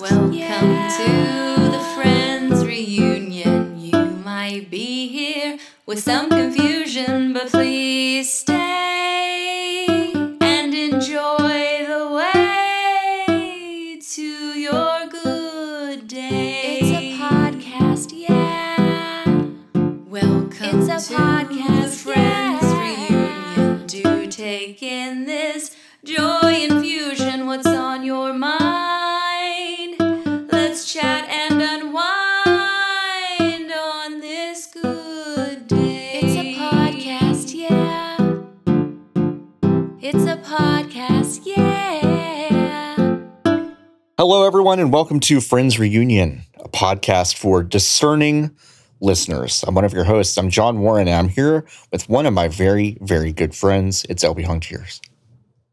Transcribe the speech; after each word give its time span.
Welcome 0.00 0.32
to 0.32 0.38
the 1.72 1.92
Friends 1.94 2.64
reunion. 2.64 3.78
You 3.78 3.98
might 4.24 4.70
be 4.70 5.08
here 5.08 5.58
with 5.84 6.02
some 6.02 6.30
confusion, 6.30 6.79
Hello, 44.20 44.46
everyone, 44.46 44.78
and 44.80 44.92
welcome 44.92 45.18
to 45.18 45.40
Friends 45.40 45.78
Reunion, 45.78 46.42
a 46.58 46.68
podcast 46.68 47.38
for 47.38 47.62
discerning 47.62 48.54
listeners. 49.00 49.64
I'm 49.66 49.74
one 49.74 49.86
of 49.86 49.94
your 49.94 50.04
hosts. 50.04 50.36
I'm 50.36 50.50
John 50.50 50.80
Warren, 50.80 51.08
and 51.08 51.16
I'm 51.16 51.30
here 51.30 51.64
with 51.90 52.06
one 52.06 52.26
of 52.26 52.34
my 52.34 52.46
very, 52.46 52.98
very 53.00 53.32
good 53.32 53.54
friends. 53.54 54.04
It's 54.10 54.22
LB 54.22 54.44
Hung 54.44 54.60
Tears. 54.60 55.00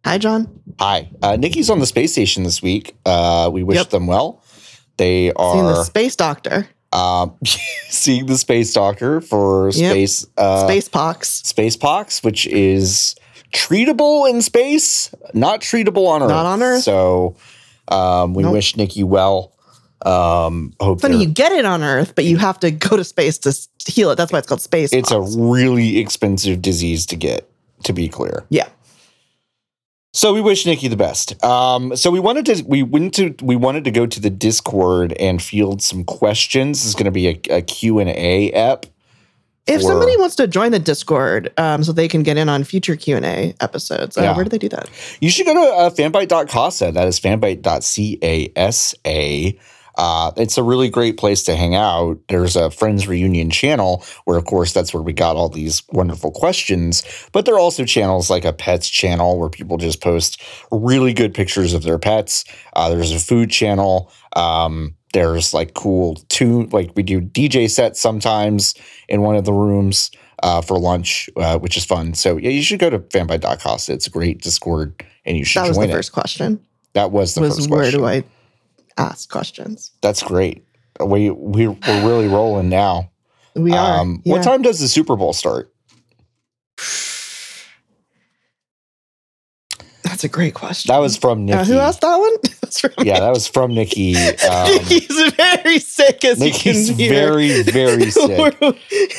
Hi, 0.05 0.17
John. 0.17 0.61
Hi. 0.79 1.09
Uh, 1.21 1.35
Nikki's 1.35 1.69
on 1.69 1.79
the 1.79 1.85
space 1.85 2.13
station 2.13 2.43
this 2.43 2.61
week. 2.61 2.95
Uh, 3.05 3.49
we 3.51 3.63
wish 3.63 3.79
Yep. 3.79 3.89
them 3.89 4.07
well. 4.07 4.41
They 4.95 5.33
are 5.33 5.51
Seeing 5.53 5.65
the 5.65 5.83
space 5.83 6.15
doctor, 6.15 6.69
um, 6.93 7.33
seeing 7.43 8.27
the 8.27 8.37
space 8.37 8.71
doctor 8.71 9.19
for 9.19 9.71
Yep. 9.71 9.91
space 9.91 10.25
uh, 10.37 10.65
space 10.65 10.87
pox. 10.87 11.41
space 11.43 11.75
pox, 11.75 12.23
which 12.23 12.47
is 12.47 13.13
treatable 13.51 14.29
in 14.29 14.41
space, 14.41 15.13
not 15.33 15.59
treatable 15.59 16.07
on 16.07 16.21
Earth. 16.23 16.29
Not 16.29 16.45
on 16.45 16.63
Earth. 16.63 16.83
So 16.83 17.35
um, 17.89 18.33
we 18.33 18.43
Nope. 18.43 18.53
wish 18.53 18.75
Nikki 18.75 19.03
well. 19.03 19.53
Um, 20.05 20.73
hope 20.79 21.01
Funny, 21.01 21.17
you 21.17 21.27
get 21.27 21.51
it 21.51 21.65
on 21.65 21.81
Earth, 21.83 22.13
but 22.15 22.25
you 22.25 22.37
have 22.37 22.59
to 22.59 22.69
go 22.71 22.95
to 22.97 23.03
space 23.03 23.39
to 23.39 23.91
heal 23.91 24.11
it. 24.11 24.15
That's 24.15 24.31
why 24.31 24.39
it's 24.39 24.47
called 24.47 24.61
space. 24.61 24.93
it's 24.93 25.11
a 25.11 25.19
really 25.21 25.97
expensive 25.97 26.61
disease 26.61 27.05
to 27.07 27.15
get. 27.15 27.49
To 27.83 27.93
be 27.93 28.09
clear, 28.09 28.43
yeah. 28.49 28.67
so 30.11 30.33
we 30.33 30.41
wish 30.41 30.65
Nikki 30.65 30.87
the 30.87 30.95
best. 30.97 31.41
Um, 31.45 31.95
so 31.95 32.09
we 32.09 32.19
wanted 32.19 32.45
to 32.47 32.63
we 32.65 32.81
went 32.81 33.13
to 33.15 33.35
we 33.43 33.55
wanted 33.55 33.83
to 33.83 33.91
go 33.91 34.07
to 34.07 34.19
the 34.19 34.31
Discord 34.31 35.13
and 35.13 35.39
field 35.41 35.83
some 35.83 36.03
questions. 36.03 36.79
This 36.79 36.87
is 36.87 36.95
going 36.95 37.05
to 37.05 37.11
be 37.11 37.27
a, 37.27 37.39
a 37.57 37.61
Q 37.61 37.99
and 37.99 38.09
A 38.09 38.51
app. 38.51 38.87
If 39.67 39.81
for- 39.81 39.87
somebody 39.87 40.15
wants 40.17 40.35
to 40.37 40.47
join 40.47 40.71
the 40.71 40.79
Discord, 40.79 41.51
um, 41.57 41.83
so 41.83 41.91
they 41.91 42.07
can 42.07 42.23
get 42.23 42.37
in 42.37 42.49
on 42.49 42.63
future 42.63 42.95
Q 42.95 43.17
and 43.17 43.25
A 43.25 43.53
episodes, 43.59 44.17
uh, 44.17 44.21
Yeah. 44.21 44.35
where 44.35 44.43
do 44.43 44.49
they 44.49 44.57
do 44.57 44.69
that? 44.69 44.89
You 45.21 45.29
should 45.29 45.45
go 45.45 45.53
to 45.53 45.75
uh, 45.75 45.89
fanbyte.casa. 45.89 46.91
That 46.93 47.07
is 47.07 47.19
fanbyte.casa. 47.19 49.57
Uh, 49.99 50.31
it's 50.37 50.59
a 50.59 50.63
really 50.63 50.89
great 50.89 51.17
place 51.17 51.41
to 51.41 51.55
hang 51.55 51.73
out. 51.73 52.19
There's 52.29 52.55
a 52.55 52.69
Friends 52.69 53.07
Reunion 53.07 53.49
channel 53.49 54.05
where, 54.25 54.37
of 54.37 54.45
course, 54.45 54.71
that's 54.71 54.93
where 54.93 55.01
we 55.01 55.11
got 55.11 55.35
all 55.35 55.49
these 55.49 55.81
wonderful 55.91 56.29
questions. 56.29 57.01
But 57.31 57.45
there 57.45 57.55
are 57.55 57.59
also 57.59 57.83
channels 57.83 58.29
like 58.29 58.45
a 58.45 58.53
pets 58.53 58.89
channel 58.89 59.39
where 59.39 59.49
people 59.49 59.77
just 59.77 59.99
post 59.99 60.39
really 60.71 61.13
good 61.13 61.33
pictures 61.33 61.73
of 61.73 61.81
their 61.81 61.97
pets. 61.97 62.45
Uh, 62.73 62.89
there's 62.89 63.11
a 63.11 63.19
food 63.19 63.49
channel. 63.49 64.11
Um, 64.35 64.93
there's 65.13 65.53
like 65.53 65.73
cool 65.73 66.15
tune, 66.29 66.69
like 66.71 66.91
we 66.95 67.03
do 67.03 67.21
DJ 67.21 67.69
sets 67.69 67.99
sometimes 67.99 68.75
in 69.07 69.21
one 69.21 69.35
of 69.35 69.45
the 69.45 69.53
rooms 69.53 70.11
uh, 70.43 70.61
for 70.61 70.77
lunch, 70.77 71.29
uh, 71.37 71.57
which 71.59 71.77
is 71.77 71.85
fun. 71.85 72.13
So 72.13 72.37
yeah, 72.37 72.49
you 72.49 72.61
should 72.61 72.79
go 72.79 72.89
to 72.89 72.99
fanbyte.casa. 72.99 73.93
It's 73.93 74.07
a 74.07 74.09
great 74.11 74.41
Discord, 74.41 75.03
and 75.25 75.37
you 75.37 75.45
should 75.45 75.63
That 75.63 75.69
was 75.69 75.77
join 75.77 75.87
the 75.87 75.93
it. 75.93 75.97
first 75.97 76.11
question. 76.11 76.59
That 76.93 77.11
was 77.11 77.35
the 77.35 77.41
was 77.41 77.55
first 77.55 77.69
where 77.69 77.81
question. 77.81 77.99
do 77.99 78.05
I 78.05 78.23
ask 78.97 79.29
questions? 79.29 79.91
That's 80.01 80.21
great. 80.23 80.63
We 81.03 81.29
we 81.29 81.67
we're 81.67 81.77
really 82.07 82.27
rolling 82.27 82.69
now. 82.69 83.11
We 83.55 83.71
are. 83.71 83.99
Um, 84.01 84.21
yeah. 84.25 84.33
What 84.33 84.43
time 84.43 84.61
does 84.61 84.79
the 84.79 84.87
Super 84.87 85.15
Bowl 85.15 85.33
start? 85.33 85.73
That's 90.17 90.23
a 90.23 90.29
great 90.29 90.55
question. 90.55 90.91
That 90.91 90.97
was 90.97 91.15
from 91.15 91.45
Nikki. 91.45 91.59
Uh, 91.59 91.63
who 91.65 91.77
asked 91.77 92.01
that 92.01 92.15
one? 92.17 92.33
That's 92.61 92.79
from 92.81 92.91
Yeah, 93.05 93.19
that 93.19 93.29
was 93.35 93.47
from 93.47 93.75
Nikki. 93.75 94.15
Um, 94.49 94.71
Nikki's 94.73 95.31
very 95.33 95.77
sick 95.77 96.25
as 96.25 96.39
Nikki's 96.39 96.89
you 96.89 96.95
can 96.95 97.03
hear. 97.03 97.11
very 97.13 97.61
very 97.61 98.09
sick. 98.09 98.55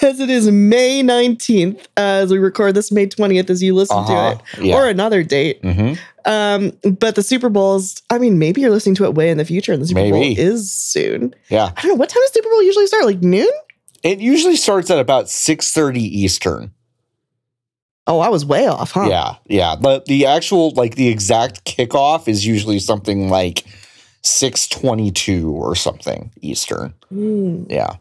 as 0.03 0.19
it 0.19 0.29
is 0.29 0.51
May 0.51 1.03
19th, 1.05 1.79
uh, 1.97 2.01
as 2.01 2.33
we 2.33 2.39
record 2.39 2.75
this 2.75 2.91
May 2.91 3.07
20th, 3.07 3.49
as 3.49 3.63
you 3.63 3.77
listen 3.77 3.97
Uh-huh. 3.97 4.35
to 4.35 4.41
it, 4.61 4.65
Yeah. 4.67 4.75
or 4.75 4.89
another 4.89 5.23
date. 5.23 5.61
hmm 5.63 5.93
Um, 6.25 6.73
but 6.99 7.15
the 7.15 7.23
Super 7.23 7.49
Bowl's, 7.49 8.03
I 8.11 8.19
mean, 8.19 8.41
maybe 8.41 8.61
you're 8.61 8.71
listening 8.73 8.97
to 8.97 9.05
it 9.05 9.15
way 9.15 9.31
in 9.31 9.39
the 9.39 9.45
future 9.45 9.73
and 9.73 9.81
the 9.81 9.87
Super 9.87 10.01
Maybe. 10.01 10.35
Bowl 10.35 10.45
is 10.45 10.73
soon. 10.73 11.33
Yeah. 11.49 11.71
I 11.77 11.83
don't 11.83 11.91
know. 11.91 11.95
What 11.95 12.09
time 12.09 12.23
does 12.25 12.33
Super 12.33 12.49
Bowl 12.51 12.63
usually 12.65 12.89
start? 12.89 13.05
Like 13.05 13.23
noon? 13.23 13.49
It 14.03 14.19
usually 14.19 14.57
starts 14.57 14.91
at 14.91 14.99
about 14.99 15.29
six 15.31 15.71
thirty 15.73 16.03
Eastern. 16.03 16.73
Oh, 18.09 18.21
I 18.21 18.29
was 18.29 18.45
way 18.45 18.67
off, 18.67 18.93
huh? 18.93 19.07
Yeah, 19.09 19.35
yeah. 19.47 19.77
The 19.77 20.03
the 20.07 20.27
actual 20.27 20.71
like 20.71 20.95
the 20.97 21.09
exact 21.09 21.65
kickoff 21.65 22.27
is 22.27 22.45
usually 22.47 22.79
something 22.79 23.29
like 23.29 23.65
six 24.23 24.67
twenty 24.67 25.11
two 25.11 25.51
or 25.51 25.75
something 25.77 26.31
Eastern. 26.41 26.95
Mm. 27.13 27.71
Yeah, 27.71 27.97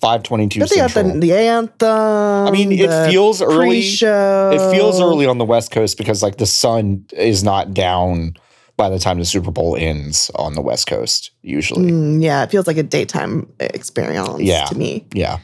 five 0.00 0.22
twenty 0.22 0.46
two 0.48 0.60
But 0.60 0.70
they 0.70 0.76
Central. 0.76 1.14
the, 1.14 1.18
the 1.20 1.32
anthem. 1.34 1.88
I 1.88 2.50
mean, 2.52 2.70
it 2.72 3.10
feels 3.10 3.42
early. 3.42 3.66
pre-show. 3.80 4.50
It 4.54 4.74
feels 4.76 5.00
early 5.00 5.26
on 5.26 5.38
the 5.38 5.44
West 5.44 5.72
Coast 5.72 5.98
because 5.98 6.22
like 6.22 6.36
the 6.36 6.46
sun 6.46 7.04
is 7.12 7.42
not 7.42 7.74
down 7.74 8.34
by 8.76 8.88
the 8.88 9.00
time 9.00 9.18
the 9.18 9.24
Super 9.24 9.50
Bowl 9.50 9.74
ends 9.76 10.30
on 10.36 10.54
the 10.54 10.60
West 10.62 10.86
Coast. 10.86 11.32
Usually, 11.42 11.90
Mm, 11.90 12.22
yeah, 12.22 12.44
it 12.44 12.50
feels 12.52 12.68
like 12.68 12.76
a 12.76 12.84
daytime 12.84 13.52
experience 13.58 14.38
Yeah. 14.40 14.66
to 14.66 14.76
me. 14.78 15.04
yeah, 15.12 15.38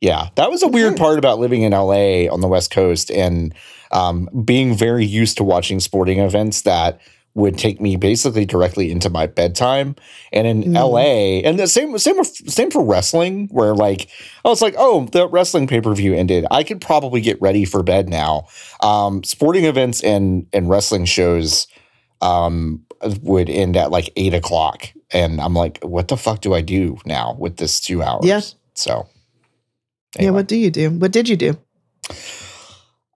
yeah. 0.00 0.28
That 0.36 0.50
was 0.50 0.62
a 0.62 0.68
weird 0.68 0.96
part 0.96 1.18
about 1.18 1.38
living 1.38 1.62
in 1.62 1.72
LA 1.72 2.26
on 2.32 2.40
the 2.40 2.48
West 2.48 2.70
Coast 2.70 3.10
and 3.10 3.54
um, 3.92 4.28
being 4.44 4.74
very 4.74 5.04
used 5.04 5.36
to 5.38 5.44
watching 5.44 5.80
sporting 5.80 6.18
events 6.20 6.62
that 6.62 7.00
would 7.34 7.56
take 7.56 7.80
me 7.80 7.94
basically 7.96 8.44
directly 8.44 8.90
into 8.90 9.08
my 9.08 9.26
bedtime. 9.26 9.94
And 10.32 10.46
in 10.46 10.64
Mm. 10.64 10.74
LA, 10.74 11.48
and 11.48 11.58
the 11.60 11.68
same 11.68 11.96
same 11.98 12.22
same 12.24 12.70
for 12.70 12.84
wrestling, 12.84 13.48
where 13.52 13.74
like 13.74 14.08
I 14.44 14.48
was 14.48 14.60
like, 14.60 14.74
oh, 14.76 15.06
the 15.12 15.28
wrestling 15.28 15.66
pay 15.66 15.80
per 15.80 15.94
view 15.94 16.14
ended. 16.14 16.44
I 16.50 16.64
could 16.64 16.80
probably 16.80 17.20
get 17.20 17.40
ready 17.40 17.64
for 17.64 17.82
bed 17.82 18.08
now. 18.08 18.46
Um, 18.82 19.22
sporting 19.22 19.64
events 19.64 20.02
and 20.02 20.46
and 20.52 20.68
wrestling 20.68 21.04
shows 21.04 21.68
um, 22.20 22.84
would 23.22 23.48
end 23.48 23.76
at 23.76 23.90
like 23.90 24.10
eight 24.16 24.34
o'clock, 24.34 24.88
and 25.12 25.40
I'm 25.40 25.54
like, 25.54 25.78
what 25.82 26.08
the 26.08 26.16
fuck 26.16 26.40
do 26.40 26.52
I 26.54 26.62
do 26.62 26.98
now 27.06 27.36
with 27.38 27.58
this 27.58 27.80
two 27.80 28.02
hours? 28.02 28.24
Yeah. 28.24 28.40
So. 28.74 29.06
Yeah, 30.18 30.30
what 30.30 30.48
do 30.48 30.56
you 30.56 30.70
do? 30.70 30.90
What 30.90 31.12
did 31.12 31.28
you 31.28 31.36
do? 31.36 31.58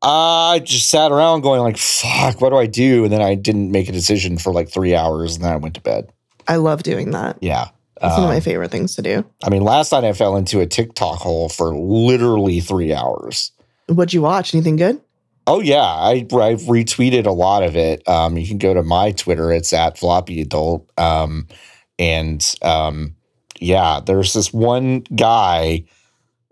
I 0.03 0.61
just 0.63 0.91
sat 0.91 1.11
around 1.13 1.41
going 1.41 1.61
like, 1.63 1.79
fuck, 1.79 2.41
what 2.41 2.51
do 2.51 2.57
I 2.57 2.67
do? 2.67 3.05
And 3.05 3.13
then 3.13 3.23
I 3.23 3.35
didn't 3.35 3.71
make 3.71 3.89
a 3.89 3.93
decision 3.93 4.37
for 4.39 4.53
like 4.53 4.69
three 4.71 4.95
hours 4.95 5.35
and 5.35 5.45
then 5.45 5.53
I 5.53 5.57
went 5.57 5.75
to 5.77 5.81
bed. 5.81 6.13
I 6.47 6.57
love 6.57 6.83
doing 6.83 7.13
that. 7.13 7.39
Yeah. 7.41 7.69
It's 7.97 8.15
one 8.17 8.25
of 8.25 8.29
my 8.29 8.37
Um, 8.37 8.43
favorite 8.43 8.71
things 8.71 8.97
to 8.97 9.03
do. 9.03 9.25
I 9.43 9.49
mean, 9.49 9.63
last 9.63 9.93
night 9.93 10.05
I 10.05 10.13
fell 10.13 10.37
into 10.37 10.61
a 10.61 10.67
TikTok 10.67 11.19
hole 11.21 11.49
for 11.49 11.75
literally 11.75 12.61
three 12.61 12.93
hours. 12.93 13.53
What'd 13.87 14.13
you 14.13 14.21
watch? 14.21 14.53
Anything 14.55 14.77
good? 14.77 15.01
Oh 15.47 15.61
yeah, 15.61 15.83
I 15.83 16.27
I've 16.33 16.63
retweeted 16.63 17.27
a 17.27 17.31
lot 17.31 17.63
of 17.63 17.77
it. 17.77 18.07
Um, 18.09 18.37
you 18.37 18.47
can 18.49 18.59
go 18.59 18.73
to 18.75 18.83
my 18.83 19.13
Twitter; 19.13 19.53
it's 19.53 19.73
at 19.75 19.99
floppy 19.99 20.41
adult. 20.41 20.89
Um, 20.99 21.47
and 21.99 22.43
um, 22.63 23.15
yeah, 23.61 24.01
there's 24.05 24.33
this 24.33 24.53
one 24.55 25.01
guy, 25.15 25.85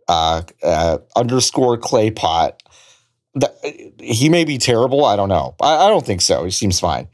uh, 0.08 0.42
uh, 0.62 0.98
underscore 1.16 1.78
clay 1.78 2.10
pot. 2.10 2.62
That, 3.34 3.54
he 3.98 4.28
may 4.28 4.44
be 4.44 4.58
terrible. 4.58 5.04
I 5.04 5.16
don't 5.16 5.28
know. 5.30 5.54
I, 5.60 5.86
I 5.86 5.88
don't 5.88 6.04
think 6.04 6.20
so. 6.20 6.44
He 6.44 6.50
seems 6.50 6.78
fine. 6.78 7.08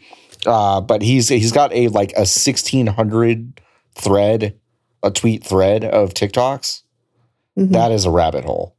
Uh, 0.47 0.81
but 0.81 1.03
he's 1.03 1.29
he's 1.29 1.53
got 1.53 1.73
a 1.73 1.89
like 1.89 2.13
a 2.17 2.27
sixteen 2.27 2.87
hundred 2.87 3.61
thread, 3.97 4.59
a 5.03 5.11
tweet 5.11 5.45
thread 5.45 5.85
of 5.85 6.15
TikToks. 6.15 6.83
Mhm. 7.59 7.71
That 7.73 7.93
is 7.93 8.05
a 8.05 8.11
rabbit 8.11 8.45
hole. 8.45 8.75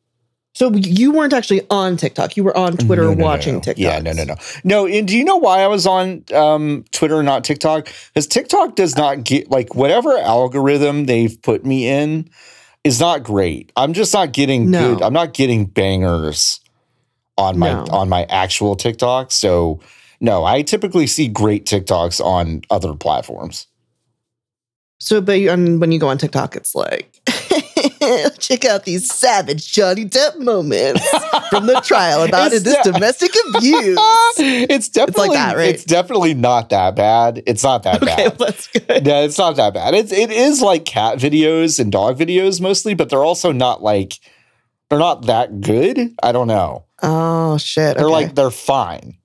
So 0.56 0.74
you 0.74 1.12
weren't 1.12 1.32
actually 1.32 1.62
on 1.70 1.96
TikTok. 1.96 2.36
You 2.36 2.44
were 2.44 2.58
on 2.58 2.76
Twitter 2.76 3.04
No, 3.04 3.10
no, 3.10 3.16
no, 3.16 3.24
watching 3.24 3.54
no. 3.56 3.60
TikTok. 3.62 3.82
Yeah, 3.82 4.00
no, 4.00 4.12
no, 4.12 4.24
no. 4.24 4.36
No, 4.64 4.88
and 4.88 5.08
do 5.08 5.18
you 5.18 5.24
know 5.24 5.38
why 5.38 5.62
I 5.62 5.68
was 5.68 5.86
on 5.86 6.26
um, 6.34 6.84
Twitter, 6.92 7.22
not 7.24 7.44
TikTok? 7.44 7.88
Because 8.14 8.28
TikTok 8.28 8.76
does 8.76 8.98
not 8.98 9.24
get 9.24 9.50
like 9.52 9.76
whatever 9.76 10.18
algorithm 10.18 11.06
they've 11.06 11.40
put 11.42 11.66
me 11.66 11.88
in 11.88 12.30
is 12.84 13.00
not 13.00 13.24
great. 13.24 13.72
I'm 13.76 13.94
just 13.94 14.14
not 14.14 14.32
getting 14.32 14.70
No. 14.72 14.96
good. 14.96 15.04
I'm 15.04 15.14
not 15.14 15.34
getting 15.34 15.66
bangers 15.66 16.60
on 17.38 17.58
my 17.60 17.74
No. 17.74 17.86
on 17.92 18.10
my 18.10 18.24
actual 18.30 18.76
TikTok. 18.76 19.32
So 19.32 19.80
no, 20.22 20.44
I 20.44 20.62
typically 20.62 21.08
see 21.08 21.28
great 21.28 21.66
TikToks 21.66 22.24
on 22.24 22.62
other 22.70 22.94
platforms. 22.94 23.68
So, 25.00 25.22
but 25.22 25.40
you, 25.40 25.50
and 25.50 25.80
when 25.80 25.94
you 25.94 26.00
go 26.00 26.10
on 26.10 26.18
TikTok, 26.18 26.58
it's 26.58 26.76
like, 26.76 27.22
check 28.40 28.66
out 28.66 28.86
these 28.86 29.12
savage 29.12 29.72
Johnny 29.72 30.06
Depp 30.06 30.38
moments 30.40 31.08
from 31.50 31.66
the 31.68 31.82
trial 31.86 32.24
about 32.24 32.52
It's 32.54 32.64
this 32.64 32.78
de- 32.84 32.92
domestic 32.94 33.32
abuse. 33.56 33.98
it's 34.38 34.90
definitely 34.90 35.30
that, 35.30 35.56
right? 35.56 35.70
It's 35.74 35.84
definitely 35.84 36.34
not 36.34 36.70
that 36.70 36.96
bad. 36.96 37.44
It's 37.46 37.64
not 37.64 37.84
that 37.84 38.02
Okay, 38.02 38.16
bad. 38.16 38.40
well, 38.40 38.48
that's 38.50 38.68
good. 38.68 39.06
Yeah, 39.08 39.22
it's 39.22 39.38
not 39.38 39.56
that 39.58 39.74
bad. 39.74 39.94
It's 39.94 40.12
it 40.12 40.32
is 40.32 40.62
like 40.62 40.86
cat 40.86 41.18
videos 41.18 41.80
and 41.80 41.92
dog 41.92 42.18
videos 42.18 42.62
mostly, 42.62 42.94
but 42.94 43.10
they're 43.10 43.24
also 43.24 43.52
not 43.52 43.82
like 43.82 44.14
they're 44.90 45.00
not 45.00 45.26
that 45.28 45.62
good. 45.62 46.14
I 46.24 46.32
don't 46.32 46.48
know. 46.48 46.86
Oh 47.02 47.58
shit! 47.58 47.98
They're 47.98 48.06
okay. 48.08 48.14
like 48.14 48.36
they're 48.36 48.52
fine. 48.52 49.18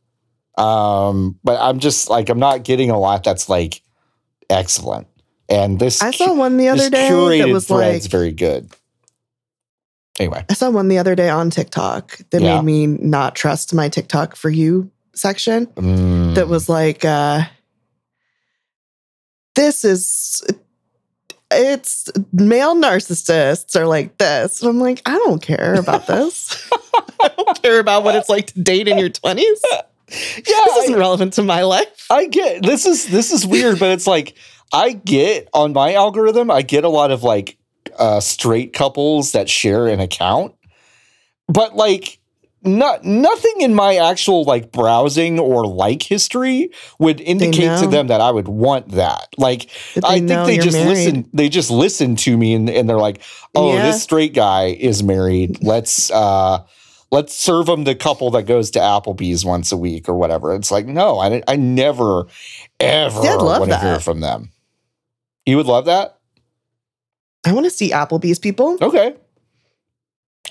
Um, 0.56 1.38
but 1.42 1.60
I'm 1.60 1.78
just 1.80 2.08
like 2.08 2.28
I'm 2.28 2.38
not 2.38 2.64
getting 2.64 2.90
a 2.90 2.98
lot 2.98 3.24
that's 3.24 3.48
like 3.48 3.82
excellent. 4.50 5.08
And 5.48 5.78
this 5.78 6.00
I 6.02 6.10
saw 6.10 6.32
one 6.34 6.56
the 6.56 6.68
other 6.68 6.88
day 6.90 7.08
that 7.38 7.48
was 7.48 7.66
thread's 7.66 8.04
like 8.04 8.10
very 8.10 8.32
good. 8.32 8.70
Anyway, 10.18 10.44
I 10.48 10.54
saw 10.54 10.70
one 10.70 10.88
the 10.88 10.98
other 10.98 11.14
day 11.14 11.28
on 11.28 11.50
TikTok 11.50 12.18
that 12.30 12.40
Yeah. 12.40 12.60
made 12.60 12.64
me 12.64 12.86
not 12.86 13.34
trust 13.34 13.74
my 13.74 13.88
TikTok 13.88 14.36
for 14.36 14.48
you 14.48 14.90
section. 15.14 15.66
Mm, 15.66 16.34
That 16.36 16.48
was 16.48 16.68
like, 16.68 17.04
uh, 17.04 17.42
this 19.54 19.84
is, 19.84 20.42
it's 21.50 22.10
male 22.32 22.74
narcissists 22.74 23.76
are 23.76 23.86
like 23.86 24.18
this. 24.18 24.60
And 24.62 24.70
I'm 24.70 24.80
like, 24.80 25.02
I 25.06 25.16
don't 25.18 25.42
care 25.42 25.74
about 25.74 26.06
this. 26.06 26.68
I 27.20 27.28
don't 27.36 27.62
care 27.62 27.78
about 27.80 28.04
what 28.04 28.14
it's 28.16 28.28
like 28.28 28.46
to 28.48 28.60
date 28.60 28.88
in 28.88 28.98
your 28.98 29.10
20s. 29.10 29.38
yeah, 29.72 29.82
This 30.08 30.76
isn't 30.84 30.96
relevant 30.96 31.32
to 31.34 31.42
my 31.42 31.62
life. 31.62 32.06
I 32.10 32.26
get 32.26 32.62
this 32.62 32.86
is 32.86 33.08
this 33.08 33.32
is 33.32 33.46
weird, 33.46 33.78
but 33.78 33.90
it's 33.90 34.06
like 34.06 34.36
I 34.74 34.92
get 34.92 35.48
on 35.54 35.72
my 35.72 35.94
algorithm, 35.94 36.50
I 36.50 36.62
get 36.62 36.84
a 36.84 36.88
lot 36.88 37.10
of 37.10 37.22
like 37.22 37.56
uh 37.98 38.20
straight 38.20 38.72
couples 38.72 39.32
that 39.32 39.48
share 39.48 39.86
an 39.86 40.00
account. 40.00 40.54
But 41.48 41.76
like 41.76 42.18
not 42.66 43.04
nothing 43.04 43.60
in 43.60 43.74
my 43.74 43.96
actual 43.96 44.44
like 44.44 44.72
browsing 44.72 45.38
or 45.38 45.66
like 45.66 46.02
history 46.02 46.70
would 46.98 47.20
indicate 47.20 47.78
to 47.80 47.86
them 47.86 48.06
that 48.06 48.22
I 48.22 48.30
would 48.30 48.48
want 48.48 48.92
that. 48.92 49.28
Like 49.36 49.68
I 50.02 50.18
think 50.18 50.46
they 50.46 50.56
just 50.56 50.76
married. 50.76 50.88
listen 50.88 51.30
they 51.34 51.48
just 51.50 51.70
listen 51.70 52.16
to 52.16 52.36
me 52.36 52.54
and, 52.54 52.70
and 52.70 52.88
they're 52.88 52.96
like, 52.96 53.20
"Oh, 53.54 53.74
Yeah. 53.74 53.82
this 53.82 54.02
straight 54.02 54.32
guy 54.34 54.68
is 54.68 55.02
married. 55.02 55.62
Let's 55.62 56.10
uh 56.10 56.64
let's 57.12 57.34
serve 57.34 57.68
him 57.68 57.84
the 57.84 57.94
couple 57.94 58.30
that 58.30 58.44
goes 58.44 58.70
to 58.72 58.78
Applebee's 58.78 59.44
once 59.44 59.70
a 59.70 59.76
week 59.76 60.08
or 60.08 60.14
whatever." 60.14 60.54
It's 60.54 60.70
like, 60.70 60.86
"No, 60.86 61.18
I 61.18 61.42
I 61.46 61.56
never 61.56 62.26
ever 62.80 63.20
See, 63.22 63.28
I'd 63.28 63.42
love 63.42 63.60
want 63.60 63.72
to 63.72 63.78
hear 63.78 64.00
from 64.00 64.20
them." 64.20 64.50
You 65.46 65.56
would 65.56 65.66
love 65.66 65.84
that? 65.86 66.18
I 67.44 67.52
want 67.52 67.64
to 67.64 67.70
see 67.70 67.90
Applebee's 67.90 68.38
people. 68.38 68.78
Okay. 68.80 69.14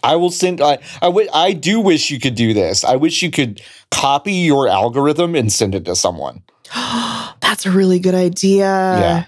I 0.04 0.16
will 0.16 0.30
send. 0.31 0.62
I 0.62 0.80
I 1.01 1.06
wi- 1.07 1.30
I 1.34 1.54
do 1.54 1.80
wish 1.80 2.12
you 2.12 2.19
could 2.19 2.36
do 2.36 2.54
this. 2.54 2.84
I 2.84 2.95
wish 2.95 3.22
you 3.22 3.31
could 3.31 3.62
copy 3.90 4.34
your 4.34 4.68
algorithm 4.68 5.36
and 5.36 5.51
send 5.51 5.75
it 5.75 5.86
to 5.86 5.95
someone. 5.95 6.44
That's 6.74 7.66
a 7.66 7.72
really 7.72 8.00
good 8.00 8.16
idea. 8.16 8.66
Yeah. 8.66 9.25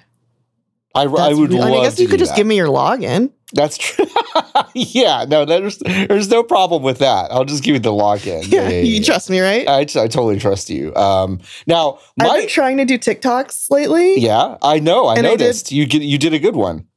I, 0.94 1.04
I 1.04 1.34
would 1.34 1.52
re- 1.52 1.60
love. 1.60 1.68
I, 1.68 1.72
mean, 1.72 1.80
I 1.80 1.84
guess 1.84 2.00
you 2.00 2.08
could 2.08 2.20
just 2.20 2.32
that. 2.32 2.38
give 2.38 2.48
me 2.48 2.56
your 2.56 2.68
login. 2.68 3.32
That's 3.54 3.78
true. 3.78 4.06
yeah, 4.74 5.26
no, 5.28 5.46
there's 5.46 5.78
there's 5.80 6.30
no 6.30 6.44
problem 6.44 6.82
with 6.84 7.00
that. 7.00 7.32
I'll 7.32 7.46
just 7.46 7.64
give 7.64 7.74
you 7.76 7.80
the 7.80 7.92
login. 7.92 8.44
Yeah, 8.52 8.70
you 8.70 9.04
trust 9.04 9.30
me, 9.30 9.40
right? 9.40 9.68
I, 9.68 9.80
I 9.82 9.86
totally 9.86 10.40
trust 10.40 10.70
you. 10.70 10.94
Um, 10.96 11.40
now 11.68 12.00
I've 12.20 12.40
been 12.42 12.48
trying 12.50 12.78
to 12.78 12.86
do 12.86 12.98
TikToks 12.98 13.70
lately. 13.72 14.20
yeah, 14.20 14.58
I 14.62 14.80
know, 14.80 15.06
I 15.08 15.16
And 15.16 15.28
I 15.28 15.32
did- 15.32 15.40
noticed 15.42 15.72
you 15.72 15.86
you 15.86 16.18
did 16.18 16.34
a 16.34 16.40
good 16.40 16.56
one. 16.56 16.88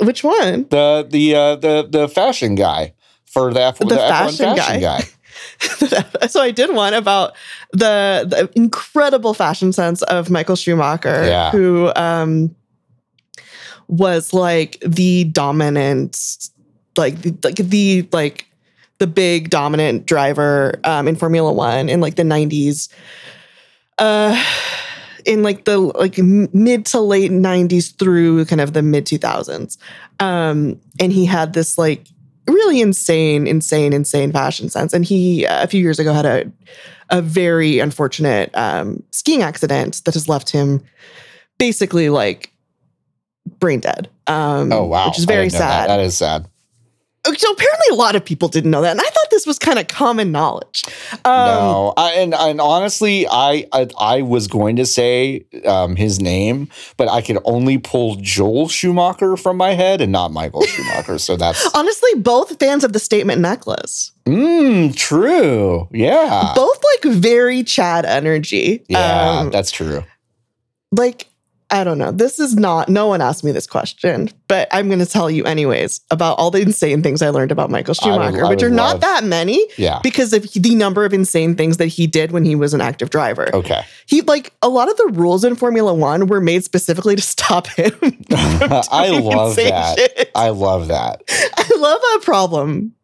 Which 0.00 0.22
one? 0.24 0.66
The 0.70 1.06
the 1.08 1.34
uh, 1.34 1.56
the 1.56 1.86
the 1.88 2.08
fashion 2.08 2.54
guy 2.54 2.94
for 3.26 3.52
the, 3.52 3.62
F- 3.62 3.78
The 3.78 3.86
the, 3.86 3.94
F1 3.96 4.08
fashion 4.08 4.56
fashion 4.56 4.80
guy. 4.80 5.00
guy. 5.00 6.26
so 6.28 6.40
I 6.42 6.50
did 6.50 6.74
one 6.74 6.94
about 6.94 7.34
the, 7.72 8.24
the 8.26 8.50
incredible 8.56 9.34
fashion 9.34 9.72
sense 9.72 10.02
of 10.02 10.30
Michael 10.30 10.56
Schumacher, 10.56 11.24
Yeah. 11.26 11.50
who 11.50 11.92
um, 11.94 12.54
was 13.88 14.32
like 14.34 14.78
the 14.84 15.24
dominant, 15.24 16.48
like 16.98 17.20
the, 17.22 17.36
like 17.42 17.56
the 17.56 18.08
like 18.12 18.46
the 18.98 19.06
big 19.06 19.50
dominant 19.50 20.06
driver 20.06 20.78
um, 20.84 21.08
in 21.08 21.16
Formula 21.16 21.52
One 21.52 21.88
in 21.88 22.00
like 22.00 22.16
the 22.16 22.24
nineties. 22.24 22.88
Uh, 23.98 24.40
in 25.24 25.42
like 25.42 25.64
the 25.64 25.78
like 25.78 26.16
mid 26.18 26.86
to 26.86 27.00
late 27.00 27.30
90s 27.30 27.96
through 27.98 28.44
kind 28.46 28.60
of 28.60 28.72
the 28.72 28.80
mid 28.80 29.04
2000s 29.04 29.76
um 30.20 30.80
and 31.00 31.12
he 31.12 31.26
had 31.26 31.52
this 31.52 31.76
like 31.76 32.06
really 32.46 32.80
insane 32.80 33.46
insane 33.46 33.92
insane 33.92 34.32
fashion 34.32 34.70
sense 34.70 34.94
and 34.94 35.04
he 35.04 35.44
uh, 35.44 35.62
a 35.62 35.66
few 35.66 35.82
years 35.82 35.98
ago 35.98 36.14
had 36.14 36.24
a 36.24 36.50
a 37.10 37.20
very 37.20 37.78
unfortunate 37.78 38.50
um 38.56 39.02
skiing 39.10 39.42
accident 39.42 40.00
that 40.04 40.14
has 40.14 40.28
left 40.28 40.50
him 40.50 40.80
basically 41.58 42.08
like 42.08 42.52
brain 43.58 43.80
dead 43.80 44.08
um 44.28 44.72
Oh 44.72 44.84
wow, 44.84 45.08
which 45.08 45.18
is 45.18 45.24
very 45.24 45.46
didn't 45.46 45.52
that. 45.60 45.86
sad 45.86 45.88
That 45.88 46.00
is 46.00 46.16
sad. 46.16 46.48
So 47.26 47.50
apparently 47.50 47.86
a 47.90 47.94
lot 47.94 48.16
of 48.16 48.24
people 48.24 48.48
didn't 48.48 48.70
know 48.70 48.80
that 48.80 48.92
and 48.92 49.00
i 49.00 49.04
thought 49.04 49.26
this 49.30 49.46
was 49.46 49.58
kind 49.58 49.78
of 49.78 49.86
common 49.88 50.32
knowledge 50.32 50.84
um 51.24 51.46
no, 51.46 51.94
I, 51.96 52.12
and 52.12 52.34
and 52.34 52.60
honestly, 52.60 53.26
I, 53.28 53.66
I 53.72 53.86
I 53.98 54.22
was 54.22 54.46
going 54.46 54.76
to 54.76 54.86
say 54.86 55.46
um, 55.64 55.96
his 55.96 56.20
name, 56.20 56.68
but 56.96 57.08
I 57.08 57.22
could 57.22 57.38
only 57.44 57.78
pull 57.78 58.16
Joel 58.16 58.68
Schumacher 58.68 59.36
from 59.36 59.56
my 59.56 59.70
head 59.74 60.00
and 60.00 60.12
not 60.12 60.32
Michael 60.32 60.62
Schumacher. 60.66 61.18
So 61.18 61.36
that's 61.36 61.68
honestly 61.74 62.10
both 62.16 62.58
fans 62.58 62.84
of 62.84 62.92
the 62.92 62.98
statement 62.98 63.40
necklace 63.40 64.12
mm, 64.26 64.94
true. 64.96 65.88
Yeah, 65.92 66.52
both 66.54 66.78
like 67.02 67.14
very 67.14 67.62
Chad 67.64 68.04
energy. 68.04 68.84
yeah, 68.88 69.40
Um, 69.40 69.50
that's 69.50 69.70
true. 69.70 70.04
like, 70.92 71.27
I 71.70 71.84
don't 71.84 71.98
know. 71.98 72.10
This 72.12 72.38
is 72.38 72.56
not, 72.56 72.88
no 72.88 73.06
one 73.08 73.20
asked 73.20 73.44
me 73.44 73.52
this 73.52 73.66
question, 73.66 74.30
but 74.46 74.68
I'm 74.72 74.86
going 74.88 75.00
to 75.00 75.06
tell 75.06 75.30
you 75.30 75.44
anyways 75.44 76.00
about 76.10 76.38
all 76.38 76.50
the 76.50 76.62
insane 76.62 77.02
things 77.02 77.20
I 77.20 77.28
learned 77.28 77.52
about 77.52 77.70
Michael 77.70 77.92
would- 77.92 78.02
Schumacher, 78.02 78.46
I 78.46 78.48
which 78.48 78.62
are 78.62 78.66
would 78.70 78.74
not 78.76 79.00
that 79.00 79.22
many 79.24 79.66
Yeah. 79.76 80.00
because 80.02 80.32
of 80.32 80.50
the 80.52 80.74
number 80.74 81.04
of 81.04 81.12
insane 81.12 81.56
things 81.56 81.76
that 81.76 81.88
he 81.88 82.06
did 82.06 82.32
when 82.32 82.44
he 82.46 82.54
was 82.54 82.72
an 82.72 82.80
active 82.80 83.10
driver. 83.10 83.54
Okay. 83.54 83.82
He, 84.06 84.22
like, 84.22 84.54
a 84.62 84.68
lot 84.70 84.88
of 84.90 84.96
the 84.96 85.08
rules 85.12 85.44
in 85.44 85.56
Formula 85.56 85.92
One 85.92 86.26
were 86.26 86.40
made 86.40 86.64
specifically 86.64 87.16
to 87.16 87.22
stop 87.22 87.66
him. 87.66 87.92
I 88.32 89.10
love 89.20 89.56
that. 89.56 89.98
shit. 89.98 90.30
I 90.34 90.48
love 90.48 90.88
that. 90.88 91.22
I 91.28 91.70
love 91.76 92.00
a 92.16 92.24
problem. 92.24 92.94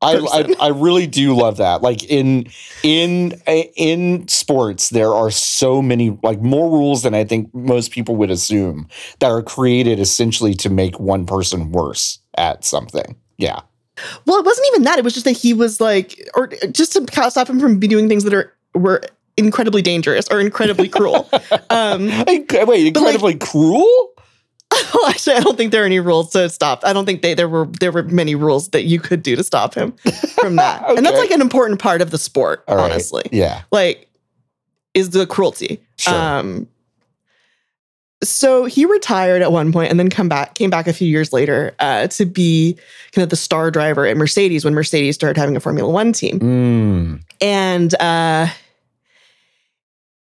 I. 0.00 0.14
I 0.60 0.66
I 0.66 0.68
really 0.68 1.06
do 1.06 1.34
love 1.34 1.56
that. 1.56 1.82
Like 1.82 2.04
in 2.04 2.46
in 2.82 3.32
in 3.46 4.28
sports, 4.28 4.90
there 4.90 5.12
are 5.12 5.30
so 5.30 5.82
many 5.82 6.16
like 6.22 6.40
more 6.40 6.70
rules 6.70 7.02
than 7.02 7.14
I 7.14 7.24
think 7.24 7.52
most 7.54 7.90
people 7.90 8.16
would 8.16 8.30
assume 8.30 8.88
that 9.18 9.30
are 9.30 9.42
created 9.42 9.98
essentially 9.98 10.54
to 10.54 10.70
make 10.70 11.00
one 11.00 11.26
person 11.26 11.72
worse 11.72 12.18
at 12.36 12.64
something. 12.64 13.16
Yeah. 13.38 13.60
Well, 14.26 14.38
it 14.38 14.44
wasn't 14.46 14.68
even 14.68 14.82
that. 14.84 14.98
It 14.98 15.04
was 15.04 15.14
just 15.14 15.24
that 15.24 15.32
he 15.32 15.52
was 15.52 15.80
like, 15.80 16.28
or 16.34 16.48
just 16.70 16.92
to 16.92 17.30
stop 17.30 17.48
him 17.48 17.58
from 17.58 17.80
doing 17.80 18.08
things 18.08 18.22
that 18.24 18.32
are 18.34 18.54
were 18.74 19.02
incredibly 19.36 19.82
dangerous 19.82 20.28
or 20.30 20.40
incredibly 20.40 20.88
cruel. 20.88 21.28
um, 21.70 22.06
wait, 22.26 22.46
But, 22.48 22.68
like- 22.68 22.86
incredibly 22.86 23.34
cruel? 23.34 24.10
well, 24.94 25.06
actually, 25.08 25.36
I 25.36 25.40
don't 25.40 25.56
think 25.56 25.72
there 25.72 25.82
are 25.82 25.86
any 25.86 26.00
rules 26.00 26.30
to 26.32 26.48
stop. 26.48 26.80
I 26.84 26.92
don't 26.92 27.06
think 27.06 27.22
they 27.22 27.34
there 27.34 27.48
were 27.48 27.66
there 27.80 27.92
were 27.92 28.02
many 28.02 28.34
rules 28.34 28.68
that 28.70 28.84
you 28.84 29.00
could 29.00 29.22
do 29.22 29.34
to 29.36 29.42
stop 29.44 29.74
him 29.74 29.92
from 30.40 30.56
that, 30.56 30.84
and 30.96 31.04
that's 31.04 31.18
like 31.18 31.30
an 31.30 31.40
important 31.40 31.80
part 31.80 32.02
of 32.02 32.10
the 32.10 32.18
sport, 32.18 32.64
All 32.68 32.76
right. 32.76 32.90
honestly. 32.90 33.22
Yeah. 33.32 33.62
Like, 33.70 34.08
is 34.94 35.10
the 35.10 35.26
cruelty. 35.26 35.80
Sure. 35.96 36.14
Um, 36.14 36.68
so 38.22 38.64
he 38.64 38.84
retired 38.84 39.42
at 39.42 39.52
one 39.52 39.72
point 39.72 39.90
and 39.90 39.98
then 39.98 40.10
come 40.10 40.28
back 40.28 40.54
came 40.54 40.70
back 40.70 40.88
a 40.88 40.92
few 40.92 41.06
years 41.08 41.32
later 41.32 41.74
uh, 41.78 42.08
to 42.08 42.24
be 42.26 42.76
kind 43.12 43.22
of 43.22 43.30
the 43.30 43.36
star 43.36 43.70
driver 43.70 44.06
at 44.06 44.16
Mercedes 44.16 44.64
when 44.64 44.74
Mercedes 44.74 45.14
started 45.14 45.38
having 45.38 45.56
a 45.56 45.60
Formula 45.60 45.90
One 45.90 46.12
team. 46.12 46.40
Mm. 46.40 47.22
and 47.40 47.94
uh 48.00 48.48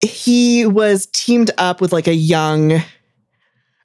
he 0.03 0.65
was 0.65 1.07
teamed 1.07 1.51
up 1.57 1.81
with 1.81 1.91
like 1.93 2.07
a 2.07 2.13
young 2.13 2.81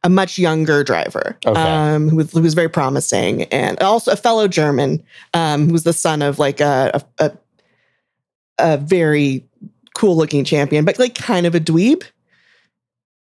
a 0.05 0.09
much 0.09 0.39
younger 0.39 0.85
driver 0.85 1.37
Okay. 1.47 1.61
um 1.61 2.09
who 2.09 2.17
was, 2.17 2.33
who 2.33 2.43
was 2.43 2.55
very 2.55 2.69
promising 2.69 3.45
and 3.45 3.79
also 3.81 4.13
a 4.13 4.17
fellow 4.17 4.47
german 4.49 5.03
um 5.35 5.67
who 5.67 5.73
was 5.73 5.85
the 5.85 5.93
son 5.93 6.23
of 6.23 6.39
like 6.39 6.61
a 6.61 7.03
a, 7.19 7.33
a, 8.59 8.77
very 8.79 9.45
cool 9.95 10.17
looking 10.17 10.45
champion 10.45 10.85
but 10.85 10.99
like 10.99 11.15
kind 11.15 11.47
of 11.47 11.55
a 11.55 11.61
dweeb 11.61 12.03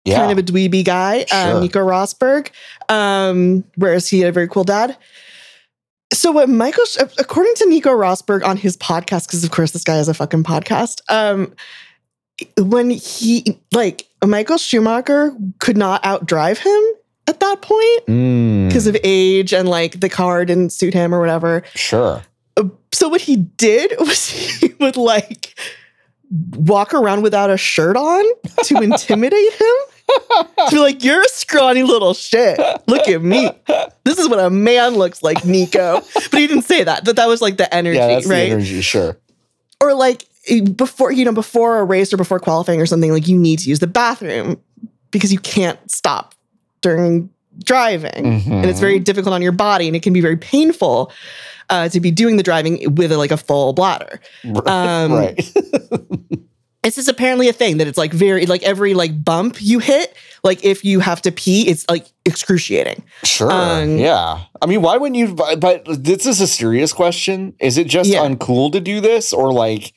Yeah. 0.06 0.18
kind 0.20 0.32
of 0.32 0.38
a 0.38 0.44
dweeby 0.44 0.84
guy, 0.84 1.24
Sure. 1.26 1.56
um, 1.56 1.62
Nico 1.62 1.80
Rosberg. 1.80 2.50
Um, 2.90 3.64
whereas 3.78 4.10
he 4.10 4.20
had 4.20 4.28
a 4.30 4.32
very 4.34 4.50
cool 4.50 4.66
dad. 4.66 4.98
So 6.12 6.32
what 6.34 6.50
Michael, 6.50 6.84
according 7.18 7.54
to 7.56 7.70
Nico 7.70 7.90
Rosberg 7.92 8.44
on 8.44 8.58
his 8.58 8.76
podcast, 8.76 9.28
because 9.28 9.46
of 9.46 9.52
course 9.52 9.72
this 9.72 9.86
guy 9.86 9.96
has 9.96 10.10
a 10.10 10.14
fucking 10.14 10.44
podcast. 10.44 11.00
When 12.58 12.90
he 12.90 13.60
like 13.72 14.08
Michael 14.26 14.58
Schumacher 14.58 15.36
could 15.60 15.78
not 15.78 16.02
outdrive 16.04 16.58
him 16.58 16.84
at 17.28 17.40
that 17.40 17.62
point 17.62 18.06
Mm, 18.08 18.68
because 18.68 18.88
of 18.88 18.98
age 19.04 19.54
and 19.54 19.70
like 19.70 20.00
the 20.00 20.10
car 20.10 20.44
didn't 20.46 20.72
suit 20.72 20.94
him 20.94 21.14
or 21.14 21.20
whatever. 21.20 21.64
sure. 21.76 22.24
So 22.92 23.10
what 23.10 23.22
he 23.22 23.36
did 23.38 23.94
was 24.00 24.30
he 24.30 24.74
would 24.80 24.98
like 24.98 25.58
walk 26.52 26.94
around 26.94 27.22
without 27.22 27.50
a 27.50 27.58
shirt 27.58 27.96
on 27.98 28.26
to 28.64 28.76
intimidate 28.82 29.54
him. 29.54 29.76
To 30.68 30.72
be 30.72 30.80
like, 30.80 31.04
you're 31.04 31.22
a 31.22 31.28
scrawny 31.30 31.84
little 31.84 32.14
shit. 32.14 32.60
Look 32.88 33.08
at 33.08 33.22
me. 33.22 33.50
This 34.04 34.18
is 34.20 34.28
what 34.28 34.40
a 34.40 34.50
man 34.50 34.96
looks 34.96 35.24
like, 35.24 35.46
Nico. 35.46 36.02
But 36.14 36.40
he 36.40 36.46
didn't 36.48 36.64
say 36.66 36.84
that. 36.84 37.06
But 37.06 37.16
that 37.16 37.28
was 37.28 37.42
like 37.42 37.58
the 37.58 37.74
energy, 37.74 37.98
Yeah, 37.98 38.16
right? 38.16 38.26
the 38.26 38.36
energy. 38.50 38.82
Sure. 38.82 39.18
or 39.82 39.94
like 39.94 40.26
before 40.76 41.12
you 41.12 41.26
know 41.26 41.32
before 41.32 41.80
a 41.80 41.84
race 41.84 42.12
or 42.14 42.18
before 42.18 42.40
qualifying 42.40 42.82
or 42.82 42.86
something 42.86 43.12
like 43.12 43.28
you 43.28 43.38
need 43.38 43.60
to 43.60 43.70
use 43.70 43.80
the 43.80 43.88
bathroom 43.88 44.60
because 45.12 45.32
you 45.32 45.40
can't 45.40 45.80
stop 45.90 46.34
during 46.82 47.30
driving 47.64 48.26
and 48.26 48.66
it's 48.66 48.80
very 48.80 49.00
difficult 49.00 49.34
on 49.34 49.42
your 49.42 49.52
body 49.52 49.88
and 49.88 49.96
it 49.96 50.02
can 50.04 50.12
be 50.12 50.22
very 50.22 50.36
painful 50.38 51.12
uh, 51.70 51.88
to 51.88 52.00
be 52.00 52.12
doing 52.12 52.36
the 52.38 52.44
driving 52.44 52.96
with 52.96 53.12
like 53.12 53.32
a 53.32 53.38
full 53.38 53.74
bladder 53.74 54.20
um, 54.66 55.14
right. 55.14 55.54
it's 56.84 56.96
just 56.98 57.08
apparently 57.08 57.48
a 57.48 57.54
thing 57.54 57.78
that 57.78 57.88
it's 57.88 57.98
like 57.98 58.12
very 58.12 58.46
like 58.46 58.64
every 58.64 58.94
like 58.94 59.24
bump 59.24 59.58
you 59.62 59.80
hit 59.80 60.16
like 60.44 60.66
if 60.66 60.84
you 60.84 61.00
have 61.00 61.22
to 61.22 61.32
pee 61.32 61.70
it's 61.70 61.86
like 61.90 62.08
excruciating 62.26 63.04
Sure. 63.24 63.52
Um, 63.52 63.98
yeah. 63.98 64.42
I 64.62 64.66
mean, 64.66 64.82
why 64.82 64.98
wouldn't 64.98 65.16
you? 65.18 65.34
But, 65.34 65.60
but 65.60 65.86
this 66.04 66.26
is 66.26 66.42
a 66.42 66.48
serious 66.48 66.92
question. 66.94 67.54
Is 67.60 67.78
it 67.78 67.88
just 67.88 68.10
Yeah. 68.10 68.20
uncool 68.20 68.72
to 68.74 68.80
do 68.82 69.00
this, 69.02 69.32
or 69.34 69.52
like? 69.54 69.94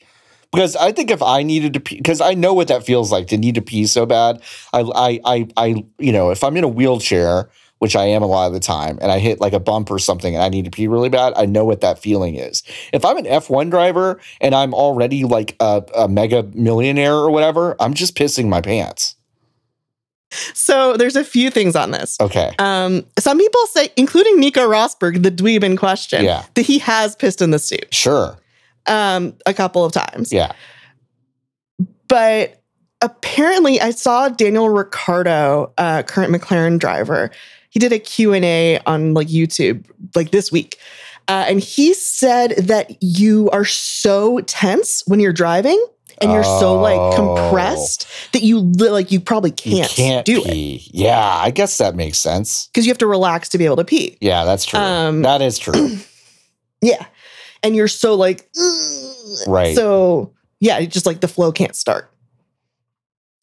Because 0.57 0.75
I 0.75 0.91
think 0.91 1.11
if 1.11 1.21
I 1.21 1.43
needed 1.43 1.73
to 1.75 1.79
pee, 1.79 1.97
because 1.97 2.19
I 2.19 2.33
know 2.33 2.51
what 2.51 2.67
that 2.69 2.83
feels 2.83 3.11
like 3.11 3.27
to 3.27 3.37
need 3.37 3.53
to 3.55 3.61
pee 3.61 3.85
so 3.85 4.07
bad. 4.07 4.41
I, 4.73 4.79
I, 4.81 5.19
I, 5.23 5.47
I, 5.55 5.85
you 5.99 6.11
know, 6.11 6.31
if 6.31 6.43
I'm 6.43 6.57
in 6.57 6.63
a 6.63 6.67
wheelchair, 6.67 7.47
which 7.77 7.95
I 7.95 8.05
am 8.05 8.23
a 8.23 8.25
lot 8.25 8.47
of 8.47 8.53
the 8.53 8.59
time, 8.59 8.97
and 8.99 9.11
I 9.11 9.19
hit 9.19 9.39
like 9.39 9.53
a 9.53 9.59
bump 9.59 9.91
or 9.91 9.99
something, 9.99 10.33
and 10.33 10.43
I 10.43 10.49
need 10.49 10.65
to 10.65 10.71
pee 10.71 10.87
really 10.87 11.09
bad, 11.09 11.33
I 11.37 11.45
know 11.45 11.63
what 11.63 11.81
that 11.81 11.99
feeling 11.99 12.37
is. 12.37 12.63
If 12.91 13.05
I'm 13.05 13.17
an 13.17 13.25
F1 13.25 13.69
driver 13.69 14.19
and 14.41 14.55
I'm 14.55 14.73
already 14.73 15.25
like 15.25 15.55
a, 15.59 15.83
a 15.95 16.07
mega 16.07 16.41
millionaire 16.55 17.13
or 17.13 17.29
whatever, 17.29 17.75
I'm 17.79 17.93
just 17.93 18.15
pissing 18.17 18.47
my 18.47 18.61
pants. 18.61 19.15
so 20.55 20.97
there's 20.97 21.15
a 21.15 21.23
few 21.23 21.49
things 21.51 21.75
on 21.75 21.91
this 21.91 22.17
Okay. 22.19 22.51
um, 22.59 23.05
some 23.19 23.37
people 23.37 23.65
say 23.67 23.89
including 23.95 24.39
nico 24.41 24.67
rosberg 24.67 25.23
the 25.23 25.31
dweeb 25.31 25.63
in 25.63 25.77
question 25.77 26.25
Yeah. 26.25 26.43
that 26.55 26.65
he 26.65 26.79
has 26.79 27.15
pissed 27.15 27.41
in 27.41 27.51
the 27.51 27.59
suit 27.59 27.93
Sure. 27.93 28.37
Um, 28.87 29.33
a 29.45 29.53
couple 29.53 29.83
of 29.85 29.91
times 29.91 30.31
Yeah. 30.31 30.53
but 32.07 32.61
apparently 33.01 33.79
i 33.79 33.91
saw 33.91 34.27
daniel 34.29 34.69
ricciardo 34.69 35.71
uh, 35.77 36.01
current 36.03 36.33
mclaren 36.33 36.79
driver 36.79 37.29
he 37.69 37.79
did 37.79 37.91
a 37.93 37.99
q&a 37.99 38.79
on 38.85 39.13
like 39.13 39.27
youtube 39.27 39.85
like 40.15 40.31
this 40.31 40.51
week 40.51 40.77
uh, 41.27 41.45
and 41.49 41.59
he 41.59 41.93
said 41.93 42.51
that 42.57 42.95
you 43.03 43.49
are 43.51 43.65
so 43.65 44.39
tense 44.41 45.03
when 45.07 45.19
you're 45.19 45.33
driving 45.33 45.85
and 46.21 46.31
you're 46.31 46.43
so 46.43 46.79
like 46.79 46.97
Oh. 46.97 47.15
compressed 47.15 48.07
that 48.31 48.41
you 48.41 48.61
like 48.61 49.11
you 49.11 49.19
probably 49.19 49.51
You 49.63 49.83
can't, 49.85 50.25
do 50.25 50.41
it. 50.45 50.81
Yeah, 50.91 51.19
I 51.19 51.51
guess 51.51 51.77
that 51.77 51.95
makes 51.95 52.17
sense. 52.17 52.67
because 52.67 52.85
you 52.87 52.89
have 52.91 52.97
to 52.99 53.05
relax 53.07 53.49
to 53.49 53.57
be 53.59 53.65
able 53.65 53.75
to 53.75 53.83
pee 53.85 54.17
Yeah, 54.21 54.45
that's 54.45 54.65
true. 54.65 54.79
Um, 54.79 55.21
that 55.23 55.41
is 55.43 55.59
true. 55.59 55.97
yeah 56.81 57.05
and 57.63 57.75
you're 57.75 57.87
so 57.87 58.15
like 58.15 58.47
"Ugh." 58.59 59.47
Right. 59.47 59.75
so 59.75 60.33
yeah 60.59 60.79
it's 60.79 60.93
just 60.93 61.05
like 61.05 61.21
the 61.21 61.27
flow 61.27 61.51
can't 61.51 61.75
start 61.75 62.11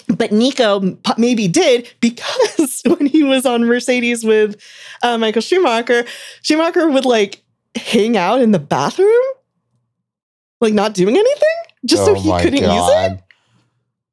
but 0.08 0.32
nico 0.32 0.98
maybe 1.18 1.48
did 1.48 1.92
because 2.00 2.82
when 2.86 3.06
he 3.06 3.22
was 3.22 3.46
on 3.46 3.64
mercedes 3.64 4.24
with 4.24 4.60
uh, 5.02 5.18
michael 5.18 5.42
schumacher 5.42 6.04
schumacher 6.42 6.88
would 6.88 7.04
like 7.04 7.42
hang 7.74 8.16
out 8.16 8.40
in 8.40 8.52
the 8.52 8.58
bathroom 8.58 9.24
like 10.60 10.74
not 10.74 10.94
doing 10.94 11.16
anything 11.16 11.56
just 11.84 12.04
so 12.04 12.12
Oh 12.12 12.20
he 12.20 12.30
couldn't 12.42 12.54
use 12.54 12.64
it 12.64 13.20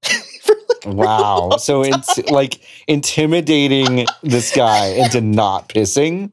like 0.85 0.95
Wow. 0.95 1.51
So 1.57 1.83
it's 1.85 2.17
like 2.29 2.61
intimidating 2.87 4.07
this 4.23 4.55
guy 4.55 4.87
into 4.87 5.21
not 5.21 5.69
pissing. 5.69 6.31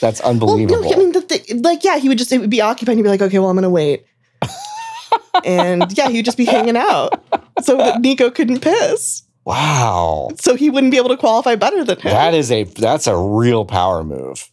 That's 0.00 0.20
well, 0.20 0.30
unbelievable. 0.30 0.82
no, 0.82 0.92
I 0.92 0.96
mean, 0.96 1.12
the 1.28 1.38
thing, 1.38 1.62
like, 1.62 1.84
yeah, 1.84 1.98
he 1.98 2.08
would 2.08 2.18
just, 2.18 2.32
it 2.32 2.38
would 2.38 2.50
be 2.50 2.60
occupied. 2.60 2.92
And 2.92 2.98
he'd 2.98 3.02
be 3.04 3.08
like, 3.08 3.22
okay, 3.22 3.38
well, 3.38 3.50
I'm 3.50 3.56
going 3.56 3.62
to 3.62 3.70
wait. 3.70 4.06
and 5.44 5.96
yeah, 5.96 6.08
he'd 6.08 6.24
just 6.24 6.38
be 6.38 6.44
hanging 6.44 6.76
out 6.76 7.22
so 7.62 7.76
that 7.76 8.00
Nico 8.00 8.30
couldn't 8.30 8.60
piss. 8.60 9.22
wow. 9.44 10.28
So 10.40 10.54
he 10.56 10.70
wouldn't 10.70 10.90
be 10.90 10.96
able 10.96 11.08
to 11.10 11.16
qualify 11.16 11.54
better 11.56 11.84
than 11.84 11.98
him. 12.00 12.10
That 12.10 12.34
is 12.34 12.50
a 12.50 12.64
that's 12.64 13.06
a 13.06 13.16
real 13.16 13.64
power 13.64 14.02
move. 14.04 14.50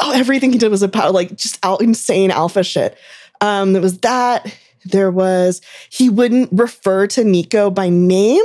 oh, 0.00 0.12
everything 0.12 0.52
he 0.52 0.58
did 0.58 0.70
was 0.70 0.82
about 0.82 1.12
like 1.12 1.36
just 1.36 1.58
out 1.64 1.80
insane 1.80 2.30
alpha 2.30 2.62
shit. 2.62 2.96
Um, 3.40 3.72
there 3.72 3.82
was 3.82 3.98
that. 3.98 4.54
There 4.84 5.10
was 5.10 5.60
he 5.90 6.08
wouldn't 6.08 6.50
refer 6.52 7.06
to 7.08 7.24
Nico 7.24 7.70
by 7.70 7.88
name 7.88 8.44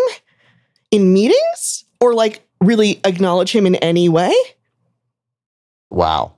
in 0.92 1.14
meetings 1.14 1.86
or 2.00 2.14
like 2.14 2.42
really 2.62 3.00
acknowledge 3.04 3.52
him 3.52 3.66
in 3.66 3.76
any 3.76 4.10
way. 4.10 4.34
Wow. 5.90 6.37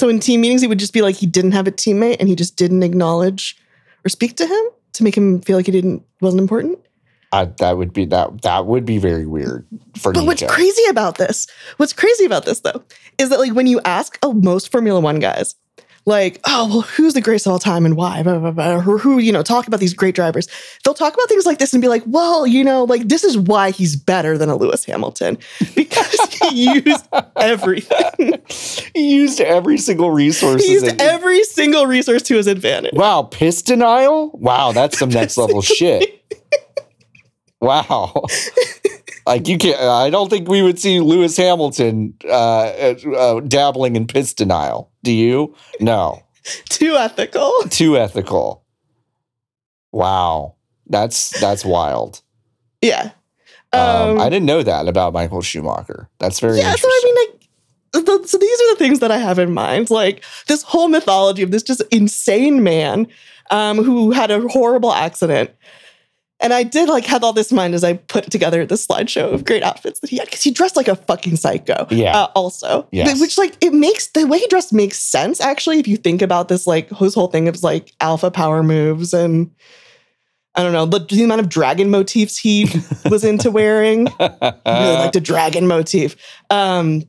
So 0.00 0.08
in 0.08 0.18
team 0.18 0.40
meetings, 0.40 0.62
he 0.62 0.66
would 0.66 0.78
just 0.78 0.94
be 0.94 1.02
like 1.02 1.16
he 1.16 1.26
didn't 1.26 1.52
have 1.52 1.66
a 1.66 1.70
teammate 1.70 2.16
and 2.20 2.26
he 2.26 2.34
just 2.34 2.56
didn't 2.56 2.82
acknowledge 2.82 3.58
or 4.02 4.08
speak 4.08 4.34
to 4.38 4.46
him 4.46 4.64
to 4.94 5.04
make 5.04 5.14
him 5.14 5.42
feel 5.42 5.58
like 5.58 5.66
he 5.66 5.72
didn't 5.72 6.02
wasn't 6.22 6.40
important. 6.40 6.78
I, 7.32 7.44
that 7.58 7.76
would 7.76 7.92
be 7.92 8.06
that 8.06 8.40
that 8.40 8.64
would 8.64 8.86
be 8.86 8.96
very 8.96 9.26
weird 9.26 9.66
for 9.98 10.14
But 10.14 10.24
what's 10.24 10.42
crazy 10.42 10.86
about 10.88 11.18
this, 11.18 11.46
what's 11.76 11.92
crazy 11.92 12.24
about 12.24 12.46
this 12.46 12.60
though, 12.60 12.82
is 13.18 13.28
that 13.28 13.40
like 13.40 13.52
when 13.52 13.66
you 13.66 13.78
ask 13.84 14.18
oh, 14.22 14.32
most 14.32 14.72
Formula 14.72 15.00
One 15.00 15.18
guys, 15.18 15.54
like, 16.10 16.38
oh, 16.46 16.68
well, 16.68 16.80
who's 16.82 17.14
the 17.14 17.22
greatest 17.22 17.46
of 17.46 17.52
all 17.52 17.58
time 17.58 17.86
and 17.86 17.96
why? 17.96 18.22
Blah, 18.22 18.38
blah, 18.38 18.50
blah, 18.50 18.76
or 18.76 18.98
who, 18.98 19.18
you 19.18 19.32
know, 19.32 19.42
talk 19.42 19.66
about 19.66 19.80
these 19.80 19.94
great 19.94 20.14
drivers. 20.14 20.48
They'll 20.84 20.92
talk 20.92 21.14
about 21.14 21.28
things 21.28 21.46
like 21.46 21.58
this 21.58 21.72
and 21.72 21.80
be 21.80 21.88
like, 21.88 22.02
well, 22.04 22.46
you 22.46 22.62
know, 22.62 22.84
like 22.84 23.08
this 23.08 23.24
is 23.24 23.38
why 23.38 23.70
he's 23.70 23.96
better 23.96 24.36
than 24.36 24.50
a 24.50 24.56
Lewis 24.56 24.84
Hamilton 24.84 25.38
because 25.74 26.20
he 26.50 26.82
used 26.84 27.08
everything. 27.36 28.42
he 28.94 29.14
used 29.14 29.40
every 29.40 29.78
single 29.78 30.10
resource. 30.10 30.62
he 30.62 30.72
used 30.72 31.00
every 31.00 31.42
single 31.44 31.86
resource 31.86 32.22
to 32.22 32.36
his 32.36 32.46
advantage. 32.46 32.92
Wow, 32.94 33.22
piss 33.22 33.62
denial? 33.62 34.30
Wow, 34.34 34.72
that's 34.72 34.98
some 34.98 35.08
next 35.08 35.38
level 35.38 35.62
shit. 35.62 36.22
Wow. 37.60 38.24
Like 39.30 39.48
you 39.48 39.58
can't 39.58 39.80
I 39.80 40.10
don't 40.10 40.28
think 40.28 40.48
we 40.48 40.62
would 40.62 40.78
see 40.78 41.00
Lewis 41.00 41.36
Hamilton 41.36 42.14
uh, 42.24 42.94
uh, 43.16 43.40
dabbling 43.40 43.96
in 43.96 44.06
piss 44.06 44.34
denial. 44.34 44.90
Do 45.02 45.12
you? 45.12 45.54
No. 45.78 46.22
Too 46.68 46.96
ethical. 46.96 47.52
Too 47.70 47.96
ethical. 47.96 48.64
Wow. 49.92 50.56
That's 50.86 51.38
that's 51.40 51.64
wild. 51.64 52.22
Yeah. 52.80 53.12
Um, 53.72 53.80
Um, 53.80 54.20
I 54.20 54.28
didn't 54.28 54.46
know 54.46 54.62
that 54.62 54.88
about 54.88 55.12
Michael 55.12 55.42
Schumacher. 55.42 56.08
That's 56.18 56.40
very 56.40 56.58
yeah, 56.58 56.74
so. 56.74 56.88
I 56.88 57.00
mean, 57.04 57.14
like, 57.14 58.04
the, 58.04 58.26
so 58.26 58.38
these 58.38 58.60
are 58.60 58.74
the 58.74 58.78
things 58.78 58.98
that 58.98 59.12
I 59.12 59.18
have 59.18 59.38
in 59.38 59.52
mind. 59.54 59.90
Like 59.90 60.24
this 60.48 60.62
whole 60.62 60.88
mythology 60.88 61.42
of 61.42 61.52
this 61.52 61.62
just 61.62 61.82
insane 61.92 62.64
man 62.64 63.06
um, 63.50 63.82
who 63.82 64.10
had 64.10 64.30
a 64.30 64.40
horrible 64.48 64.92
accident. 64.92 65.50
And 66.42 66.54
I 66.54 66.62
did 66.62 66.88
like 66.88 67.04
have 67.04 67.22
all 67.22 67.32
this 67.34 67.50
in 67.50 67.56
mind 67.56 67.74
as 67.74 67.84
I 67.84 67.94
put 67.94 68.30
together 68.30 68.64
this 68.64 68.86
slideshow 68.86 69.32
of 69.32 69.44
great 69.44 69.62
outfits 69.62 70.00
that 70.00 70.08
he 70.10 70.16
had 70.16 70.24
because 70.26 70.42
he 70.42 70.50
dressed 70.50 70.74
like 70.74 70.88
a 70.88 70.96
fucking 70.96 71.36
psycho. 71.36 71.86
Yeah. 71.90 72.16
Uh, 72.16 72.28
also, 72.34 72.88
Yes. 72.92 73.20
which 73.20 73.36
like 73.36 73.56
it 73.62 73.74
makes 73.74 74.08
the 74.08 74.26
way 74.26 74.38
he 74.38 74.46
dressed 74.46 74.72
makes 74.72 74.98
sense 74.98 75.40
actually 75.40 75.78
if 75.80 75.86
you 75.86 75.96
think 75.98 76.22
about 76.22 76.48
this 76.48 76.66
like 76.66 76.88
his 76.96 77.14
whole 77.14 77.26
thing 77.28 77.46
of 77.46 77.62
like 77.62 77.92
alpha 78.00 78.30
power 78.30 78.62
moves 78.62 79.12
and 79.12 79.50
I 80.54 80.62
don't 80.62 80.72
know 80.72 80.86
the, 80.86 81.00
the 81.00 81.22
amount 81.22 81.42
of 81.42 81.48
dragon 81.48 81.90
motifs 81.90 82.38
he 82.38 82.66
was 83.10 83.22
into 83.22 83.50
wearing. 83.50 84.08
Really 84.18 84.54
liked 84.64 85.16
a 85.16 85.20
dragon 85.20 85.66
motif. 85.66 86.16
Um, 86.48 87.02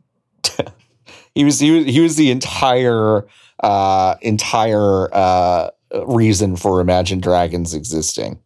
he 1.36 1.44
was 1.46 1.60
he 1.60 1.72
was 1.72 1.86
he 1.86 2.02
was 2.02 2.18
the 2.18 2.30
entire 2.32 3.26
uh 3.64 4.16
entire 4.22 5.10
uh 5.14 5.70
reason 6.06 6.56
for 6.56 6.82
Imagine 6.82 7.20
Dragons 7.20 7.74
existing. 7.74 8.40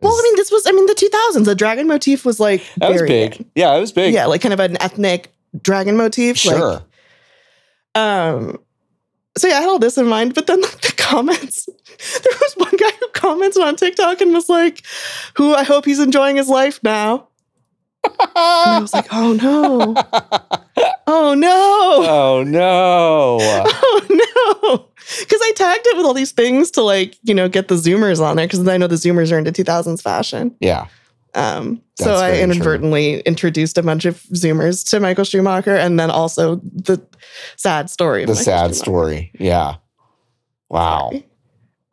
Well, 0.00 0.12
I 0.12 0.22
mean, 0.22 0.36
this 0.36 0.50
was 0.50 0.66
I 0.66 0.72
mean 0.72 0.86
the 0.86 0.94
2000s. 0.94 1.44
The 1.44 1.54
dragon 1.54 1.86
motif 1.86 2.24
was 2.24 2.40
like 2.40 2.62
that 2.76 2.90
was 2.92 3.02
big. 3.02 3.44
Yeah, 3.54 3.76
it 3.76 3.80
was 3.80 3.92
big. 3.92 4.12
Yeah, 4.14 4.26
like 4.26 4.40
kind 4.40 4.52
of 4.52 4.60
an 4.60 4.80
ethnic 4.82 5.32
dragon 5.60 5.96
motif. 5.96 6.44
like, 6.44 6.56
sure. 6.56 6.82
um. 7.94 8.58
So 9.36 9.48
yeah, 9.48 9.58
I 9.58 9.60
had 9.62 9.68
all 9.68 9.80
this 9.80 9.98
in 9.98 10.06
mind, 10.06 10.34
but 10.34 10.46
then 10.46 10.60
like, 10.60 10.80
the 10.80 10.92
comments. 10.96 11.68
There 12.22 12.38
was 12.40 12.54
one 12.56 12.76
guy 12.76 12.90
who 13.00 13.08
commented 13.14 13.62
on 13.62 13.76
TikTok 13.76 14.20
and 14.20 14.32
was 14.32 14.48
like, 14.48 14.84
"Who 15.36 15.54
I 15.54 15.62
hope 15.62 15.84
he's 15.84 16.00
enjoying 16.00 16.36
his 16.36 16.48
life 16.48 16.80
now." 16.82 17.28
And 18.04 18.16
I 18.34 18.78
was 18.80 18.92
like, 18.92 19.06
"Oh 19.12 19.32
no! 19.32 19.94
Oh 21.06 21.34
no! 21.34 21.50
oh 21.50 22.44
no. 22.46 23.38
Oh 23.86 24.00
no!" 24.10 24.88
Because 25.20 25.40
I 25.42 25.52
tagged 25.56 25.86
it 25.86 25.96
with 25.96 26.06
all 26.06 26.14
these 26.14 26.32
things 26.32 26.70
to 26.72 26.82
like 26.82 27.16
you 27.22 27.34
know 27.34 27.48
get 27.48 27.68
the 27.68 27.74
Zoomers 27.74 28.20
on 28.24 28.36
there 28.36 28.46
because 28.46 28.66
I 28.66 28.76
know 28.76 28.86
the 28.86 28.94
Zoomers 28.96 29.32
are 29.32 29.38
into 29.38 29.52
2000s 29.52 30.02
fashion. 30.02 30.54
Yeah. 30.60 30.86
Um, 31.34 31.82
so 31.96 32.14
I 32.14 32.30
very 32.30 32.36
true. 32.36 32.44
inadvertently 32.44 33.20
introduced 33.20 33.76
a 33.76 33.82
bunch 33.82 34.04
of 34.04 34.22
Zoomers 34.34 34.88
to 34.90 35.00
Michael 35.00 35.24
Schumacher, 35.24 35.74
and 35.74 35.98
then 35.98 36.10
also 36.10 36.56
the 36.56 37.04
sad 37.56 37.90
story. 37.90 38.22
The 38.24 38.32
Michael 38.32 38.44
sad 38.44 38.60
Schumacher. 38.60 38.74
story. 38.74 39.30
Yeah. 39.38 39.76
Wow. 40.68 41.10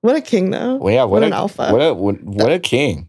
What 0.01 0.15
a 0.15 0.21
king, 0.21 0.51
though. 0.51 0.75
Well, 0.75 0.93
yeah, 0.93 1.03
what, 1.03 1.21
What 1.21 1.23
a, 1.23 1.27
an 1.27 1.33
alpha. 1.33 1.71
What 1.71 1.79
a 1.81 1.93
what, 1.93 2.21
what 2.23 2.51
a 2.51 2.59
king. 2.75 3.07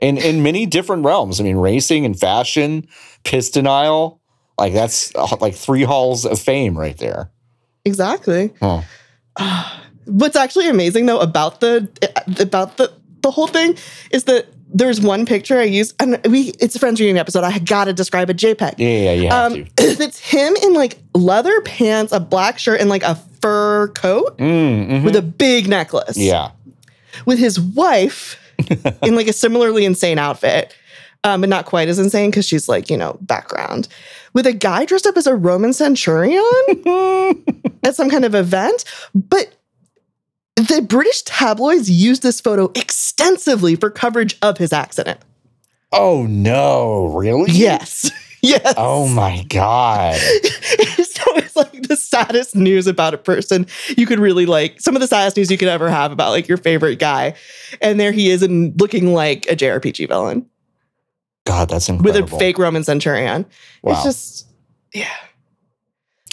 In 0.00 0.16
in 0.18 0.42
many 0.42 0.64
different 0.66 1.04
realms. 1.04 1.38
I 1.38 1.44
mean, 1.44 1.56
racing 1.56 2.04
and 2.06 2.18
fashion, 2.18 2.88
piston 3.24 3.66
aisle, 3.66 4.20
like 4.58 4.72
that's 4.72 5.14
uh, 5.14 5.36
like 5.40 5.54
three 5.54 5.82
halls 5.82 6.24
of 6.26 6.38
fame 6.40 6.76
right 6.78 6.96
there. 6.98 7.30
Exactly. 7.84 8.52
Huh. 8.60 8.82
What's 10.04 10.36
actually 10.36 10.68
amazing 10.68 11.06
though 11.06 11.20
about 11.20 11.60
the 11.60 11.88
about 12.40 12.76
the 12.76 12.92
the 13.22 13.30
whole 13.30 13.46
thing 13.46 13.76
is 14.10 14.24
that 14.24 14.46
there's 14.74 15.00
one 15.00 15.26
picture 15.26 15.58
I 15.58 15.64
used, 15.64 15.94
and 16.00 16.18
we 16.28 16.52
it's 16.58 16.74
a 16.74 16.78
friends 16.78 16.98
reunion 16.98 17.18
episode. 17.18 17.44
I 17.44 17.58
got 17.58 17.84
to 17.84 17.92
describe 17.92 18.30
a 18.30 18.34
JPEG. 18.34 18.74
Yeah, 18.78 18.88
yeah, 18.88 19.12
yeah. 19.12 19.42
Um, 19.44 19.66
it's 19.78 20.18
him 20.18 20.56
in 20.62 20.74
like 20.74 20.98
leather 21.14 21.60
pants, 21.60 22.12
a 22.12 22.18
black 22.20 22.58
shirt, 22.58 22.80
and 22.80 22.88
like 22.90 23.02
a 23.02 23.14
fur 23.42 23.88
coat 23.88 24.38
Mm, 24.38 24.88
mhm. 24.88 25.04
with 25.04 25.14
a 25.16 25.22
big 25.22 25.68
necklace. 25.68 26.16
yeah. 26.16 26.50
with 27.26 27.38
his 27.38 27.60
wife 27.60 28.38
in 29.02 29.14
like 29.14 29.28
a 29.28 29.32
similarly 29.32 29.84
insane 29.84 30.18
outfit, 30.18 30.74
um, 31.24 31.40
but 31.40 31.50
not 31.50 31.66
quite 31.66 31.88
as 31.88 31.98
insane 31.98 32.30
because 32.30 32.46
she's 32.46 32.68
like, 32.68 32.90
you 32.90 32.96
know, 32.96 33.16
background. 33.20 33.88
With 34.34 34.46
a 34.46 34.52
guy 34.52 34.84
dressed 34.84 35.06
up 35.06 35.16
as 35.16 35.26
a 35.26 35.34
Roman 35.34 35.72
centurion 35.72 36.42
at 37.84 37.94
some 37.94 38.10
kind 38.10 38.24
of 38.24 38.34
event. 38.34 38.84
But 39.14 39.54
the 40.56 40.82
British 40.82 41.22
tabloids 41.22 41.90
used 41.90 42.22
this 42.22 42.40
photo 42.40 42.70
extensively 42.74 43.76
for 43.76 43.90
coverage 43.90 44.36
of 44.42 44.58
his 44.58 44.72
accident. 44.72 45.20
Oh 45.92 46.26
no, 46.26 47.06
really? 47.06 47.52
Yes. 47.52 48.10
Yes. 48.44 48.74
Oh 48.76 49.06
my 49.06 49.44
god. 49.50 50.16
so 50.16 51.22
it's 51.36 51.54
like 51.54 51.86
the 51.86 51.96
saddest 51.96 52.56
news 52.56 52.88
about 52.88 53.14
a 53.14 53.18
person 53.18 53.68
you 53.96 54.04
could 54.04 54.18
really 54.18 54.46
like 54.46 54.80
some 54.80 54.96
of 54.96 55.00
the 55.00 55.06
saddest 55.06 55.36
news 55.36 55.48
you 55.48 55.56
could 55.56 55.68
ever 55.68 55.88
have 55.88 56.10
about 56.10 56.30
like 56.30 56.48
your 56.48 56.58
favorite 56.58 56.98
guy 56.98 57.34
and 57.80 58.00
there 58.00 58.10
he 58.10 58.30
is 58.30 58.42
and 58.42 58.78
looking 58.80 59.14
like 59.14 59.46
a 59.46 59.54
jrpg 59.54 60.08
villain 60.08 60.44
God, 61.44 61.68
that's 61.68 61.88
incredible. 61.88 62.22
with 62.24 62.32
a 62.32 62.38
fake 62.38 62.58
roman 62.58 62.84
centurion 62.84 63.46
Wow. 63.82 63.92
it's 63.94 64.04
just 64.04 64.46
yeah 64.94 65.08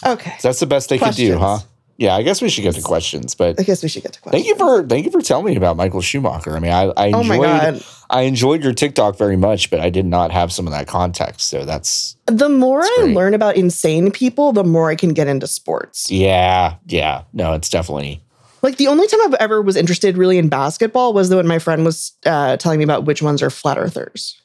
okay 0.05 0.35
So 0.39 0.47
that's 0.47 0.59
the 0.59 0.65
best 0.67 0.89
they 0.89 0.97
could 0.99 1.15
do, 1.15 1.37
huh? 1.37 1.59
Yeah, 1.97 2.15
I 2.15 2.21
guess 2.23 2.41
we 2.41 2.47
should 2.47 2.61
get 2.61 2.75
to 2.75 2.81
questions, 2.81 3.35
but 3.35 3.59
i 3.59 3.63
guess 3.63 3.83
we 3.83 3.89
should 3.89 4.03
get 4.03 4.13
to 4.13 4.21
questions 4.21 4.45
thank 4.45 4.47
you 4.47 4.55
for 4.55 4.87
thank 4.87 5.05
you 5.05 5.11
for 5.11 5.21
telling 5.21 5.45
me 5.45 5.55
about 5.57 5.75
Michael 5.75 5.99
Schumacher. 6.01 6.55
I 6.55 6.59
mean, 6.59 6.71
I, 6.71 6.83
I 6.95 7.11
oh 7.11 7.23
my 7.23 7.35
enjoyed 7.35 7.41
god 7.41 7.83
I 8.11 8.21
enjoyed 8.21 8.63
your 8.63 8.73
TikTok 8.73 9.17
very 9.17 9.35
much, 9.37 9.69
but 9.69 9.79
I 9.81 9.89
did 9.91 10.05
not 10.05 10.31
have 10.31 10.51
some 10.51 10.65
of 10.65 10.71
that 10.73 10.87
context. 10.87 11.47
So 11.49 11.63
that's 11.65 12.15
the 12.25 12.47
more 12.49 12.81
That's 12.81 12.91
i 12.99 13.03
great. 13.03 13.15
learn 13.15 13.33
about 13.33 13.55
insane 13.57 14.11
people 14.11 14.53
the 14.53 14.63
more 14.63 14.89
i 14.89 14.95
can 14.95 15.13
get 15.13 15.27
into 15.27 15.45
sports 15.47 16.09
yeah, 16.09 16.75
yeah. 16.85 17.23
No, 17.33 17.53
it's 17.53 17.69
definitely 17.69 18.21
like 18.61 18.77
the 18.77 18.87
only 18.87 19.05
time 19.07 19.19
i've 19.25 19.33
ever 19.35 19.61
was 19.61 19.75
interested 19.75 20.17
really 20.17 20.37
in 20.37 20.47
basketball 20.49 21.11
was 21.13 21.33
when 21.33 21.47
my 21.47 21.59
friend 21.59 21.83
was 21.85 22.13
uh, 22.25 22.55
telling 22.57 22.77
me 22.77 22.83
about 22.85 23.03
which 23.05 23.21
ones 23.21 23.41
are 23.41 23.49
flat 23.49 23.77
earthers 23.77 24.39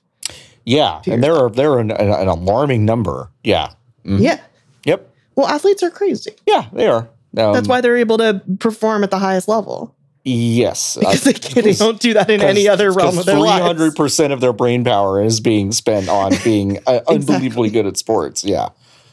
yeah, 0.65 1.01
and 1.07 1.23
they're 1.23 1.49
they're 1.51 1.79
an, 1.79 1.91
an, 1.91 2.09
an 2.11 2.29
alarming 2.29 2.85
number. 2.85 3.31
Yeah. 3.43 3.71
Mhm. 4.05 4.21
yeah 4.21 4.41
Yep. 4.85 5.09
well 5.35 5.47
athletes 5.47 5.83
are 5.83 5.91
crazy 5.91 6.33
Yeah, 6.47 6.67
they 6.73 6.87
are. 6.87 7.09
Um, 7.37 7.53
That's 7.55 7.67
why 7.67 7.81
they're 7.81 7.97
able 7.97 8.19
to 8.19 8.43
perform 8.61 9.03
at 9.03 9.11
the 9.11 9.19
highest 9.19 9.49
level 9.49 9.95
Yes, 10.27 10.97
because 11.01 11.25
they, 11.25 11.33
can't, 11.35 11.65
they 11.65 11.73
don't 11.75 12.01
do 12.01 12.15
that 12.15 12.31
in 12.31 12.41
any 12.41 12.67
other 12.69 12.91
realm 12.93 13.19
of 13.19 13.27
their 13.27 13.35
Three 13.35 13.43
lives. 13.45 13.63
hundred 13.65 13.95
percent 13.97 14.33
of 14.33 14.41
their 14.41 14.53
brain 14.55 14.85
power 14.85 15.23
is 15.23 15.41
being 15.41 15.71
spent 15.73 16.09
on 16.09 16.33
being 16.45 16.79
uh, 16.87 17.01
unbelievably 17.09 17.71
good 17.71 17.87
at 17.87 17.97
sports. 17.97 18.43
Yeah. 18.45 18.69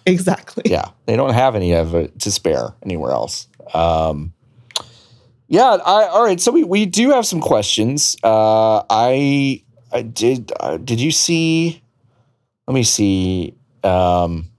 Exactly. 0.06 0.64
yeah 0.66 0.86
they 1.06 1.16
don't 1.16 1.34
have 1.34 1.56
any 1.56 1.74
of 1.74 1.94
it 1.96 2.18
to 2.22 2.32
spare 2.32 2.74
anywhere 2.84 3.12
else 3.12 3.48
um 3.76 4.34
yeah 5.48 5.78
i 5.86 6.06
all 6.08 6.24
right 6.26 6.42
so 6.42 6.52
we, 6.52 6.64
we 6.64 6.86
do 6.88 7.12
have 7.12 7.24
some 7.26 7.40
questions 7.40 8.16
uh 8.24 8.82
i 8.90 9.62
i 9.92 10.02
did 10.02 10.52
uh, 10.60 10.78
did 10.78 11.00
you 11.00 11.12
see 11.12 11.82
let 12.68 12.74
me 12.74 12.84
see 12.84 13.56
um 13.84 14.51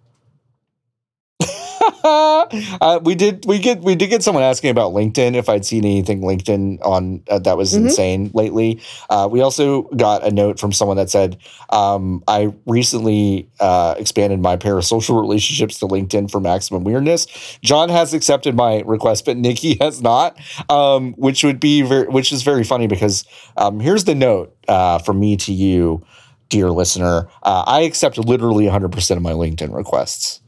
uh, 2.81 3.01
we 3.03 3.15
did 3.15 3.45
we 3.47 3.59
get 3.59 3.81
we 3.83 3.95
did 3.95 4.09
get 4.09 4.23
someone 4.23 4.43
asking 4.45 4.71
about 4.71 4.93
LinkedIn 4.93 5.35
if 5.35 5.49
I'd 5.49 5.65
seen 5.65 5.85
anything 5.85 6.21
LinkedIn 6.21 6.79
on 6.85 7.23
uh, 7.31 7.39
that 7.41 7.57
was 7.57 7.73
Mhm. 7.73 7.79
insane 7.85 8.31
lately. 8.35 8.81
Uh, 9.09 9.29
we 9.31 9.41
also 9.41 9.83
got 9.97 10.27
a 10.27 10.31
note 10.31 10.59
from 10.61 10.73
someone 10.73 10.97
that 10.97 11.11
said 11.11 11.39
um, 11.71 12.23
I 12.29 12.53
recently 12.67 13.49
uh, 13.61 13.95
expanded 13.97 14.41
my 14.41 14.57
parasocial 14.57 15.21
relationships 15.21 15.79
to 15.79 15.87
LinkedIn 15.87 16.31
for 16.31 16.41
maximum 16.41 16.85
weirdness. 16.85 17.27
John 17.63 17.89
has 17.89 18.13
accepted 18.13 18.55
my 18.55 18.83
request, 18.85 19.25
but 19.25 19.37
Nikki 19.37 19.75
has 19.81 20.03
not, 20.03 20.37
um, 20.69 21.15
which 21.15 21.45
would 21.45 21.61
be 21.61 21.83
very, 21.83 22.07
which 22.09 22.33
is 22.33 22.43
very 22.43 22.65
funny 22.65 22.87
because 22.87 23.25
um, 23.57 23.81
here's 23.81 24.05
the 24.05 24.15
note 24.15 24.55
uh, 24.69 24.99
from 24.99 25.19
me 25.21 25.37
to 25.39 25.53
you, 25.53 26.03
dear 26.51 26.71
listener. 26.71 27.29
Uh, 27.43 27.65
I 27.67 27.81
accept 27.83 28.19
literally 28.19 28.67
100% 28.67 29.17
of 29.17 29.23
my 29.23 29.33
LinkedIn 29.33 29.75
requests. 29.75 30.41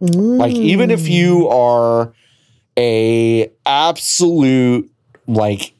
Like 0.00 0.54
even 0.54 0.90
if 0.90 1.08
you 1.08 1.46
Mm. 1.46 1.52
are 1.52 2.12
a 2.78 3.50
absolute 3.66 4.90
like 5.26 5.74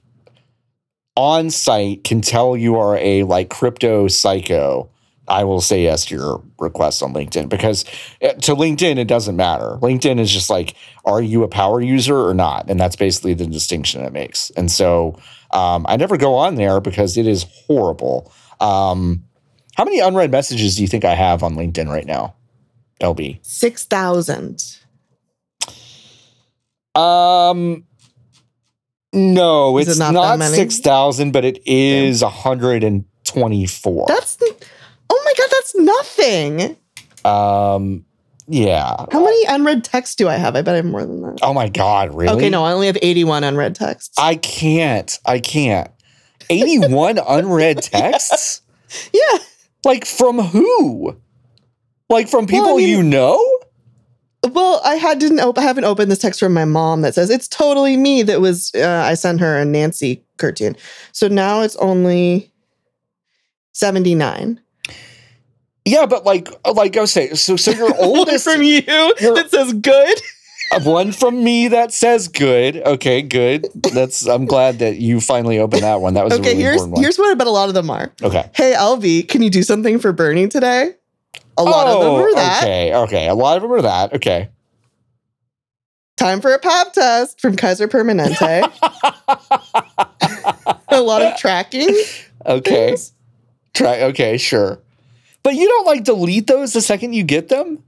on 1.17 1.51
site 1.51 2.05
can 2.05 2.21
tell 2.21 2.57
you 2.57 2.77
are 2.77 2.97
a 2.99 3.25
like 3.25 3.51
crypto 3.51 4.09
psycho, 4.09 4.89
I 5.29 5.45
will 5.45 5.61
say 5.61 5.83
yes 5.85 6.07
to 6.07 6.17
your 6.17 6.43
request 6.59 7.03
on 7.03 7.13
LinkedIn 7.15 7.49
because 7.49 7.85
uh, 8.23 8.33
to 8.35 8.55
LinkedIn 8.55 8.99
it 8.99 9.07
doesn't 9.07 9.37
matter. 9.37 9.79
LinkedIn 9.81 10.19
is 10.19 10.31
just 10.31 10.51
like 10.51 10.75
are 11.05 11.23
you 11.23 11.43
a 11.43 11.49
power 11.49 11.81
user 11.81 12.17
or 12.17 12.35
not, 12.35 12.69
and 12.71 12.79
that's 12.79 12.97
basically 12.97 13.35
the 13.35 13.47
distinction 13.47 14.05
it 14.05 14.13
makes. 14.13 14.51
And 14.51 14.71
so 14.71 15.19
um, 15.53 15.85
I 15.89 15.97
never 15.97 16.17
go 16.17 16.35
on 16.35 16.57
there 16.57 16.81
because 16.81 17.17
it 17.17 17.27
is 17.27 17.45
horrible. 17.67 18.33
Um, 18.61 19.25
how 19.77 19.85
many 19.85 20.01
unread 20.01 20.31
messages 20.31 20.77
do 20.77 20.83
you 20.83 20.89
think 20.89 21.05
I 21.05 21.15
have 21.15 21.43
on 21.43 21.55
LinkedIn 21.55 21.89
right 21.89 22.07
now, 22.07 22.35
LB? 23.01 23.39
six 23.45 23.85
thousand. 23.85 24.63
Um, 26.95 27.85
no, 29.13 29.79
Is 29.79 29.87
it 29.87 29.91
it's 29.93 29.99
not 30.01 30.13
not, 30.13 30.41
six 30.51 30.79
thousand, 30.81 31.33
but 31.33 31.45
it 31.45 31.61
is 31.67 32.23
and 32.85 33.05
twenty-four. 33.25 34.07
That's 34.09 34.37
oh 35.11 35.23
my 35.25 35.33
god, 35.39 35.49
that's 35.51 35.75
nothing. 35.77 36.77
um, 37.25 38.05
yeah. 38.49 38.97
How 39.13 39.25
many 39.25 39.45
unread 39.47 39.85
texts 39.85 40.17
do 40.17 40.29
I 40.29 40.37
have? 40.37 40.57
I 40.57 40.63
bet 40.63 40.75
I 40.75 40.77
have 40.79 40.85
more 40.85 41.05
than 41.05 41.23
that. 41.23 41.39
Oh 41.43 41.55
my 41.55 41.69
god, 41.69 42.15
really? 42.15 42.35
Okay, 42.35 42.51
no, 42.51 42.65
I 42.65 42.73
only 42.73 42.89
have 42.89 42.99
eighty-one 43.03 43.45
unread 43.45 43.75
texts. 43.77 44.17
I 44.19 44.35
can't. 44.37 45.17
I 45.25 45.39
can't. 45.39 45.91
Eighty-one 46.51 47.19
unread 47.19 47.83
texts. 47.83 48.63
yeah, 49.13 49.39
Like 49.85 50.05
from 50.05 50.39
who? 50.41 51.17
Like 52.11 52.29
from 52.29 52.45
Well, 52.47 52.55
I 52.55 52.59
people 52.59 52.77
mean- 52.77 52.89
you 52.89 53.03
know? 53.03 53.59
Well, 54.53 54.81
I 54.85 54.95
had 54.95 55.19
didn't 55.19 55.41
op- 55.41 55.59
I 55.59 55.63
haven't 55.63 55.85
opened 55.85 56.11
this 56.11 56.19
text 56.19 56.41
from 56.41 56.55
my 56.55 56.65
mom 56.65 57.03
that 57.03 57.15
says 57.15 57.29
it's 57.29 57.47
totally 57.47 57.97
me 57.99 58.23
that 58.23 58.41
was 58.41 58.73
uh, 58.75 59.05
I 59.07 59.13
sent 59.15 59.39
her 59.41 59.59
a 59.59 59.65
Nancy 59.67 60.25
cartoon. 60.39 60.77
So 61.13 61.29
now 61.29 61.61
it's 61.61 61.77
only 61.77 62.51
79. 63.73 64.59
Yeah, 65.85 66.07
but 66.07 66.25
like, 66.25 66.49
like 66.75 66.97
I 66.97 67.01
was 67.03 67.13
saying, 67.13 67.35
so 67.37 67.57
so 67.57 67.71
your 67.73 67.95
oldest 67.99 68.45
from 68.45 68.63
you 68.63 68.81
that 68.83 69.49
says 69.51 69.73
good. 69.75 70.21
Uh, 70.73 70.81
one 70.91 71.13
from 71.13 71.43
me 71.45 71.69
that 71.69 71.93
says 71.93 72.29
good. 72.29 72.77
Okay, 72.79 73.21
good. 73.23 73.67
That's 73.93 74.27
I'm 74.27 74.47
glad 74.47 74.79
that 74.79 74.97
you 74.97 75.21
finally 75.21 75.59
opened 75.59 75.83
that 75.83 76.01
one. 76.01 76.15
That 76.15 76.25
was 76.25 76.33
a 76.35 76.37
Okay, 76.37 76.51
really 76.51 76.63
here's 76.63 76.87
one. 76.87 77.01
here's 77.03 77.19
what 77.19 77.31
I 77.31 77.35
bet 77.35 77.47
a 77.47 77.51
lot 77.51 77.69
of 77.69 77.75
them 77.75 77.91
are. 77.91 78.11
okay. 78.23 78.51
Hey 78.55 78.73
LB, 78.77 79.29
can 79.29 79.43
you 79.43 79.51
do 79.51 79.63
something 79.63 79.99
for 79.99 80.13
Bernie 80.13 80.49
today? 80.49 80.95
A 81.61 81.63
lot 81.63 81.87
of 81.87 82.01
them 82.01 82.11
oh, 82.11 82.23
are 82.23 82.35
that. 82.35 82.63
Oh, 82.63 82.67
Okay, 82.67 82.95
okay. 82.95 83.29
A 83.29 83.35
lot 83.35 83.57
of 83.57 83.63
them 83.63 83.73
are 83.73 83.83
that. 83.83 84.15
Okay. 84.15 84.49
Time 86.17 86.41
for 86.41 86.53
a 86.53 86.59
pop 86.59 86.93
test 86.93 87.41
from 87.41 87.57
Kaiser 87.57 87.89
Permanente. 87.89 88.63
a 90.89 91.01
lot 91.01 91.23
of 91.23 91.37
tracking. 91.39 91.89
Okay. 92.45 92.89
things. 92.89 93.13
Try 93.75 94.03
okay, 94.03 94.37
sure. 94.37 94.81
But 95.43 95.55
you 95.55 95.67
don't 95.67 95.87
like 95.87 96.05
delete 96.05 96.47
those 96.47 96.73
the 96.73 96.81
second 96.81 97.15
you 97.15 97.23
get 97.25 97.49
them? 97.49 97.83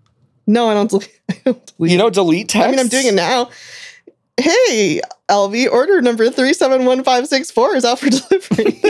No, 0.46 0.68
I 0.68 0.74
don't. 0.74 0.88
delete- 0.90 1.20
I 1.28 1.34
don't 1.44 1.66
delete 1.76 1.92
You 1.92 1.98
don't 1.98 2.14
delete 2.14 2.48
text? 2.48 2.68
I 2.68 2.70
mean, 2.70 2.80
I'm 2.80 2.88
doing 2.88 3.06
it 3.06 3.14
now. 3.14 3.50
Hey, 4.38 5.00
LB, 5.28 5.70
order 5.70 6.00
number 6.00 6.30
371564 6.30 7.76
is 7.76 7.84
out 7.84 7.98
for 7.98 8.10
delivery. 8.10 8.80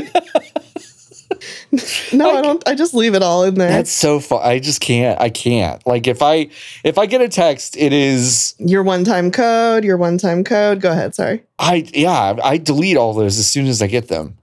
no, 2.13 2.31
I 2.39 2.43
don't. 2.43 2.69
I 2.69 2.75
just 2.75 2.95
leave 2.95 3.15
it 3.15 3.23
all 3.23 3.45
in 3.45 3.55
there. 3.55 3.69
That's 3.69 3.91
so 3.91 4.21
fun. 4.21 4.41
I 4.43 4.59
just 4.59 4.81
can't. 4.81 5.21
I 5.21 5.31
can't. 5.31 5.85
Like 5.87 6.07
if 6.07 6.23
I 6.23 6.49
if 6.85 6.99
I 6.99 7.07
get 7.07 7.21
a 7.21 7.29
text, 7.29 7.77
it 7.77 7.93
is 7.93 8.55
your 8.59 8.83
one 8.83 9.05
time 9.05 9.31
code, 9.31 9.85
your 9.85 9.97
one 9.97 10.19
time 10.19 10.45
code. 10.45 10.81
Go 10.81 10.91
ahead. 10.93 11.15
Sorry. 11.15 11.43
I 11.59 11.87
yeah, 11.95 12.37
I 12.43 12.59
delete 12.59 12.97
all 12.97 13.15
those 13.15 13.39
as 13.39 13.49
soon 13.51 13.67
as 13.67 13.81
I 13.83 13.87
get 13.87 14.09
them. 14.09 14.37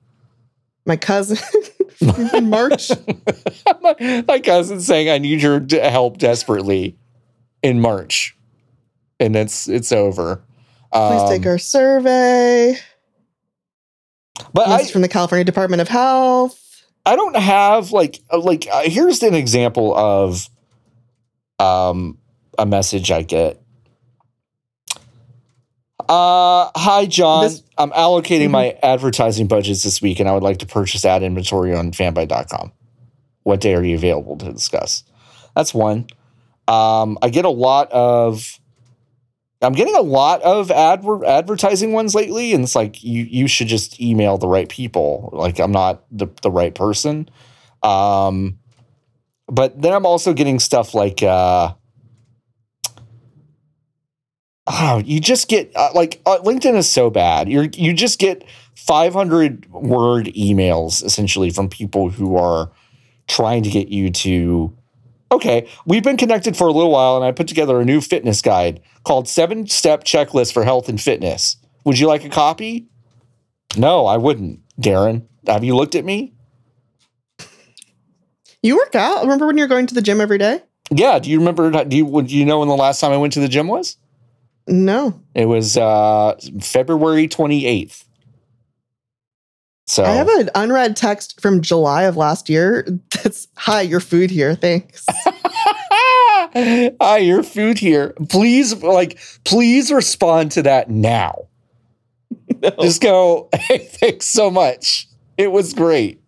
My 0.86 0.96
cousin, 0.98 1.38
in 2.34 2.50
March. 2.50 2.90
my, 3.82 4.24
my 4.28 4.40
cousin 4.40 4.80
saying, 4.82 5.10
"I 5.10 5.18
need 5.20 5.42
your 5.42 5.60
d- 5.60 5.78
help 5.78 6.18
desperately," 6.18 6.98
in 7.62 7.80
March, 7.80 8.36
and 9.20 9.36
it's 9.36 9.68
it's 9.70 9.92
over. 9.92 10.42
Please 10.92 11.22
Um, 11.22 11.30
take 11.30 11.46
our 11.46 11.60
survey. 11.60 12.76
but 14.54 14.68
I, 14.68 14.86
from 14.86 15.02
the 15.02 15.08
California 15.08 15.44
Department 15.44 15.82
of 15.82 15.88
Health. 15.88 16.60
I 17.10 17.16
don't 17.16 17.36
have 17.36 17.92
like 17.92 18.20
uh, 18.32 18.38
like 18.38 18.68
uh, 18.72 18.84
here's 18.86 19.24
an 19.24 19.34
example 19.34 19.96
of 19.98 20.48
um 21.58 22.20
a 22.60 22.66
message 22.68 23.10
I 23.12 23.24
get. 23.24 23.60
Uh 26.08 26.70
hi 26.76 27.06
John, 27.08 27.46
This- 27.46 27.64
I'm 27.78 27.92
allocating 27.92 28.48
Mhm. 28.48 28.52
my 28.52 28.78
advertising 28.84 29.48
budgets 29.48 29.84
this 29.84 30.02
week 30.02 30.20
and 30.20 30.30
I 30.30 30.34
would 30.34 30.44
like 30.44 30.58
to 30.60 30.66
purchase 30.66 31.04
ad 31.06 31.24
inventory 31.24 31.74
on 31.76 31.92
fanbyte.com. 31.92 32.72
What 33.44 33.60
day 33.62 33.74
are 33.74 33.84
you 33.84 33.96
available 33.96 34.38
to 34.38 34.52
discuss? 34.52 35.04
That's 35.56 35.74
one. 35.74 36.06
Um 36.68 37.18
I 37.24 37.30
get 37.30 37.46
a 37.46 37.50
lot 37.50 37.92
of 37.92 38.60
I'm 39.62 39.74
getting 39.74 39.96
a 39.96 40.02
lot 40.02 40.42
of 40.42 40.72
adver- 40.72 41.26
advertising 41.26 41.92
ones 41.92 42.16
lately, 42.16 42.54
and 42.54 42.64
it's 42.64 42.76
like 42.76 43.04
you 43.04 43.24
you 43.24 43.48
should 43.48 43.68
just 43.68 44.00
email 44.00 44.38
the 44.38 44.48
right 44.48 44.70
people. 44.70 45.30
Like 45.34 45.60
I'm 45.60 45.72
not 45.72 46.06
the 46.12 46.28
the 46.42 46.52
right 46.52 46.74
person. 46.74 47.30
Um, 47.84 48.60
but 49.48 49.82
then 49.82 49.94
I'm 49.94 50.06
also 50.06 50.34
getting 50.34 50.60
stuff 50.60 50.94
like 50.94 51.22
uh, 51.24 51.74
oh, 54.68 55.02
you 55.06 55.20
just 55.20 55.50
get 55.50 55.72
uh, 55.76 55.90
like 55.94 56.22
uh, 56.26 56.40
LinkedIn 56.40 56.76
is 56.76 56.88
so 56.88 57.10
bad. 57.10 57.50
You 57.50 57.70
you 57.74 57.94
just 57.94 58.20
get 58.20 58.46
500 58.76 59.70
word 59.72 60.28
emails 60.28 61.04
essentially 61.04 61.50
from 61.50 61.68
people 61.68 62.10
who 62.10 62.38
are 62.38 62.72
trying 63.28 63.64
to 63.64 63.70
get 63.70 63.90
you 63.90 64.10
to 64.10 64.74
okay, 65.32 65.68
we've 65.86 66.04
been 66.04 66.18
connected 66.18 66.58
for 66.58 66.68
a 66.68 66.72
little 66.72 66.92
while 66.92 67.16
and 67.16 67.26
I 67.26 67.32
put 67.32 67.48
together 67.48 67.80
a 67.80 67.86
new 67.86 68.02
fitness 68.02 68.42
guide 68.42 68.82
called 69.04 69.28
Seven 69.28 69.68
Step 69.68 70.04
Checklist 70.04 70.54
for 70.54 70.64
Health 70.64 70.90
and 70.90 71.00
Fitness. 71.00 71.58
Would 71.86 72.00
you 72.00 72.08
like 72.08 72.24
a 72.24 72.30
copy? 72.30 72.88
No, 73.78 74.06
I 74.06 74.18
wouldn't, 74.18 74.60
Darren. 74.80 75.28
Have 75.48 75.64
you 75.64 75.76
looked 75.76 75.96
at 75.96 76.06
me? 76.06 76.34
You 78.62 78.76
work 78.76 78.96
out. 78.96 79.22
Remember 79.22 79.48
when 79.48 79.58
you're 79.58 79.68
going 79.68 79.88
to 79.88 79.94
the 79.94 80.02
gym 80.02 80.20
every 80.20 80.38
day? 80.38 80.62
Yeah. 80.92 81.20
Do 81.20 81.30
you 81.30 81.40
remember? 81.40 81.72
Do 81.86 81.96
you, 81.96 82.06
would 82.06 82.32
you 82.32 82.46
know 82.46 82.60
when 82.60 82.68
the 82.68 82.76
last 82.76 83.00
time 83.00 83.12
I 83.12 83.18
went 83.18 83.34
to 83.34 83.40
the 83.40 83.48
gym 83.48 83.68
was? 83.68 83.98
No. 84.68 85.22
It 85.34 85.46
was 85.46 85.78
uh, 85.78 86.36
February 86.62 87.28
28th. 87.28 88.04
So 89.90 90.04
I 90.04 90.10
have 90.10 90.30
an 90.30 90.52
unread 90.54 90.96
text 90.96 91.42
from 91.42 91.62
July 91.64 92.04
of 92.04 92.16
last 92.16 92.48
year 92.48 92.86
that's 93.24 93.48
hi, 93.56 93.82
your 93.82 94.00
food 94.00 94.30
here. 94.30 94.54
Thanks. 94.54 95.04
Hi, 96.52 97.18
your 97.18 97.44
food 97.44 97.78
here. 97.78 98.14
Please, 98.30 98.82
like, 98.82 99.20
please 99.44 99.92
respond 99.92 100.52
to 100.54 100.64
that 100.64 100.90
now. 100.90 101.48
No. 102.62 102.72
Just 102.82 103.02
go, 103.02 103.48
hey, 103.54 103.78
thanks 103.78 104.26
so 104.26 104.50
much. 104.52 105.08
It 105.38 105.52
was 105.52 105.74
great. 105.74 106.20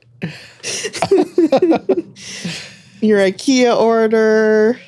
Your 3.02 3.19
IKEA 3.19 3.76
order. 3.76 4.80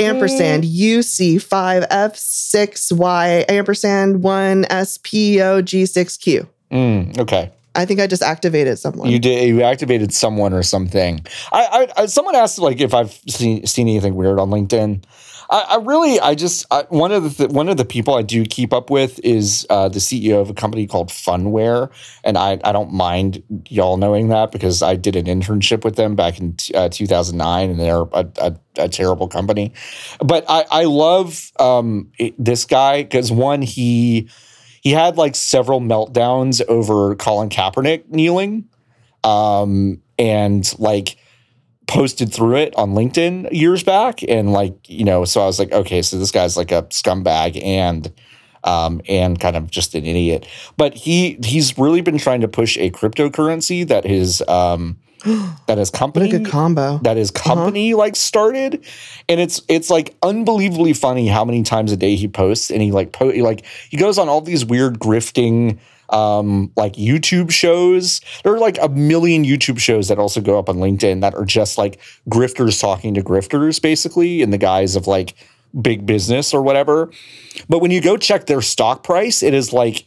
ampersand 0.00 0.62
UC5F6Y 0.64 3.44
ampersand 3.50 4.22
1 4.22 4.64
SPOG6Q. 4.64 6.46
Mm, 6.70 7.18
okay. 7.18 7.50
I 7.74 7.86
think 7.86 8.00
I 8.00 8.06
just 8.06 8.22
activated 8.22 8.78
someone. 8.78 9.10
You 9.10 9.18
did. 9.18 9.48
You 9.48 9.62
activated 9.62 10.12
someone 10.12 10.52
or 10.52 10.62
something. 10.62 11.24
I, 11.52 11.88
I, 11.96 12.02
I 12.02 12.06
someone 12.06 12.36
asked 12.36 12.58
like 12.58 12.82
if 12.82 12.92
I've 12.92 13.12
seen 13.28 13.66
seen 13.66 13.88
anything 13.88 14.14
weird 14.14 14.38
on 14.38 14.50
LinkedIn. 14.50 15.02
I, 15.50 15.60
I 15.70 15.76
really, 15.76 16.18
I 16.20 16.34
just 16.34 16.66
I, 16.70 16.84
one 16.88 17.12
of 17.12 17.22
the 17.24 17.30
th- 17.30 17.50
one 17.50 17.68
of 17.68 17.76
the 17.76 17.84
people 17.84 18.14
I 18.14 18.22
do 18.22 18.44
keep 18.44 18.72
up 18.72 18.90
with 18.90 19.18
is 19.24 19.66
uh, 19.70 19.88
the 19.88 19.98
CEO 19.98 20.40
of 20.40 20.50
a 20.50 20.54
company 20.54 20.86
called 20.86 21.08
Phunware, 21.10 21.90
and 22.24 22.38
I 22.38 22.58
I 22.64 22.72
don't 22.72 22.92
mind 22.92 23.42
y'all 23.68 23.96
knowing 23.96 24.28
that 24.28 24.52
because 24.52 24.82
I 24.82 24.96
did 24.96 25.16
an 25.16 25.26
internship 25.26 25.84
with 25.84 25.96
them 25.96 26.16
back 26.16 26.38
in 26.40 26.54
t- 26.54 26.74
uh, 26.74 26.88
2009, 26.88 27.70
and 27.70 27.80
they're 27.80 28.02
a, 28.02 28.28
a, 28.38 28.56
a 28.76 28.88
terrible 28.88 29.28
company. 29.28 29.72
But 30.20 30.44
I 30.48 30.64
I 30.70 30.84
love 30.84 31.50
um, 31.58 32.10
it- 32.18 32.34
this 32.42 32.64
guy 32.64 33.02
because 33.02 33.30
one 33.32 33.62
he 33.62 34.28
he 34.82 34.90
had 34.90 35.16
like 35.16 35.34
several 35.36 35.80
meltdowns 35.80 36.60
over 36.68 37.14
Colin 37.16 37.48
Kaepernick 37.48 38.08
kneeling 38.08 38.68
um, 39.24 40.00
and 40.18 40.78
like 40.78 41.16
posted 41.86 42.32
through 42.32 42.56
it 42.56 42.74
on 42.76 42.92
LinkedIn 42.94 43.52
years 43.52 43.82
back. 43.82 44.20
And 44.28 44.52
like, 44.52 44.74
you 44.88 45.04
know, 45.04 45.24
so 45.24 45.40
I 45.42 45.46
was 45.46 45.58
like, 45.58 45.72
okay, 45.72 46.02
so 46.02 46.18
this 46.18 46.30
guy's 46.30 46.56
like 46.56 46.72
a 46.72 46.82
scumbag 46.84 47.62
and 47.62 48.12
um, 48.64 49.00
and 49.08 49.40
kind 49.40 49.56
of 49.56 49.70
just 49.70 49.94
an 49.94 50.04
idiot. 50.06 50.46
But 50.76 50.94
he 50.94 51.38
he's 51.44 51.76
really 51.76 52.00
been 52.00 52.18
trying 52.18 52.40
to 52.42 52.48
push 52.48 52.76
a 52.78 52.90
cryptocurrency 52.90 53.86
that 53.88 54.04
his 54.04 54.40
um, 54.48 54.96
that 55.66 55.78
his 55.78 55.90
what 55.90 56.16
a 56.16 56.28
good 56.28 56.46
combo. 56.46 56.98
that 56.98 57.16
his 57.16 57.30
Uh-huh. 57.30 57.54
company 57.54 57.94
like 57.94 58.14
started 58.16 58.84
and 59.28 59.40
it's 59.40 59.60
it's 59.68 59.90
like 59.90 60.14
unbelievably 60.22 60.92
funny 60.94 61.26
how 61.28 61.44
many 61.44 61.62
times 61.62 61.90
a 61.92 61.96
day 61.96 62.14
he 62.16 62.28
posts 62.28 62.70
and 62.70 62.80
he 62.82 62.92
like 62.92 63.12
po- 63.12 63.30
he 63.30 63.42
like 63.42 63.64
he 63.90 63.96
goes 63.96 64.18
on 64.18 64.28
all 64.28 64.40
these 64.40 64.64
weird 64.64 64.98
grifting 64.98 65.78
um 66.12 66.70
like 66.76 66.94
YouTube 66.94 67.50
shows 67.50 68.20
there 68.44 68.54
are 68.54 68.58
like 68.58 68.78
a 68.80 68.88
million 68.88 69.44
YouTube 69.44 69.78
shows 69.78 70.08
that 70.08 70.18
also 70.18 70.40
go 70.40 70.58
up 70.58 70.68
on 70.68 70.76
LinkedIn 70.76 71.20
that 71.20 71.34
are 71.34 71.44
just 71.44 71.78
like 71.78 72.00
grifters 72.28 72.80
talking 72.80 73.14
to 73.14 73.22
grifters 73.22 73.80
basically 73.80 74.42
in 74.42 74.50
the 74.50 74.58
guise 74.58 74.96
of 74.96 75.06
like 75.06 75.34
big 75.80 76.04
business 76.04 76.52
or 76.52 76.62
whatever 76.62 77.10
but 77.68 77.78
when 77.78 77.90
you 77.90 78.00
go 78.00 78.16
check 78.16 78.46
their 78.46 78.60
stock 78.60 79.02
price 79.02 79.42
it 79.42 79.54
is 79.54 79.72
like 79.72 80.04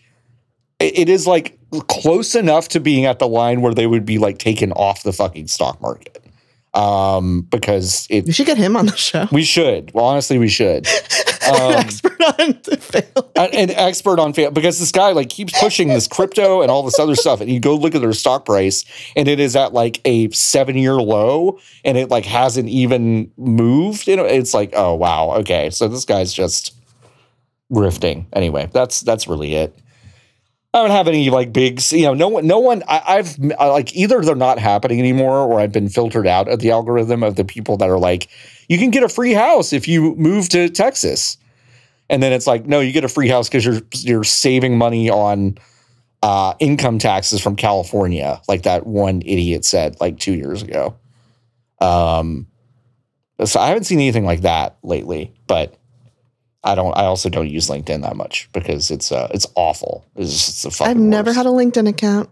it 0.79 1.09
is 1.09 1.25
like 1.25 1.57
close 1.87 2.35
enough 2.35 2.67
to 2.69 2.79
being 2.79 3.05
at 3.05 3.19
the 3.19 3.27
line 3.27 3.61
where 3.61 3.73
they 3.73 3.87
would 3.87 4.05
be 4.05 4.17
like 4.17 4.37
taken 4.37 4.71
off 4.73 5.03
the 5.03 5.13
fucking 5.13 5.47
stock 5.47 5.81
market. 5.81 6.24
Um, 6.75 7.43
because 7.43 8.05
We 8.09 8.31
should 8.33 8.45
get 8.45 8.57
him 8.57 8.75
on 8.75 8.85
the 8.88 8.97
show. 8.97 9.27
we 9.31 9.43
should. 9.43 9.93
Well, 9.93 10.05
honestly, 10.05 10.38
we 10.38 10.49
should. 10.49 10.88
Um, 11.45 11.73
Expert 11.73 12.21
on 12.39 12.53
fail. 12.55 13.31
an, 13.35 13.49
an 13.53 13.69
expert 13.69 14.17
on 14.19 14.33
fail 14.33 14.49
because 14.49 14.79
this 14.79 14.91
guy 14.91 15.11
like 15.11 15.29
keeps 15.29 15.53
pushing 15.59 15.89
this 15.89 16.07
crypto 16.07 16.63
and 16.63 16.71
all 16.71 16.81
this 16.81 16.97
other 16.97 17.13
stuff, 17.13 17.39
and 17.39 17.51
you 17.51 17.59
go 17.59 17.75
look 17.75 17.93
at 17.93 18.01
their 18.01 18.13
stock 18.13 18.45
price, 18.45 18.83
and 19.15 19.27
it 19.27 19.39
is 19.39 19.55
at 19.55 19.71
like 19.71 20.01
a 20.05 20.27
seven 20.31 20.75
year 20.75 20.95
low, 20.95 21.59
and 21.83 21.99
it 21.99 22.09
like 22.09 22.25
hasn't 22.25 22.67
even 22.69 23.31
moved. 23.38 24.07
You 24.07 24.15
know, 24.15 24.25
it's 24.25 24.55
like, 24.55 24.71
oh 24.75 24.95
wow, 24.95 25.35
okay, 25.35 25.69
so 25.69 25.88
this 25.88 26.03
guy's 26.03 26.33
just 26.33 26.73
grifting. 27.71 28.25
Anyway, 28.33 28.67
that's 28.73 29.01
that's 29.01 29.27
really 29.27 29.53
it. 29.53 29.77
I 30.75 30.79
don't 30.79 30.91
have 30.91 31.07
any 31.07 31.29
like 31.29 31.53
big, 31.53 31.81
you 31.93 32.01
know, 32.01 32.13
no 32.13 32.27
one, 32.27 32.45
no 32.45 32.59
one. 32.59 32.83
I, 32.85 33.01
I've 33.07 33.39
I, 33.57 33.67
like 33.67 33.95
either 33.95 34.19
they're 34.19 34.35
not 34.35 34.59
happening 34.59 34.99
anymore, 34.99 35.38
or 35.38 35.61
I've 35.61 35.71
been 35.71 35.88
filtered 35.88 36.27
out 36.27 36.49
of 36.49 36.59
the 36.59 36.71
algorithm 36.71 37.23
of 37.23 37.38
the 37.38 37.45
people 37.45 37.77
that 37.77 37.89
are 37.89 37.97
like, 37.97 38.27
you 38.67 38.77
can 38.77 38.89
get 38.89 39.01
a 39.01 39.07
free 39.07 39.31
house 39.31 39.71
if 39.71 39.88
you 39.88 40.15
move 40.15 40.49
to 40.49 40.67
Texas, 40.67 41.38
and 42.09 42.21
then 42.21 42.33
it's 42.33 42.45
like, 42.45 42.65
no, 42.65 42.81
you 42.81 42.91
get 42.91 43.05
a 43.05 43.07
free 43.07 43.29
house 43.29 43.47
because 43.47 43.63
you're 43.63 43.81
you're 43.93 44.25
saving 44.25 44.77
money 44.77 45.09
on 45.09 45.57
uh, 46.21 46.55
income 46.59 46.99
taxes 46.99 47.39
from 47.39 47.55
California, 47.55 48.41
like 48.49 48.63
that 48.63 48.85
one 48.85 49.21
idiot 49.21 49.63
said 49.63 49.95
like 50.01 50.19
two 50.19 50.33
years 50.33 50.61
ago. 50.61 50.93
Um, 51.79 52.47
so 53.45 53.61
I 53.61 53.67
haven't 53.67 53.85
seen 53.85 53.99
anything 53.99 54.25
like 54.25 54.41
that 54.41 54.77
lately, 54.83 55.33
but 55.47 55.77
I 56.65 56.75
don't. 56.75 56.97
I 56.97 57.06
also 57.06 57.30
don't 57.30 57.49
use 57.49 57.69
LinkedIn 57.69 58.01
that 58.01 58.15
much 58.15 58.49
because 58.51 58.91
it's 58.91 59.12
uh 59.12 59.30
it's 59.34 59.47
awful. 59.56 60.06
It's 60.15 60.32
just 60.32 60.65
it's. 60.65 60.82
I've 60.82 60.97
never 60.97 61.30
worst. 61.30 61.38
had 61.38 61.45
a 61.45 61.49
LinkedIn 61.49 61.88
account. 61.88 62.30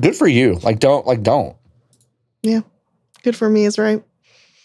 Good 0.00 0.16
for 0.16 0.26
you. 0.26 0.54
Like 0.62 0.80
don't 0.80 1.06
like 1.06 1.22
don't. 1.22 1.56
Yeah, 2.42 2.60
good 3.22 3.36
for 3.36 3.48
me 3.48 3.66
is 3.66 3.78
right. 3.78 4.02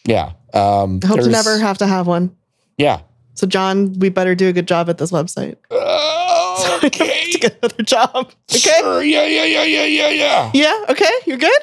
Yeah. 0.05 0.31
Um, 0.53 0.99
I 1.03 1.07
hope 1.07 1.19
to 1.19 1.29
never 1.29 1.59
have 1.59 1.77
to 1.79 1.87
have 1.87 2.07
one. 2.07 2.35
Yeah. 2.77 3.01
So, 3.35 3.47
John, 3.47 3.93
we 3.99 4.09
better 4.09 4.35
do 4.35 4.49
a 4.49 4.53
good 4.53 4.67
job 4.67 4.89
at 4.89 4.97
this 4.97 5.11
website. 5.11 5.55
So 5.69 5.77
I 5.77 6.67
don't 6.67 6.71
have 6.71 6.83
okay. 6.85 7.31
to 7.31 7.39
get 7.39 7.57
another 7.61 7.83
job. 7.83 8.31
Okay. 8.51 8.59
Sure. 8.59 9.03
Yeah. 9.03 9.25
Yeah. 9.25 9.45
Yeah. 9.45 9.63
Yeah. 9.63 9.85
Yeah. 9.85 10.09
Yeah. 10.09 10.51
Yeah. 10.53 10.85
Okay. 10.89 11.11
You're 11.25 11.37
good. 11.37 11.61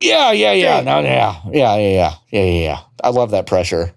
Yeah. 0.00 0.32
Yeah. 0.32 0.52
Yeah. 0.52 0.82
Great. 0.82 0.84
No. 0.84 1.00
Yeah. 1.00 1.40
Yeah. 1.52 1.52
Yeah. 1.52 1.76
Yeah. 1.76 2.14
Yeah. 2.30 2.44
Yeah. 2.44 2.60
Yeah. 2.62 2.80
I 3.02 3.10
love 3.10 3.32
that 3.32 3.46
pressure. 3.46 3.94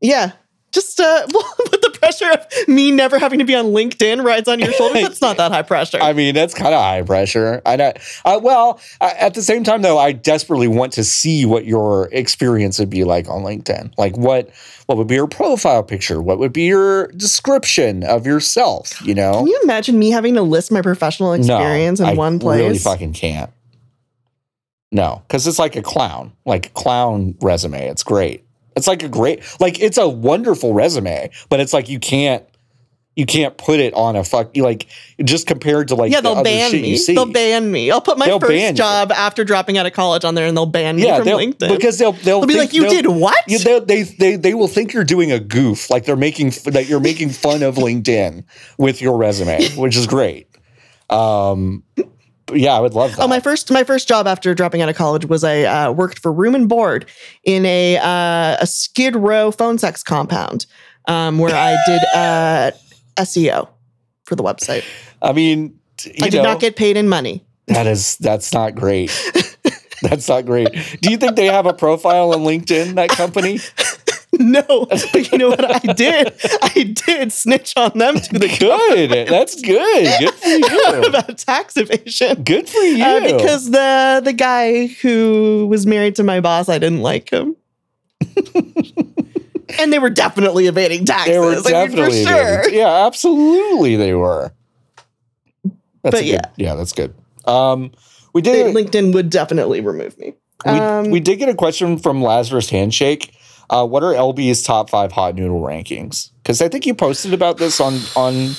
Yeah. 0.00 0.32
Just 0.74 0.98
uh, 0.98 1.26
put 1.30 1.82
the 1.82 1.90
pressure 1.90 2.30
of 2.32 2.68
me 2.68 2.90
never 2.90 3.18
having 3.18 3.38
to 3.38 3.44
be 3.44 3.54
on 3.54 3.66
LinkedIn 3.66 4.24
rides 4.24 4.48
on 4.48 4.58
your 4.58 4.72
shoulders. 4.72 5.02
That's 5.02 5.20
not 5.20 5.36
that 5.36 5.52
high 5.52 5.62
pressure. 5.62 5.98
I 6.02 6.12
mean, 6.12 6.34
that's 6.34 6.52
kind 6.52 6.74
of 6.74 6.80
high 6.80 7.02
pressure. 7.02 7.62
I 7.64 7.76
know. 7.76 7.92
Uh, 8.24 8.40
well, 8.42 8.80
uh, 9.00 9.12
at 9.16 9.34
the 9.34 9.42
same 9.42 9.62
time, 9.62 9.82
though, 9.82 9.98
I 9.98 10.10
desperately 10.12 10.66
want 10.66 10.92
to 10.94 11.04
see 11.04 11.46
what 11.46 11.64
your 11.64 12.08
experience 12.10 12.80
would 12.80 12.90
be 12.90 13.04
like 13.04 13.28
on 13.28 13.42
LinkedIn. 13.42 13.96
Like, 13.96 14.16
what 14.16 14.50
what 14.86 14.98
would 14.98 15.06
be 15.06 15.14
your 15.14 15.28
profile 15.28 15.82
picture? 15.82 16.20
What 16.20 16.38
would 16.38 16.52
be 16.52 16.64
your 16.64 17.06
description 17.08 18.02
of 18.02 18.26
yourself? 18.26 19.00
You 19.02 19.14
know, 19.14 19.34
Can 19.38 19.46
you 19.46 19.60
imagine 19.62 19.98
me 19.98 20.10
having 20.10 20.34
to 20.34 20.42
list 20.42 20.72
my 20.72 20.82
professional 20.82 21.32
experience 21.32 22.00
no, 22.00 22.08
in 22.08 22.12
I 22.14 22.16
one 22.16 22.38
place? 22.40 22.60
I 22.60 22.64
Really 22.64 22.78
fucking 22.78 23.12
can't. 23.12 23.50
No, 24.92 25.22
because 25.26 25.46
it's 25.46 25.58
like 25.58 25.74
a 25.76 25.82
clown, 25.82 26.32
like 26.44 26.66
a 26.66 26.70
clown 26.70 27.34
resume. 27.40 27.88
It's 27.88 28.02
great. 28.04 28.44
It's 28.76 28.86
like 28.86 29.02
a 29.02 29.08
great, 29.08 29.42
like 29.60 29.80
it's 29.80 29.98
a 29.98 30.08
wonderful 30.08 30.74
resume, 30.74 31.30
but 31.48 31.60
it's 31.60 31.72
like 31.72 31.88
you 31.88 31.98
can't, 31.98 32.44
you 33.16 33.26
can't 33.26 33.56
put 33.56 33.78
it 33.78 33.94
on 33.94 34.16
a 34.16 34.24
fuck. 34.24 34.56
Like 34.56 34.88
just 35.22 35.46
compared 35.46 35.88
to 35.88 35.94
like 35.94 36.10
yeah, 36.10 36.20
they'll 36.20 36.32
other 36.32 36.42
ban 36.42 36.72
me. 36.72 36.90
you 36.90 36.96
see. 36.96 37.14
They'll 37.14 37.26
ban 37.30 37.70
me. 37.70 37.90
I'll 37.90 38.00
put 38.00 38.18
my 38.18 38.26
They'll 38.26 38.40
first 38.40 38.52
you. 38.52 38.72
job 38.72 39.12
after 39.12 39.44
dropping 39.44 39.78
out 39.78 39.86
of 39.86 39.92
college 39.92 40.24
on 40.24 40.34
there, 40.34 40.46
and 40.46 40.56
they'll 40.56 40.66
ban 40.66 40.96
me 40.96 41.06
yeah, 41.06 41.18
from 41.18 41.28
LinkedIn. 41.28 41.68
because 41.68 41.98
they'll 41.98 42.12
they'll, 42.12 42.40
they'll 42.40 42.48
be 42.48 42.56
like, 42.56 42.72
"You 42.72 42.88
did 42.88 43.06
what?" 43.06 43.38
you, 43.46 43.58
they, 43.60 43.78
they 43.78 44.02
they 44.02 44.36
they 44.36 44.54
will 44.54 44.66
think 44.66 44.92
you're 44.92 45.04
doing 45.04 45.30
a 45.30 45.38
goof, 45.38 45.90
like 45.90 46.04
they're 46.04 46.16
making 46.16 46.50
that 46.66 46.88
you're 46.88 47.00
making 47.00 47.30
fun 47.30 47.62
of 47.62 47.76
LinkedIn 47.76 48.44
with 48.78 49.00
your 49.00 49.16
resume, 49.16 49.68
which 49.76 49.96
is 49.96 50.08
great. 50.08 50.48
Um, 51.08 51.84
yeah, 52.54 52.74
I 52.74 52.80
would 52.80 52.94
love 52.94 53.16
that. 53.16 53.22
Oh, 53.22 53.28
my 53.28 53.40
first 53.40 53.70
my 53.70 53.84
first 53.84 54.08
job 54.08 54.26
after 54.26 54.54
dropping 54.54 54.82
out 54.82 54.88
of 54.88 54.96
college 54.96 55.26
was 55.26 55.44
I 55.44 55.62
uh, 55.62 55.92
worked 55.92 56.18
for 56.18 56.32
room 56.32 56.54
and 56.54 56.68
board 56.68 57.06
in 57.44 57.66
a 57.66 57.98
uh, 57.98 58.56
a 58.60 58.66
Skid 58.66 59.16
Row 59.16 59.50
phone 59.50 59.78
sex 59.78 60.02
compound 60.02 60.66
um, 61.06 61.38
where 61.38 61.54
I 61.54 61.76
did 61.86 62.02
uh, 62.14 62.70
SEO 63.16 63.68
for 64.24 64.36
the 64.36 64.42
website. 64.42 64.84
I 65.22 65.32
mean, 65.32 65.78
I 66.20 66.28
did 66.28 66.38
know, 66.38 66.44
not 66.44 66.60
get 66.60 66.76
paid 66.76 66.96
in 66.96 67.08
money. 67.08 67.44
that 67.66 67.86
is 67.86 68.16
that's 68.18 68.52
not 68.52 68.74
great. 68.74 69.10
that's 70.02 70.28
not 70.28 70.46
great. 70.46 70.68
Do 71.00 71.10
you 71.10 71.16
think 71.16 71.36
they 71.36 71.46
have 71.46 71.66
a 71.66 71.74
profile 71.74 72.32
on 72.32 72.40
LinkedIn? 72.40 72.94
That 72.94 73.10
company? 73.10 73.60
No, 74.40 74.86
but 75.12 75.30
you 75.32 75.38
know 75.38 75.48
what 75.50 75.64
I 75.64 75.92
did? 75.92 76.32
I 76.62 76.82
did 77.06 77.32
snitch 77.32 77.72
on 77.76 77.96
them 77.98 78.16
to 78.16 78.38
the 78.38 78.48
Good. 78.58 79.28
That's 79.28 79.60
good. 79.60 80.18
Good 80.18 80.34
for 80.34 80.48
you. 80.48 81.02
about 81.08 81.38
tax 81.38 81.76
evasion. 81.76 82.42
Good 82.42 82.68
for 82.68 82.78
you. 82.80 83.04
Uh, 83.04 83.20
because 83.20 83.70
the 83.70 84.20
the 84.24 84.32
guy 84.32 84.86
who 84.86 85.66
was 85.70 85.86
married 85.86 86.16
to 86.16 86.24
my 86.24 86.40
boss, 86.40 86.68
I 86.68 86.78
didn't 86.78 87.00
like 87.02 87.30
him. 87.30 87.56
and 89.78 89.92
they 89.92 89.98
were 89.98 90.10
definitely 90.10 90.66
evading 90.66 91.04
taxes. 91.04 91.32
they 91.32 91.38
were 91.38 91.52
I 91.52 91.54
mean, 91.54 91.62
definitely 91.64 92.24
for 92.24 92.30
sure. 92.30 92.62
doing- 92.64 92.74
Yeah, 92.74 93.06
absolutely 93.06 93.96
they 93.96 94.14
were. 94.14 94.52
That's 96.02 96.16
But 96.16 96.24
yeah. 96.24 96.40
good, 96.42 96.50
yeah, 96.56 96.74
that's 96.74 96.92
good. 96.92 97.14
Um, 97.46 97.92
we 98.32 98.42
did 98.42 98.74
LinkedIn 98.74 99.14
would 99.14 99.30
definitely 99.30 99.80
remove 99.80 100.18
me. 100.18 100.34
we, 100.66 100.72
Um, 100.72 101.10
we 101.10 101.20
did 101.20 101.38
get 101.38 101.48
a 101.48 101.54
question 101.54 101.98
from 101.98 102.22
Lazarus 102.22 102.68
Handshake. 102.70 103.34
Uh, 103.70 103.86
what 103.86 104.02
are 104.02 104.12
LB's 104.12 104.62
top 104.62 104.90
five 104.90 105.12
hot 105.12 105.34
noodle 105.34 105.60
rankings? 105.60 106.30
Because 106.42 106.60
I 106.62 106.68
think 106.68 106.86
you 106.86 106.94
posted 106.94 107.32
about 107.32 107.56
this 107.58 107.80
on 107.80 107.98
on 108.16 108.50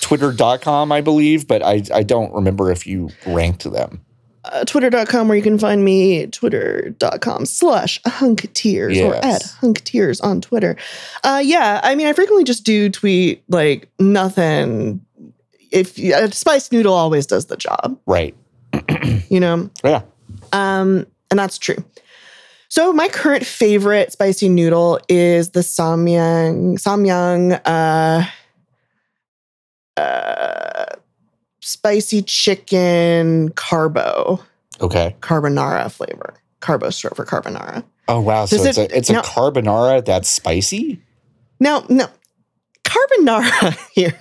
Twitter.com, 0.00 0.92
I 0.92 1.00
believe, 1.00 1.46
but 1.48 1.62
I, 1.62 1.82
I 1.92 2.02
don't 2.02 2.32
remember 2.34 2.70
if 2.70 2.86
you 2.86 3.08
ranked 3.26 3.64
them. 3.64 4.02
uh, 4.44 4.64
Twitter.com, 4.64 5.28
where 5.28 5.36
you 5.36 5.42
can 5.42 5.58
find 5.58 5.82
me, 5.84 6.26
twitter.com 6.26 7.46
slash 7.46 8.00
hunketeers 8.02 8.90
or 9.02 9.14
Yes. 9.14 9.24
at 9.24 9.60
hunketeers 9.62 10.22
on 10.22 10.40
Twitter. 10.42 10.76
Uh, 11.22 11.40
yeah, 11.42 11.80
I 11.82 11.94
mean, 11.94 12.06
I 12.06 12.12
frequently 12.12 12.44
just 12.44 12.64
do 12.64 12.90
tweet 12.90 13.42
like 13.48 13.88
nothing. 13.98 15.00
If 15.70 15.98
a 15.98 16.30
spice 16.32 16.70
noodle 16.70 16.92
always 16.94 17.26
does 17.26 17.46
the 17.46 17.56
job, 17.56 17.98
Right. 18.06 18.34
you 19.30 19.40
know? 19.40 19.70
Yeah. 19.82 20.02
Um, 20.52 21.06
and 21.30 21.38
that's 21.38 21.56
true. 21.58 21.82
So 22.74 22.92
my 22.92 23.06
current 23.06 23.46
favorite 23.46 24.10
spicy 24.10 24.48
noodle 24.48 24.98
is 25.08 25.50
the 25.50 25.60
samyang 25.60 26.74
samyang 26.82 27.60
uh, 27.64 28.26
uh, 29.96 30.86
spicy 31.60 32.22
chicken 32.22 33.50
carbo 33.50 34.40
Okay. 34.80 35.14
carbonara 35.20 35.88
flavor 35.88 36.34
carbo 36.58 36.90
syrup 36.90 37.14
for 37.14 37.24
carbonara. 37.24 37.84
Oh 38.08 38.18
wow. 38.20 38.44
So 38.46 38.56
Does 38.56 38.66
it's 38.66 38.78
it- 38.78 38.90
a 38.90 38.96
it's 38.98 39.08
now- 39.10 39.20
a 39.20 39.22
carbonara 39.22 40.04
that's 40.04 40.28
spicy? 40.28 41.00
No, 41.60 41.86
no, 41.88 42.08
carbonara 42.82 43.78
here 43.92 44.18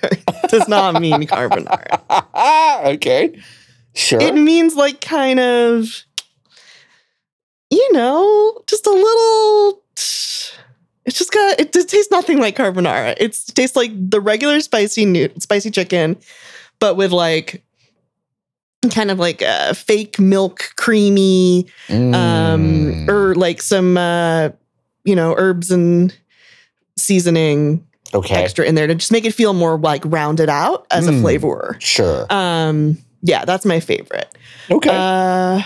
does 0.49 0.67
not 0.67 1.01
mean 1.01 1.23
carbonara. 1.23 2.85
okay. 2.93 3.35
Sure. 3.95 4.21
It 4.21 4.35
means 4.35 4.75
like 4.75 5.01
kind 5.01 5.39
of, 5.39 6.03
you 7.75 7.93
know, 7.93 8.61
just 8.67 8.85
a 8.85 8.91
little. 8.91 9.81
It's 11.05 11.17
just 11.17 11.31
got. 11.33 11.59
It 11.59 11.73
just 11.73 11.89
tastes 11.89 12.11
nothing 12.11 12.39
like 12.39 12.55
carbonara. 12.55 13.15
It's, 13.19 13.49
it 13.49 13.55
tastes 13.55 13.75
like 13.75 13.91
the 13.93 14.21
regular 14.21 14.59
spicy 14.61 15.05
noodle, 15.05 15.39
spicy 15.41 15.69
chicken, 15.71 16.17
but 16.79 16.95
with 16.95 17.11
like 17.11 17.63
kind 18.91 19.11
of 19.11 19.19
like 19.19 19.41
a 19.41 19.73
fake 19.73 20.19
milk 20.19 20.71
creamy, 20.75 21.67
um, 21.89 22.03
Mm. 22.13 23.07
or 23.09 23.33
like 23.35 23.61
some, 23.61 23.97
uh, 23.97 24.49
you 25.05 25.15
know, 25.15 25.35
herbs 25.37 25.71
and 25.71 26.13
seasoning 26.97 27.85
okay. 28.13 28.35
extra 28.35 28.65
in 28.65 28.75
there 28.75 28.87
to 28.87 28.95
just 28.95 29.11
make 29.11 29.25
it 29.25 29.33
feel 29.33 29.53
more 29.53 29.77
like 29.77 30.03
rounded 30.05 30.49
out 30.49 30.85
as 30.91 31.07
a 31.07 31.11
Mm. 31.11 31.21
flavor. 31.21 31.77
Sure. 31.79 32.25
Um, 32.29 32.97
yeah, 33.21 33.45
that's 33.45 33.65
my 33.65 33.79
favorite. 33.79 34.29
Okay. 34.69 34.89
Uh, 34.91 35.61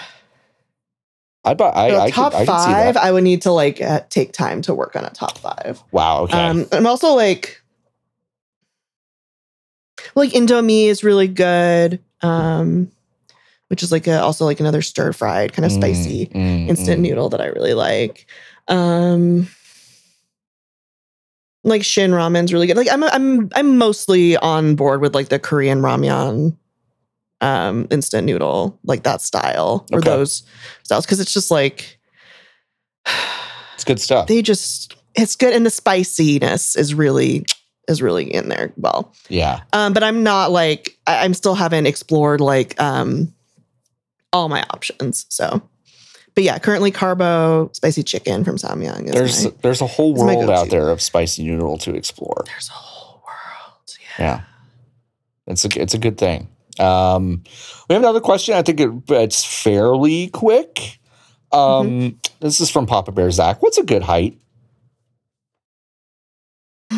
I, 1.48 1.54
bu- 1.54 1.64
I, 1.64 2.04
I, 2.06 2.12
top 2.12 2.34
could, 2.34 2.46
five. 2.46 2.98
I 2.98 3.12
would 3.12 3.24
need 3.24 3.42
to 3.44 3.52
like 3.52 3.82
uh, 3.82 4.02
take 4.10 4.34
time 4.34 4.62
to 4.64 4.74
work 4.74 4.96
on 4.96 5.06
a 5.06 5.10
top 5.10 5.38
five. 5.38 5.82
Wow. 5.92 6.24
Okay. 6.24 6.38
Um, 6.38 6.66
I'm 6.72 6.88
also 6.88 7.14
like, 7.14 7.62
like 10.16 10.32
Indomie 10.32 10.86
is 10.88 11.04
really 11.04 11.28
good. 11.28 12.00
Um, 12.22 12.92
which 13.70 13.84
is 13.84 13.92
like 13.92 14.08
a, 14.08 14.22
also 14.22 14.46
like 14.46 14.60
another 14.60 14.82
stir 14.82 15.12
fried 15.12 15.54
kind 15.54 15.66
of 15.66 15.72
Mm, 15.72 15.76
spicy 15.76 16.26
mm, 16.28 16.70
instant 16.70 17.00
mm. 17.00 17.10
noodle 17.10 17.30
that 17.30 17.42
I 17.42 17.48
really 17.48 17.74
like. 17.74 18.26
Um, 18.68 19.48
like 21.64 21.84
Shin 21.84 22.12
Ramen's 22.12 22.54
really 22.54 22.68
good. 22.68 22.78
Like 22.78 22.92
I'm 22.92 23.04
I'm 23.04 23.50
I'm 23.56 23.78
mostly 23.78 24.38
on 24.38 24.76
board 24.76 25.02
with 25.02 25.14
like 25.14 25.30
the 25.30 25.40
Korean 25.40 25.82
ramyun 25.82 26.56
um 27.42 27.88
instant 27.92 28.26
noodle, 28.26 28.80
like 28.84 29.04
that 29.04 29.22
style 29.22 29.86
or 29.92 30.00
Okay. 30.00 30.10
those 30.10 30.44
styles 30.84 31.06
cuz 31.06 31.20
it's 31.20 31.34
just 31.34 31.52
like 31.52 32.00
It's 33.76 33.84
good 33.84 34.00
stuff. 34.00 34.28
they 34.28 34.42
just 34.42 34.96
it's 35.16 35.36
good 35.36 35.54
and 35.54 35.66
the 35.66 35.70
spiciness 35.70 36.76
is 36.76 36.94
really 36.94 37.46
is 37.88 38.02
really 38.02 38.34
in 38.34 38.50
there 38.50 38.74
well. 38.76 39.14
yeah. 39.30 39.62
Um 39.74 39.94
but 39.94 40.04
I'm 40.04 40.24
not 40.24 40.52
like 40.52 40.98
I, 41.06 41.24
I'm 41.24 41.34
still 41.34 41.56
haven't 41.56 41.86
explored 41.86 42.42
like 42.42 42.80
um 42.82 43.34
all 44.34 44.50
my 44.50 44.64
options. 44.72 45.26
So 45.30 45.62
but 46.36 46.44
yeah, 46.44 46.60
currently 46.60 46.92
carbo 46.92 47.70
spicy 47.74 48.04
chicken 48.04 48.44
from 48.44 48.58
Samyang 48.58 49.06
is 49.06 49.12
There's 49.12 49.44
my- 49.46 49.52
there's 49.62 49.82
a 49.82 49.88
whole 49.88 50.14
world 50.14 50.50
out 50.50 50.70
there 50.70 50.90
of 50.90 51.02
spicy 51.02 51.44
noodle 51.44 51.78
to 51.80 51.94
explore. 51.96 52.44
there's 52.48 52.70
a 52.70 52.74
whole 52.74 53.22
world. 53.26 53.98
Yeah. 54.20 54.42
It's 55.48 55.64
a 55.66 55.82
it's 55.82 55.94
a 55.94 55.98
good 56.00 56.18
thing. 56.18 56.48
Um, 56.80 57.44
we 57.90 57.94
have 57.94 58.02
another 58.04 58.20
question. 58.22 58.56
I 58.56 58.62
think 58.62 58.80
it, 58.80 58.90
it's 59.10 59.44
fairly 59.44 60.28
quick. 60.30 61.00
Um, 61.52 61.60
Mm-hmm. 61.88 62.18
This 62.40 62.60
is 62.62 62.70
from 62.70 62.86
Papa 62.86 63.12
Bear 63.12 63.32
Zach. 63.32 63.64
What's 63.64 63.78
a 63.80 63.84
good 63.84 64.04
height? 64.04 64.38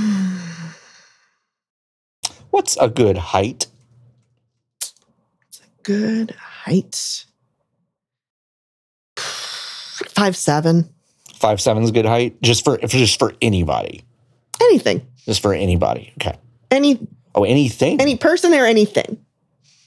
What's 2.51 2.77
a 2.77 2.89
good 2.89 3.17
height? 3.17 3.67
What's 4.79 5.59
a 5.61 5.69
good 5.83 6.31
height. 6.31 7.25
Five 9.17 10.35
seven. 10.35 10.89
Five 11.35 11.61
seven 11.61 11.83
is 11.83 11.89
a 11.91 11.93
good 11.93 12.05
height. 12.05 12.41
Just 12.41 12.63
for 12.65 12.77
if 12.81 12.91
just 12.91 13.17
for 13.19 13.33
anybody. 13.41 14.03
Anything. 14.61 15.05
Just 15.25 15.41
for 15.41 15.53
anybody. 15.53 16.11
Okay. 16.19 16.37
Any 16.71 17.07
Oh, 17.35 17.43
anything. 17.43 18.01
any 18.01 18.17
person 18.17 18.53
or 18.53 18.65
anything. 18.65 19.23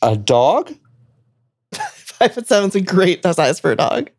A 0.02 0.16
dog. 0.16 0.74
Five 1.74 2.34
foot 2.34 2.46
seven's 2.46 2.74
a 2.74 2.80
great 2.80 3.22
size 3.24 3.58
for 3.60 3.72
a 3.72 3.76
dog. 3.76 4.10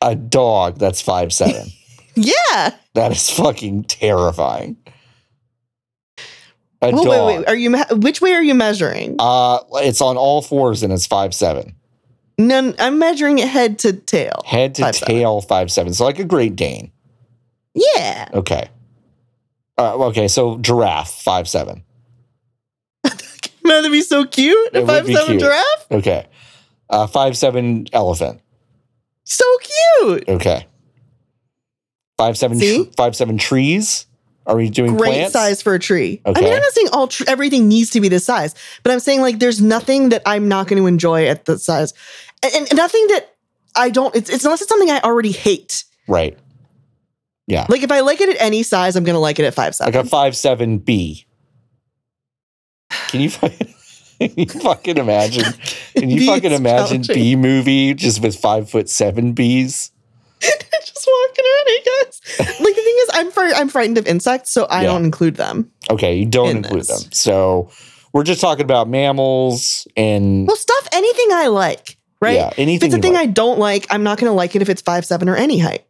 A 0.00 0.14
dog 0.16 0.78
that's 0.78 1.00
five 1.00 1.32
seven. 1.32 1.66
Yeah. 2.16 2.70
that 2.94 3.10
is 3.10 3.28
fucking 3.28 3.84
terrifying. 3.84 4.76
A 6.80 6.92
dog. 6.92 7.06
wait, 7.08 7.38
wait. 7.38 7.48
Are 7.48 7.56
you 7.56 7.70
me- 7.70 7.82
which 7.90 8.20
way 8.20 8.34
are 8.34 8.42
you 8.42 8.54
measuring? 8.54 9.16
Uh, 9.18 9.58
it's 9.82 10.00
on 10.00 10.16
all 10.16 10.40
fours 10.40 10.84
and 10.84 10.92
it's 10.92 11.06
five 11.06 11.34
seven. 11.34 11.74
None. 12.38 12.76
I'm 12.78 13.00
measuring 13.00 13.38
it 13.40 13.48
head 13.48 13.80
to 13.80 13.94
tail. 13.94 14.42
Head 14.46 14.76
to 14.76 14.82
Five 14.82 14.94
seven. 14.94 15.14
tail 15.14 15.40
five 15.40 15.72
seven. 15.72 15.92
So 15.92 16.04
like 16.04 16.20
a 16.20 16.24
Great 16.24 16.54
Dane. 16.54 16.92
Yeah. 17.74 18.28
Okay. 18.32 18.68
Uh, 19.76 20.04
okay, 20.06 20.28
so 20.28 20.58
giraffe 20.58 21.10
five 21.20 21.48
seven. 21.48 21.82
That'd 23.64 23.90
be 23.90 24.02
so 24.02 24.24
cute. 24.26 24.74
A 24.74 24.86
five 24.86 25.06
seven 25.06 25.26
cute. 25.26 25.40
giraffe. 25.40 25.86
Okay, 25.90 26.26
uh, 26.90 27.06
five 27.06 27.36
seven 27.36 27.86
elephant. 27.92 28.40
So 29.24 29.44
cute. 29.98 30.28
Okay, 30.28 30.66
five 32.18 32.36
seven 32.36 32.58
tr- 32.60 32.90
five 32.96 33.16
seven 33.16 33.38
trees. 33.38 34.06
Are 34.46 34.56
we 34.56 34.68
doing 34.68 34.94
Great 34.98 35.12
plants? 35.14 35.32
size 35.32 35.62
for 35.62 35.72
a 35.74 35.78
tree. 35.78 36.20
I 36.26 36.32
mean, 36.32 36.44
I'm 36.52 36.60
not 36.60 36.72
saying 36.72 36.88
all 36.92 37.08
tr- 37.08 37.24
everything 37.26 37.66
needs 37.66 37.88
to 37.90 38.00
be 38.02 38.08
this 38.10 38.26
size, 38.26 38.54
but 38.82 38.92
I'm 38.92 39.00
saying 39.00 39.22
like 39.22 39.38
there's 39.38 39.62
nothing 39.62 40.10
that 40.10 40.20
I'm 40.26 40.48
not 40.48 40.68
going 40.68 40.82
to 40.82 40.86
enjoy 40.86 41.26
at 41.28 41.46
the 41.46 41.58
size, 41.58 41.94
and, 42.42 42.52
and 42.54 42.68
nothing 42.76 43.06
that 43.08 43.34
I 43.74 43.88
don't. 43.88 44.14
It's 44.14 44.28
it's 44.28 44.44
unless 44.44 44.60
it's 44.60 44.68
something 44.68 44.90
I 44.90 45.00
already 45.00 45.32
hate. 45.32 45.84
Right. 46.06 46.38
Yeah. 47.46 47.64
Like 47.70 47.82
if 47.82 47.90
I 47.90 48.00
like 48.00 48.20
it 48.20 48.28
at 48.28 48.36
any 48.38 48.62
size, 48.62 48.96
I'm 48.96 49.04
going 49.04 49.14
to 49.14 49.20
like 49.20 49.38
it 49.38 49.44
at 49.46 49.54
five 49.54 49.68
Like 49.80 49.92
seven. 49.94 50.00
a 50.00 50.04
five 50.04 50.36
seven 50.36 50.76
B. 50.78 51.24
Can 53.14 53.20
you 53.22 53.30
fucking, 53.30 53.74
can 54.18 54.32
you 54.36 54.46
fucking 54.46 54.96
imagine? 54.98 55.44
Can 55.96 56.10
you 56.10 56.26
fucking 56.26 56.50
imagine. 56.50 57.02
B 57.06 57.36
movie 57.36 57.94
just 57.94 58.20
with 58.20 58.34
five 58.36 58.68
foot 58.68 58.88
seven 58.88 59.34
Bs? 59.34 59.90
Just 60.42 61.08
walking 61.08 61.44
around, 61.44 61.66
hey 61.68 61.78
guys. 62.02 62.20
Like 62.60 62.74
the 62.74 62.82
thing 62.82 62.96
is, 62.98 63.10
I'm 63.14 63.30
fr- 63.30 63.54
I'm 63.56 63.68
frightened 63.68 63.96
of 63.98 64.06
insects, 64.06 64.50
so 64.52 64.64
I 64.64 64.82
Yeah. 64.82 64.88
don't 64.88 65.04
include 65.04 65.36
them. 65.36 65.70
Okay, 65.88 66.16
you 66.16 66.26
don't 66.26 66.50
In 66.50 66.56
include 66.58 66.80
this. 66.80 67.02
them. 67.04 67.12
So 67.12 67.70
we're 68.12 68.24
just 68.24 68.40
talking 68.42 68.64
about 68.64 68.88
mammals 68.88 69.86
and 69.96 70.46
Well, 70.46 70.56
stuff 70.56 70.88
anything 70.92 71.28
I 71.32 71.46
like, 71.46 71.96
right? 72.20 72.34
yeah, 72.34 72.48
If 72.48 72.58
anything. 72.58 72.88
it's 72.88 72.96
a 72.96 72.98
thing 72.98 73.14
like. 73.14 73.22
I 73.22 73.26
don't 73.26 73.58
like, 73.58 73.86
I'm 73.90 74.02
not 74.02 74.18
going 74.18 74.30
to 74.30 74.34
like 74.34 74.54
it 74.56 74.60
if 74.60 74.68
it's 74.68 74.82
five 74.82 75.06
seven 75.06 75.28
or 75.30 75.36
any 75.36 75.58
height. 75.60 75.86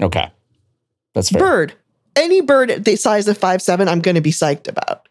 okay, 0.00 0.30
that's 1.14 1.30
fair. 1.30 1.40
Bird, 1.40 1.74
any 2.14 2.40
bird 2.40 2.84
the 2.84 2.94
size 2.94 3.26
of 3.26 3.36
five 3.38 3.60
seven, 3.62 3.88
I'm 3.88 4.00
going 4.00 4.14
to 4.16 4.20
be 4.20 4.32
psyched 4.32 4.68
about. 4.68 5.07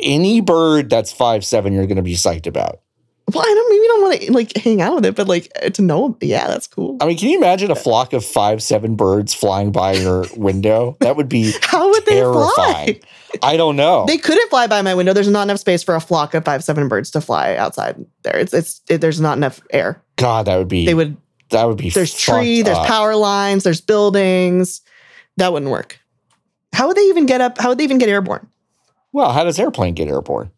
Any 0.00 0.40
bird 0.40 0.90
that's 0.90 1.12
five 1.12 1.44
seven, 1.44 1.72
you're 1.72 1.86
going 1.86 1.96
to 1.96 2.02
be 2.02 2.14
psyched 2.14 2.46
about. 2.46 2.80
Well, 3.32 3.42
I 3.42 3.52
don't 3.54 3.70
maybe 3.70 3.86
don't 3.88 4.02
want 4.02 4.20
to 4.20 4.32
like 4.32 4.56
hang 4.56 4.80
out 4.80 4.94
with 4.94 5.04
it, 5.06 5.16
but 5.16 5.26
like 5.26 5.52
to 5.74 5.82
know, 5.82 6.16
yeah, 6.20 6.46
that's 6.46 6.68
cool. 6.68 6.96
I 7.00 7.06
mean, 7.06 7.18
can 7.18 7.28
you 7.28 7.38
imagine 7.38 7.72
a 7.72 7.74
flock 7.74 8.12
of 8.12 8.24
five 8.24 8.62
seven 8.62 8.94
birds 8.94 9.34
flying 9.34 9.72
by 9.72 9.94
your 9.94 10.26
window? 10.36 10.96
That 11.00 11.16
would 11.16 11.28
be 11.28 11.52
How 11.60 11.90
would 11.90 12.06
they 12.06 12.20
fly? 12.20 13.00
I 13.42 13.56
don't 13.56 13.74
know. 13.74 14.04
They 14.06 14.16
couldn't 14.16 14.48
fly 14.48 14.68
by 14.68 14.80
my 14.82 14.94
window. 14.94 15.12
There's 15.12 15.26
not 15.28 15.42
enough 15.42 15.58
space 15.58 15.82
for 15.82 15.96
a 15.96 16.00
flock 16.00 16.34
of 16.34 16.44
five 16.44 16.62
seven 16.62 16.86
birds 16.86 17.10
to 17.10 17.20
fly 17.20 17.56
outside 17.56 17.96
there. 18.22 18.36
It's 18.38 18.54
it's 18.54 18.80
it, 18.88 19.00
there's 19.00 19.20
not 19.20 19.36
enough 19.36 19.60
air. 19.72 20.00
God, 20.14 20.46
that 20.46 20.56
would 20.56 20.68
be 20.68 20.86
They 20.86 20.94
would. 20.94 21.16
that 21.50 21.64
would 21.64 21.78
be 21.78 21.90
There's 21.90 22.14
tree. 22.16 22.62
There's 22.62 22.78
up. 22.78 22.86
power 22.86 23.16
lines. 23.16 23.64
There's 23.64 23.80
buildings. 23.80 24.82
That 25.36 25.52
wouldn't 25.52 25.72
work. 25.72 25.98
How 26.72 26.86
would 26.86 26.96
they 26.96 27.02
even 27.08 27.26
get 27.26 27.40
up? 27.40 27.58
How 27.58 27.70
would 27.70 27.78
they 27.78 27.84
even 27.84 27.98
get 27.98 28.08
airborne? 28.08 28.46
Well, 29.16 29.32
how 29.32 29.44
does 29.44 29.58
airplane 29.58 29.94
get 29.94 30.08
airborne? 30.08 30.50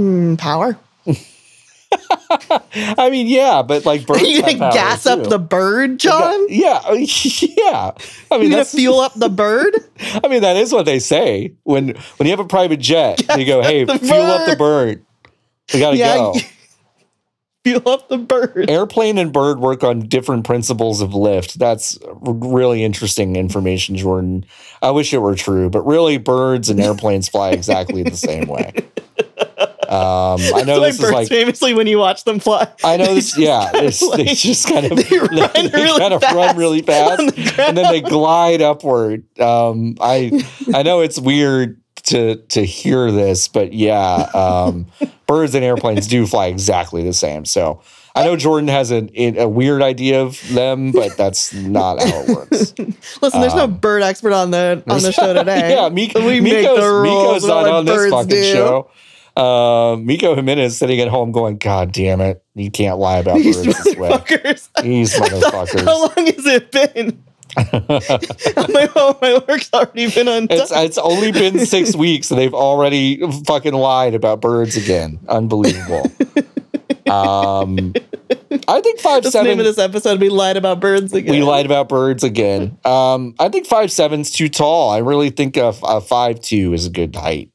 Mm, 0.00 0.36
power. 0.36 0.76
I 2.98 3.08
mean, 3.08 3.28
yeah, 3.28 3.62
but 3.62 3.86
like 3.86 4.04
birds 4.06 4.22
you 4.22 4.40
gonna 4.40 4.54
gas 4.58 5.06
up 5.06 5.22
too. 5.22 5.30
the 5.30 5.38
bird, 5.38 6.00
John? 6.00 6.46
Yeah, 6.48 6.82
yeah. 6.92 7.92
I 8.32 8.38
mean, 8.38 8.46
you 8.46 8.50
gonna 8.50 8.64
fuel 8.64 8.98
up 8.98 9.14
the 9.14 9.28
bird? 9.28 9.76
I 10.24 10.26
mean, 10.26 10.42
that 10.42 10.56
is 10.56 10.72
what 10.72 10.86
they 10.86 10.98
say 10.98 11.52
when 11.62 11.94
when 12.16 12.26
you 12.26 12.30
have 12.30 12.40
a 12.40 12.48
private 12.48 12.80
jet. 12.80 13.22
You 13.38 13.46
go, 13.46 13.62
"Hey, 13.62 13.86
fuel 13.86 14.22
up 14.26 14.50
the 14.50 14.56
bird. 14.56 15.06
We 15.72 15.78
gotta 15.78 15.96
Yeah, 15.96 16.16
go." 16.16 16.34
Fuel 17.64 17.88
up 17.88 18.08
the 18.08 18.18
bird. 18.18 18.70
Airplane 18.70 19.18
and 19.18 19.32
bird 19.32 19.58
work 19.58 19.82
on 19.82 20.00
different 20.00 20.44
principles 20.44 21.00
of 21.00 21.14
lift. 21.14 21.58
That's 21.58 21.98
really 22.20 22.84
interesting 22.84 23.36
information, 23.36 23.96
Jordan. 23.96 24.44
I 24.82 24.90
wish 24.90 25.12
it 25.12 25.18
were 25.18 25.34
true, 25.34 25.70
but 25.70 25.84
really, 25.86 26.18
birds 26.18 26.68
and 26.68 26.78
airplanes 26.78 27.28
fly 27.28 27.50
exactly 27.50 28.02
the 28.02 28.16
same 28.16 28.46
way. 28.46 28.72
Um, 29.88 30.40
I 30.54 30.64
know 30.66 30.80
this 30.80 30.80
why 30.80 30.88
is 30.88 30.98
birds 30.98 31.12
like 31.12 31.28
famously 31.28 31.74
when 31.74 31.86
you 31.86 31.98
watch 31.98 32.24
them 32.24 32.40
fly. 32.40 32.66
I 32.82 32.96
know 32.96 33.14
this. 33.14 33.36
Yeah, 33.44 33.70
it's, 33.74 34.00
they 34.16 34.24
just 34.26 34.68
kind 34.68 34.86
of 34.86 34.96
they 35.08 35.18
run 35.18 35.30
really 35.72 35.98
kind 35.98 36.14
of 36.14 36.22
run 36.22 36.56
really 36.56 36.82
fast, 36.82 37.34
the 37.34 37.64
and 37.66 37.76
then 37.76 37.92
they 37.92 38.00
glide 38.00 38.62
upward. 38.62 39.24
Um, 39.38 39.96
I 40.00 40.44
I 40.74 40.82
know 40.82 41.00
it's 41.00 41.18
weird 41.18 41.80
to 42.04 42.36
to 42.36 42.64
hear 42.64 43.10
this, 43.10 43.48
but 43.48 43.72
yeah, 43.72 44.28
um, 44.34 44.86
birds 45.26 45.54
and 45.54 45.64
airplanes 45.64 46.06
do 46.06 46.26
fly 46.26 46.46
exactly 46.46 47.02
the 47.04 47.12
same. 47.12 47.44
So 47.44 47.80
I 48.14 48.24
know 48.24 48.36
Jordan 48.36 48.68
has 48.68 48.92
a 48.92 49.08
a 49.16 49.48
weird 49.48 49.82
idea 49.82 50.22
of 50.22 50.40
them, 50.52 50.92
but 50.92 51.16
that's 51.16 51.52
not 51.52 52.00
how 52.00 52.20
it 52.22 52.28
works. 52.28 52.74
Listen, 53.22 53.40
there's 53.40 53.54
no 53.54 53.64
Um, 53.64 53.74
bird 53.78 54.02
expert 54.02 54.32
on 54.32 54.50
the 54.50 54.82
on 54.86 55.02
the 55.02 55.12
show 55.12 55.32
today. 55.34 55.70
yeah, 55.74 55.88
Miko, 55.88 56.24
we 56.24 56.40
make 56.40 56.62
Miko's, 56.62 56.78
the 56.80 56.90
rules 56.92 57.26
Miko's 57.42 57.46
not 57.46 57.68
on 57.68 57.84
this 57.84 58.10
fucking 58.10 58.28
do. 58.28 58.44
show. 58.44 58.90
Uh, 59.36 59.96
Miko 59.96 60.36
Jimenez 60.36 60.76
sitting 60.76 61.00
at 61.00 61.08
home 61.08 61.32
going, 61.32 61.56
God 61.56 61.90
damn 61.90 62.20
it, 62.20 62.44
you 62.54 62.70
can't 62.70 62.98
lie 62.98 63.16
about 63.18 63.38
These 63.38 63.56
birds 63.66 63.82
this 63.84 63.96
way. 63.96 64.10
motherfuckers. 64.10 64.82
These 64.82 65.16
How 65.84 66.00
long 66.02 66.26
has 66.26 66.46
it 66.46 66.70
been? 66.70 67.20
my, 67.56 68.88
oh, 68.96 69.18
my 69.20 69.40
work's 69.48 69.70
already 69.72 70.10
been 70.10 70.28
undone. 70.28 70.58
It's 70.58 70.72
it's 70.72 70.98
only 70.98 71.32
been 71.32 71.64
six 71.66 71.94
weeks 71.96 72.30
and 72.30 72.40
they've 72.40 72.54
already 72.54 73.20
fucking 73.46 73.74
lied 73.74 74.14
about 74.14 74.40
birds 74.40 74.76
again. 74.76 75.18
Unbelievable. 75.28 76.10
Um, 77.10 77.92
I 78.66 78.80
think 78.80 79.00
five 79.00 79.22
That's 79.22 79.34
the 79.34 79.42
name 79.42 79.52
seven. 79.52 79.60
of 79.60 79.66
this 79.66 79.78
episode. 79.78 80.20
We 80.20 80.30
lied 80.30 80.56
about 80.56 80.80
birds 80.80 81.12
again. 81.12 81.32
We 81.32 81.42
lied 81.42 81.66
about 81.66 81.88
birds 81.88 82.24
again. 82.24 82.78
Um, 82.84 83.34
I 83.38 83.48
think 83.48 83.66
five 83.66 83.92
seven's 83.92 84.30
too 84.30 84.48
tall. 84.48 84.90
I 84.90 84.98
really 84.98 85.30
think 85.30 85.56
a, 85.56 85.74
a 85.82 86.00
five 86.00 86.40
two 86.40 86.72
is 86.72 86.86
a 86.86 86.90
good 86.90 87.14
height. 87.14 87.50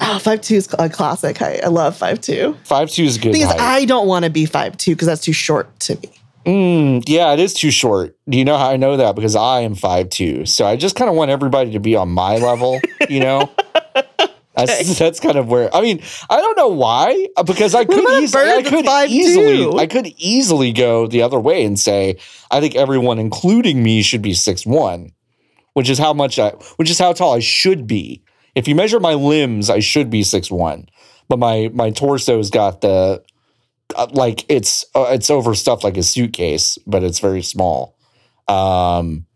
Oh, 0.00 0.18
five 0.18 0.40
two 0.40 0.54
is 0.54 0.68
a 0.78 0.88
classic 0.88 1.36
height. 1.38 1.64
I 1.64 1.68
love 1.68 1.96
five 1.96 2.20
two. 2.20 2.56
Five 2.64 2.90
two 2.90 3.04
is 3.04 3.16
a 3.16 3.20
good 3.20 3.32
Thing 3.32 3.42
is. 3.42 3.48
I 3.48 3.84
don't 3.84 4.06
want 4.06 4.24
to 4.24 4.30
be 4.30 4.46
five 4.46 4.76
two 4.76 4.94
because 4.94 5.06
that's 5.06 5.22
too 5.22 5.32
short 5.32 5.78
to 5.80 5.96
me. 5.96 6.10
Mm, 6.48 7.04
yeah, 7.06 7.34
it 7.34 7.40
is 7.40 7.52
too 7.52 7.70
short. 7.70 8.16
Do 8.26 8.38
you 8.38 8.44
know 8.44 8.56
how 8.56 8.70
I 8.70 8.78
know 8.78 8.96
that? 8.96 9.14
Because 9.14 9.36
I 9.36 9.60
am 9.60 9.74
five 9.74 10.08
two. 10.08 10.46
So 10.46 10.66
I 10.66 10.76
just 10.76 10.96
kind 10.96 11.10
of 11.10 11.14
want 11.14 11.30
everybody 11.30 11.72
to 11.72 11.78
be 11.78 11.94
on 11.94 12.08
my 12.08 12.36
level, 12.36 12.80
you 13.08 13.20
know? 13.20 13.50
That's, 14.56 14.98
that's 14.98 15.20
kind 15.20 15.38
of 15.38 15.46
where 15.46 15.72
I 15.72 15.80
mean 15.80 16.02
I 16.28 16.38
don't 16.38 16.56
know 16.56 16.66
why 16.66 17.28
uh, 17.36 17.44
because 17.44 17.76
I 17.76 17.84
could 17.84 18.04
easily 18.20 18.50
I 18.50 18.62
could 18.64 18.84
5'2"? 18.84 19.06
easily 19.08 19.78
I 19.78 19.86
could 19.86 20.08
easily 20.16 20.72
go 20.72 21.06
the 21.06 21.22
other 21.22 21.38
way 21.38 21.64
and 21.64 21.78
say 21.78 22.16
I 22.50 22.58
think 22.58 22.74
everyone 22.74 23.20
including 23.20 23.84
me 23.84 24.02
should 24.02 24.20
be 24.20 24.34
six 24.34 24.66
one, 24.66 25.12
which 25.74 25.88
is 25.88 25.96
how 25.96 26.12
much 26.12 26.40
I 26.40 26.50
which 26.74 26.90
is 26.90 26.98
how 26.98 27.12
tall 27.12 27.34
I 27.34 27.38
should 27.38 27.86
be. 27.86 28.20
If 28.56 28.66
you 28.66 28.74
measure 28.74 28.98
my 28.98 29.14
limbs, 29.14 29.70
I 29.70 29.78
should 29.78 30.10
be 30.10 30.24
six 30.24 30.50
one, 30.50 30.88
but 31.28 31.38
my 31.38 31.70
my 31.72 31.92
torso's 31.92 32.50
got 32.50 32.80
the 32.80 33.22
like 34.10 34.44
it's 34.48 34.84
uh, 34.94 35.08
it's 35.10 35.30
overstuffed 35.30 35.84
like 35.84 35.96
a 35.96 36.02
suitcase, 36.02 36.78
but 36.86 37.02
it's 37.02 37.20
very 37.20 37.42
small. 37.42 37.96
Um, 38.46 39.26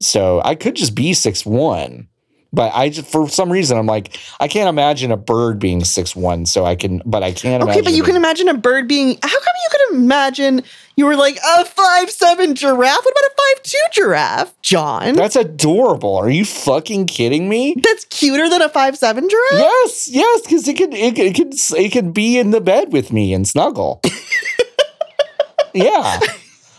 so 0.00 0.40
I 0.44 0.54
could 0.54 0.76
just 0.76 0.94
be 0.94 1.14
six 1.14 1.46
one, 1.46 2.08
but 2.56 2.74
I 2.74 2.88
just 2.88 3.06
for 3.12 3.28
some 3.28 3.52
reason 3.52 3.76
I'm 3.78 3.86
like 3.86 4.18
I 4.40 4.48
can't 4.48 4.68
imagine 4.68 5.12
a 5.12 5.16
bird 5.16 5.60
being 5.60 5.84
six 5.84 6.16
one. 6.16 6.46
So 6.46 6.64
I 6.64 6.74
can, 6.74 7.02
but 7.04 7.22
I 7.22 7.32
can't 7.32 7.62
Okay, 7.62 7.82
but 7.82 7.92
you 7.92 8.02
can 8.02 8.16
imagine 8.16 8.48
a 8.48 8.54
bird 8.54 8.88
being. 8.88 9.18
How 9.22 9.28
come 9.28 9.54
you 9.62 9.68
could 9.70 9.96
imagine 9.96 10.62
you 10.96 11.04
were 11.04 11.16
like 11.16 11.38
a 11.56 11.64
five 11.66 12.10
seven 12.10 12.54
giraffe? 12.54 13.04
What 13.04 13.12
about 13.12 13.24
a 13.24 13.34
five 13.36 13.62
two 13.62 13.82
giraffe, 13.92 14.60
John? 14.62 15.14
That's 15.14 15.36
adorable. 15.36 16.16
Are 16.16 16.30
you 16.30 16.46
fucking 16.46 17.06
kidding 17.06 17.48
me? 17.48 17.76
That's 17.80 18.06
cuter 18.06 18.48
than 18.48 18.62
a 18.62 18.70
five 18.70 18.96
seven 18.96 19.28
giraffe. 19.28 19.52
Yes, 19.60 20.08
yes, 20.10 20.40
because 20.40 20.66
it 20.66 20.76
could 20.78 20.94
it 20.94 21.18
it 21.18 21.34
could 21.36 21.54
it 21.78 21.92
could 21.92 22.14
be 22.14 22.38
in 22.38 22.50
the 22.50 22.62
bed 22.62 22.90
with 22.90 23.12
me 23.12 23.34
and 23.34 23.46
snuggle. 23.46 24.00
yeah, 25.74 26.20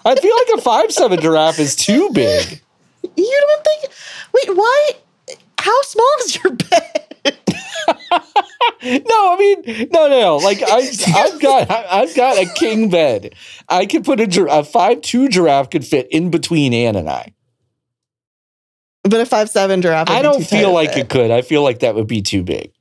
I 0.03 0.15
feel 0.15 0.35
like 0.35 0.57
a 0.57 0.61
five 0.61 0.91
seven 0.91 1.21
giraffe 1.21 1.59
is 1.59 1.75
too 1.75 2.09
big. 2.13 2.61
You 3.15 3.45
don't 3.47 3.63
think? 3.63 3.93
Wait, 4.33 4.57
why? 4.57 4.91
How 5.67 5.81
small 5.81 6.13
is 6.21 6.43
your 6.43 6.53
bed? 6.53 7.03
No, 8.83 9.33
I 9.33 9.37
mean, 9.39 9.87
no, 9.91 10.07
no, 10.07 10.19
no. 10.19 10.37
Like 10.37 10.61
I, 10.61 10.77
I've 11.15 11.41
got, 11.41 11.69
I, 11.69 12.01
I've 12.01 12.15
got 12.15 12.37
a 12.37 12.45
king 12.53 12.89
bed. 12.89 13.33
I 13.67 13.85
could 13.85 14.05
put 14.05 14.19
a, 14.19 14.45
a 14.49 14.63
five 14.63 15.01
two 15.01 15.27
giraffe 15.29 15.69
could 15.71 15.85
fit 15.85 16.07
in 16.11 16.29
between 16.29 16.73
Anne 16.73 16.95
and 16.95 17.09
I. 17.09 17.33
But 19.03 19.19
a 19.19 19.25
five 19.25 19.49
seven 19.49 19.81
giraffe. 19.81 20.09
I 20.09 20.21
don't 20.21 20.45
feel 20.45 20.71
like 20.71 20.93
fit. 20.93 20.99
it 20.99 21.09
could. 21.09 21.31
I 21.31 21.41
feel 21.41 21.63
like 21.63 21.79
that 21.79 21.95
would 21.95 22.07
be 22.07 22.21
too 22.21 22.43
big. 22.43 22.71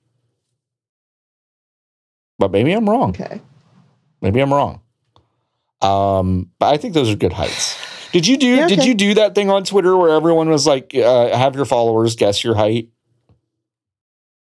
But 2.39 2.53
maybe 2.53 2.73
I'm 2.73 2.89
wrong. 2.89 3.11
Okay. 3.11 3.41
Maybe 4.21 4.41
I'm 4.41 4.53
wrong. 4.53 4.81
Um, 5.81 6.51
but 6.59 6.75
I 6.75 6.77
think 6.77 6.95
those 6.95 7.11
are 7.11 7.17
good 7.17 7.33
heights. 7.33 7.77
Did 8.17 8.27
you 8.27 8.39
do? 8.39 8.47
Yeah, 8.47 8.67
Did 8.67 8.85
you 8.87 8.95
do 8.95 9.13
that 9.15 9.35
thing 9.35 9.51
on 9.51 9.63
Twitter 9.65 9.95
where 9.95 10.09
everyone 10.09 10.49
was 10.49 10.67
like, 10.67 10.95
uh, 10.95 11.37
"Have 11.37 11.55
your 11.55 11.67
followers 11.67 12.17
guess 12.17 12.43
your 12.43 12.55
height"? 12.55 12.89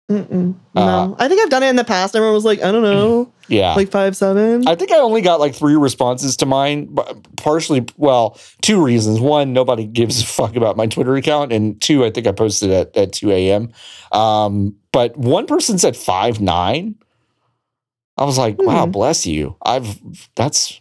Mm-mm. 0.08 0.54
Uh, 0.76 0.84
no, 0.86 1.16
I 1.18 1.26
think 1.28 1.40
I've 1.42 1.50
done 1.50 1.64
it 1.64 1.68
in 1.68 1.74
the 1.76 1.82
past. 1.84 2.14
Everyone 2.16 2.34
was 2.34 2.44
like, 2.44 2.62
I 2.62 2.70
don't 2.72 2.82
know, 2.82 3.30
Yeah. 3.48 3.74
like 3.74 3.90
five 3.90 4.16
seven. 4.16 4.66
I 4.68 4.74
think 4.76 4.90
I 4.92 4.98
only 4.98 5.20
got 5.22 5.40
like 5.40 5.54
three 5.56 5.74
responses 5.74 6.36
to 6.36 6.46
mine, 6.46 6.86
but 6.90 7.36
partially, 7.36 7.84
well, 7.96 8.38
two 8.62 8.82
reasons. 8.82 9.18
One, 9.20 9.52
nobody 9.52 9.86
gives 9.86 10.22
a 10.22 10.26
fuck 10.26 10.54
about 10.56 10.76
my 10.76 10.86
Twitter 10.86 11.16
account. 11.16 11.52
And 11.52 11.78
two, 11.80 12.04
I 12.04 12.10
think 12.12 12.26
I 12.28 12.32
posted 12.32 12.70
at, 12.70 12.96
at 12.96 13.12
2 13.12 13.30
a.m. 13.32 13.72
Um, 14.12 14.76
but 14.92 15.16
one 15.16 15.46
person 15.46 15.76
said 15.78 15.96
five 15.96 16.40
nine. 16.40 16.94
I 18.16 18.24
was 18.24 18.38
like, 18.38 18.56
wow, 18.62 18.84
Hmm. 18.86 18.90
bless 18.92 19.26
you. 19.26 19.56
I've, 19.62 19.98
that's, 20.36 20.80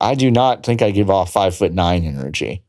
I 0.00 0.14
do 0.14 0.30
not 0.30 0.64
think 0.64 0.82
I 0.82 0.90
give 0.90 1.10
off 1.10 1.32
five 1.32 1.54
foot 1.56 1.72
nine 1.72 2.04
energy. 2.04 2.62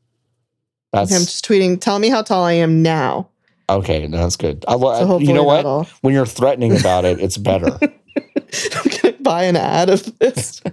That's 0.91 1.11
I'm 1.11 1.21
just 1.21 1.45
tweeting. 1.45 1.79
Tell 1.79 1.99
me 1.99 2.09
how 2.09 2.21
tall 2.21 2.43
I 2.43 2.53
am 2.53 2.81
now. 2.81 3.29
okay. 3.69 4.07
That's 4.07 4.35
good. 4.35 4.65
I, 4.67 4.77
So 4.77 5.19
you 5.19 5.33
know 5.33 5.43
what? 5.43 5.87
When 6.01 6.13
you're 6.13 6.25
threatening 6.25 6.77
about 6.77 7.05
it, 7.05 7.19
it's 7.19 7.37
better. 7.37 7.79
Buy 9.23 9.43
an 9.43 9.55
ad 9.55 9.89
of 9.89 10.17
this. 10.19 10.61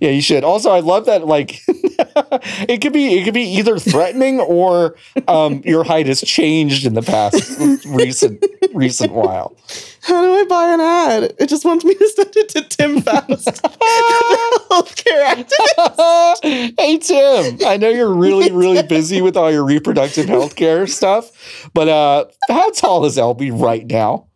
Yeah, 0.00 0.10
you 0.10 0.22
should. 0.22 0.44
Also, 0.44 0.70
I 0.70 0.80
love 0.80 1.06
that. 1.06 1.26
Like, 1.26 1.60
it 1.68 2.80
could 2.80 2.92
be 2.92 3.18
it 3.18 3.24
could 3.24 3.34
be 3.34 3.42
either 3.42 3.78
threatening 3.78 4.38
or 4.38 4.94
um, 5.26 5.62
your 5.64 5.82
height 5.82 6.06
has 6.06 6.20
changed 6.20 6.86
in 6.86 6.94
the 6.94 7.02
past 7.02 7.58
recent 7.86 8.44
recent 8.72 9.12
while. 9.12 9.56
How 10.02 10.22
do 10.22 10.32
I 10.34 10.44
buy 10.44 10.68
an 10.74 10.80
ad? 10.80 11.34
It 11.40 11.48
just 11.48 11.64
wants 11.64 11.84
me 11.84 11.94
to 11.94 12.08
send 12.08 12.36
it 12.36 12.48
to 12.50 12.62
Tim 12.62 13.00
Faust, 13.02 13.62
healthcare 14.70 15.44
activist. 15.44 16.74
hey 16.78 16.98
Tim, 16.98 17.58
I 17.66 17.76
know 17.76 17.88
you're 17.88 18.14
really 18.14 18.52
really 18.52 18.82
busy 18.82 19.22
with 19.22 19.36
all 19.36 19.50
your 19.50 19.64
reproductive 19.64 20.26
health 20.26 20.54
care 20.56 20.86
stuff, 20.86 21.68
but 21.74 21.88
uh, 21.88 22.26
how 22.48 22.70
tall 22.70 23.04
is 23.06 23.16
LB 23.16 23.60
right 23.60 23.86
now? 23.86 24.28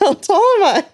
How 0.00 0.12
tall 0.14 0.54
am 0.58 0.62
I? 0.62 0.84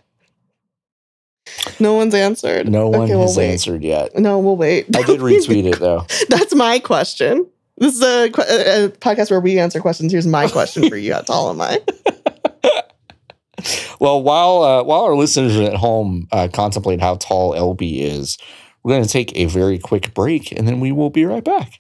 No 1.81 1.95
one's 1.95 2.15
answered. 2.15 2.69
No 2.69 2.89
one 2.89 3.03
Okay, 3.03 3.13
we'll 3.15 3.29
has 3.29 3.37
wait. 3.37 3.51
answered 3.51 3.83
yet. 3.85 4.17
No, 4.17 4.39
we'll 4.39 4.57
wait. 4.57 4.87
I 4.97 5.03
did 5.03 5.21
retweet 5.21 5.65
it 5.73 5.79
though. 5.79 6.07
That's 6.29 6.55
my 6.55 6.79
question. 6.79 7.47
This 7.79 7.95
is 7.95 8.03
a, 8.03 8.25
a 8.25 8.85
a 8.87 8.89
podcast 8.91 9.31
where 9.31 9.41
we 9.41 9.59
answer 9.59 9.81
questions. 9.81 10.13
Here's 10.13 10.27
my 10.27 10.49
question 10.49 10.89
for 10.89 10.97
you. 10.97 11.15
How 11.15 11.21
tall 11.23 11.51
am 11.51 11.61
I? 11.61 11.81
Well, 14.01 14.21
while 14.23 14.63
uh, 14.63 14.83
while 14.83 15.03
our 15.03 15.15
listeners 15.15 15.57
at 15.57 15.75
home 15.75 16.27
uh, 16.33 16.49
contemplate 16.53 17.01
how 17.01 17.15
tall 17.17 17.53
LB 17.55 18.01
is, 18.01 18.37
we're 18.83 18.93
going 18.95 19.05
to 19.05 19.09
take 19.09 19.37
a 19.37 19.45
very 19.45 19.79
quick 19.79 20.13
break, 20.15 20.51
and 20.51 20.67
then 20.67 20.81
we 20.81 20.91
will 20.91 21.11
be 21.11 21.25
right 21.25 21.45
back. 21.45 21.79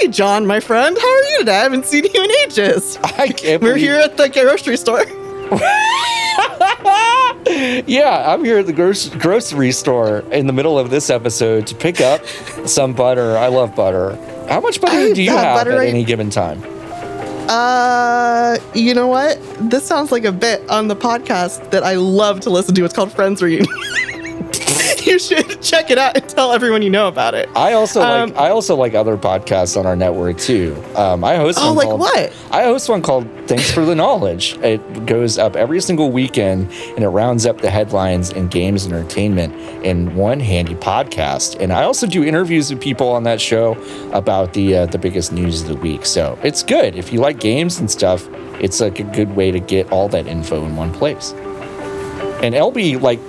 Hey, 0.00 0.08
John, 0.08 0.46
my 0.46 0.60
friend. 0.60 0.96
How 0.96 1.08
are 1.08 1.22
you 1.24 1.38
today? 1.40 1.56
I 1.58 1.62
haven't 1.62 1.86
seen 1.86 2.04
you 2.04 2.22
in 2.22 2.30
ages. 2.44 2.96
I 3.02 3.28
can't. 3.28 3.62
We're 3.62 3.76
here 3.76 3.96
at 3.96 4.16
the 4.16 4.28
grocery 4.28 4.76
store. 4.76 5.04
yeah, 7.86 8.32
I'm 8.32 8.44
here 8.44 8.58
at 8.58 8.66
the 8.66 8.72
gro- 8.72 8.92
grocery 9.18 9.72
store 9.72 10.20
in 10.30 10.46
the 10.46 10.52
middle 10.52 10.78
of 10.78 10.90
this 10.90 11.10
episode 11.10 11.66
to 11.68 11.74
pick 11.74 12.00
up 12.00 12.24
some 12.66 12.92
butter. 12.92 13.36
I 13.36 13.48
love 13.48 13.74
butter. 13.74 14.16
How 14.48 14.60
much 14.60 14.80
butter 14.80 14.96
I 14.96 15.12
do 15.12 15.22
you 15.22 15.30
have 15.30 15.66
at 15.66 15.74
right- 15.74 15.88
any 15.88 16.04
given 16.04 16.30
time? 16.30 16.62
Uh, 17.48 18.58
you 18.74 18.92
know 18.94 19.06
what? 19.06 19.38
This 19.70 19.84
sounds 19.84 20.12
like 20.12 20.24
a 20.24 20.32
bit 20.32 20.68
on 20.68 20.88
the 20.88 20.96
podcast 20.96 21.70
that 21.70 21.82
I 21.82 21.94
love 21.94 22.40
to 22.40 22.50
listen 22.50 22.74
to. 22.74 22.84
It's 22.84 22.94
called 22.94 23.10
Friends 23.10 23.42
Reunion. 23.42 23.66
You 25.08 25.18
should 25.18 25.60
check 25.62 25.90
it 25.90 25.98
out 25.98 26.16
and 26.16 26.28
tell 26.28 26.52
everyone 26.52 26.82
you 26.82 26.90
know 26.90 27.08
about 27.08 27.34
it. 27.34 27.48
I 27.56 27.72
also 27.72 28.00
Um, 28.02 28.30
like 28.30 28.38
I 28.38 28.50
also 28.50 28.76
like 28.76 28.94
other 28.94 29.16
podcasts 29.16 29.76
on 29.78 29.86
our 29.86 29.96
network 29.96 30.38
too. 30.38 30.80
Um, 30.94 31.24
I 31.24 31.36
host 31.36 31.58
Oh, 31.60 31.68
one 31.68 31.76
like 31.76 31.86
called, 31.88 32.00
what? 32.00 32.32
I 32.50 32.64
host 32.64 32.88
one 32.88 33.02
called 33.02 33.26
Thanks 33.46 33.70
for 33.70 33.84
the 33.84 33.94
Knowledge. 33.94 34.56
It 34.62 35.06
goes 35.06 35.38
up 35.38 35.56
every 35.56 35.80
single 35.80 36.10
weekend 36.10 36.70
and 36.94 37.02
it 37.02 37.08
rounds 37.08 37.46
up 37.46 37.60
the 37.60 37.70
headlines 37.70 38.30
in 38.30 38.48
games 38.48 38.84
and 38.84 38.92
entertainment 38.94 39.54
in 39.84 40.14
one 40.14 40.38
handy 40.40 40.74
podcast. 40.74 41.56
And 41.60 41.72
I 41.72 41.84
also 41.84 42.06
do 42.06 42.22
interviews 42.24 42.70
with 42.70 42.80
people 42.80 43.08
on 43.08 43.22
that 43.24 43.40
show 43.40 43.72
about 44.12 44.52
the 44.52 44.76
uh, 44.76 44.86
the 44.86 44.98
biggest 44.98 45.32
news 45.32 45.62
of 45.62 45.68
the 45.68 45.76
week. 45.76 46.04
So 46.06 46.38
it's 46.42 46.62
good 46.62 46.94
if 46.96 47.12
you 47.12 47.20
like 47.20 47.40
games 47.40 47.78
and 47.80 47.90
stuff. 47.90 48.28
It's 48.60 48.80
like 48.80 48.98
a 48.98 49.04
good 49.04 49.34
way 49.36 49.50
to 49.52 49.60
get 49.60 49.90
all 49.92 50.08
that 50.08 50.26
info 50.26 50.64
in 50.66 50.74
one 50.76 50.92
place. 50.92 51.32
And 52.42 52.54
LB, 52.54 53.00
like, 53.00 53.20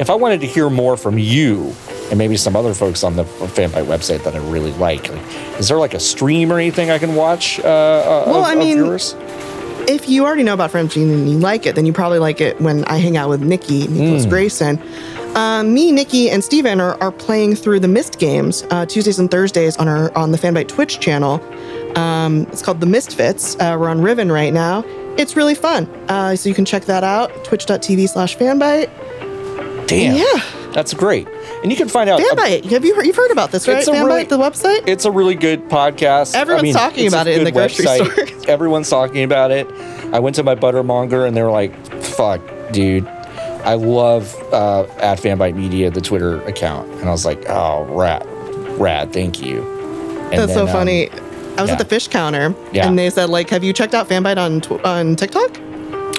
if 0.00 0.10
I 0.10 0.14
wanted 0.14 0.40
to 0.40 0.46
hear 0.46 0.68
more 0.70 0.96
from 0.96 1.18
you 1.18 1.74
and 2.10 2.18
maybe 2.18 2.36
some 2.36 2.56
other 2.56 2.74
folks 2.74 3.02
on 3.04 3.16
the 3.16 3.24
Fanbyte 3.24 3.86
website 3.86 4.24
that 4.24 4.34
I 4.34 4.38
really 4.50 4.72
like, 4.72 5.08
like 5.10 5.22
is 5.58 5.68
there 5.68 5.78
like 5.78 5.94
a 5.94 6.00
stream 6.00 6.52
or 6.52 6.58
anything 6.58 6.90
I 6.90 6.98
can 6.98 7.14
watch? 7.14 7.58
Uh, 7.60 7.62
uh, 7.64 8.24
Well, 8.26 8.38
of, 8.40 8.44
I 8.46 8.54
mean? 8.54 8.78
If 9.86 10.08
you 10.08 10.24
already 10.24 10.42
know 10.44 10.54
about 10.54 10.70
Friends 10.70 10.96
and 10.96 11.28
you 11.28 11.38
like 11.38 11.66
it, 11.66 11.74
then 11.74 11.84
you 11.84 11.92
probably 11.92 12.18
like 12.18 12.40
it 12.40 12.58
when 12.60 12.84
I 12.86 12.96
hang 12.96 13.16
out 13.18 13.28
with 13.28 13.42
Nikki, 13.42 13.86
Nicholas 13.86 14.24
Mm. 14.24 14.30
Grayson. 14.30 14.82
Um, 15.36 15.74
me, 15.74 15.92
Nikki, 15.92 16.30
and 16.30 16.42
Steven 16.42 16.80
are, 16.80 16.94
are 17.02 17.10
playing 17.12 17.56
through 17.56 17.80
the 17.80 17.88
Myst 17.88 18.18
games 18.18 18.64
uh, 18.70 18.86
Tuesdays 18.86 19.18
and 19.18 19.30
Thursdays 19.30 19.76
on 19.76 19.88
our 19.88 20.16
on 20.16 20.30
the 20.32 20.38
Fanbyte 20.38 20.68
Twitch 20.68 21.00
channel. 21.00 21.38
Um, 21.98 22.46
it's 22.52 22.62
called 22.62 22.80
the 22.80 22.86
Misfits. 22.86 23.56
Uh, 23.56 23.76
we're 23.78 23.88
on 23.88 24.00
Riven 24.00 24.30
right 24.32 24.52
now. 24.54 24.84
It's 25.18 25.36
really 25.36 25.54
fun. 25.54 25.86
Uh, 26.08 26.34
so 26.34 26.48
you 26.48 26.54
can 26.54 26.64
check 26.64 26.84
that 26.86 27.04
out. 27.04 27.30
Twitch.tv 27.44 28.08
slash 28.08 28.36
fanbyte. 28.38 28.88
Damn, 29.86 30.16
Yeah. 30.16 30.70
that's 30.72 30.94
great. 30.94 31.28
And 31.62 31.70
you 31.70 31.76
can 31.76 31.88
find 31.88 32.10
out. 32.10 32.20
Fanbyte. 32.20 32.64
Have 32.66 32.84
you 32.84 32.94
heard, 32.94 33.06
you've 33.06 33.16
heard 33.16 33.30
about 33.30 33.50
this, 33.52 33.66
right? 33.68 33.78
It's 33.78 33.88
a 33.88 33.92
Fanbyte, 33.92 34.06
really- 34.06 34.24
the 34.24 34.38
website? 34.38 34.86
it's 34.88 35.04
a 35.04 35.10
really 35.10 35.34
good 35.34 35.68
podcast. 35.68 36.34
Everyone's 36.34 36.72
talking 36.74 37.06
it's 37.06 37.14
a 37.14 37.16
about 37.16 37.26
it 37.26 37.32
in 37.38 37.44
good 37.44 37.46
the 37.46 37.52
grocery 37.52 37.86
store. 37.86 38.48
Everyone's 38.48 38.88
talking 38.90 39.22
about 39.24 39.50
it. 39.50 39.66
I 40.12 40.18
went 40.20 40.36
to 40.36 40.42
my 40.42 40.54
buttermonger 40.54 41.26
and 41.26 41.36
they 41.36 41.42
were 41.42 41.50
like, 41.50 41.74
"Fuck, 42.02 42.40
dude." 42.72 43.06
I 43.64 43.74
love 43.74 44.34
uh, 44.52 44.82
at 44.98 45.18
Fanbyte 45.18 45.54
Media, 45.54 45.90
the 45.90 46.02
Twitter 46.02 46.42
account, 46.42 46.86
and 47.00 47.08
I 47.08 47.12
was 47.12 47.24
like, 47.24 47.48
"Oh, 47.48 47.84
rad, 47.88 48.26
rad, 48.78 49.12
thank 49.12 49.40
you." 49.42 49.62
And 50.30 50.32
That's 50.42 50.52
so 50.52 50.66
then, 50.66 50.68
um, 50.68 50.72
funny. 50.80 51.10
I 51.56 51.62
was 51.62 51.68
yeah. 51.70 51.74
at 51.74 51.78
the 51.78 51.84
fish 51.84 52.08
counter, 52.08 52.54
Yeah. 52.72 52.86
and 52.88 52.98
they 52.98 53.08
said, 53.10 53.30
like, 53.30 53.48
have 53.50 53.62
you 53.62 53.72
checked 53.72 53.94
out 53.94 54.08
Fanbyte 54.08 54.38
on 54.38 54.60
tw- 54.60 54.84
on 54.84 55.14
TikTok? 55.16 55.56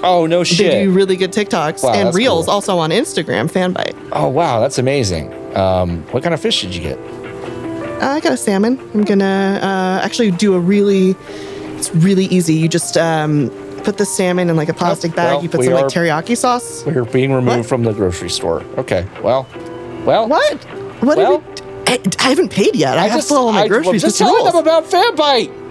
Oh 0.06 0.26
no 0.26 0.40
They 0.40 0.44
shit! 0.46 0.84
do 0.86 0.92
really 0.92 1.16
good 1.18 1.32
TikToks 1.34 1.84
Wow, 1.84 1.94
and 1.94 2.16
reels 2.16 2.46
cool. 2.46 2.54
also 2.54 2.78
on 2.78 2.92
Instagram, 2.92 3.52
Fanbyte. 3.52 3.96
Oh 4.12 4.28
wow, 4.30 4.60
that's 4.60 4.78
amazing. 4.78 5.34
Um, 5.56 6.04
what 6.12 6.24
kind 6.24 6.34
of 6.34 6.40
fish 6.42 6.62
did 6.62 6.76
you 6.76 6.82
get? 6.82 6.98
Uh, 6.98 8.08
I 8.10 8.20
got 8.20 8.34
a 8.34 8.38
salmon. 8.38 8.80
I'm 8.94 9.04
gonna 9.04 9.60
uh, 9.62 10.06
actually 10.06 10.32
do 10.32 10.54
a 10.54 10.60
really, 10.60 11.16
it's 11.78 11.94
really 11.96 12.26
easy. 12.26 12.54
You 12.54 12.68
just 12.68 12.98
um, 12.98 13.50
put 13.84 13.98
the 13.98 14.06
salmon 14.06 14.50
in 14.50 14.56
like 14.56 14.70
a 14.70 14.74
plastic 14.74 15.16
bag. 15.16 15.34
well, 15.36 15.44
you 15.44 15.50
put 15.50 15.64
some 15.64 15.74
like 15.74 15.86
teriyaki 15.86 16.36
sauce. 16.38 16.86
We're 16.86 17.06
being 17.06 17.32
removed 17.34 17.58
What? 17.60 17.66
from 17.68 17.84
the 17.84 17.94
grocery 17.94 18.30
store. 18.30 18.62
Okay, 18.78 19.08
well, 19.24 19.48
well, 20.06 20.28
What? 20.28 20.64
What? 21.02 21.18
Well- 21.18 21.40
we, 21.40 21.46
I, 21.88 22.00
I 22.20 22.30
haven't 22.30 22.52
paid 22.52 22.76
yet. 22.76 22.98
I, 22.98 23.04
have 23.04 23.18
just, 23.20 23.28
still 23.28 23.38
all 23.46 23.54
my 23.54 23.62
I- 23.62 23.68
groceries. 23.68 24.04
I'm 24.04 24.10
just 24.10 24.16
Mr. 24.20 24.26
telling 24.26 24.46
them 24.46 24.56
about 24.56 24.86
Fanbyte. 24.86 25.65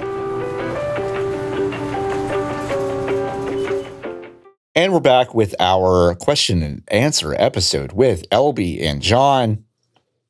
And 4.77 4.93
we're 4.93 4.99
back 4.99 5.35
with 5.35 5.55
our 5.61 6.17
question 6.17 6.61
and 6.61 6.83
answer 6.89 7.33
episode 7.39 7.93
with 7.93 8.29
LB 8.31 8.83
and 8.83 9.01
John. 9.01 9.65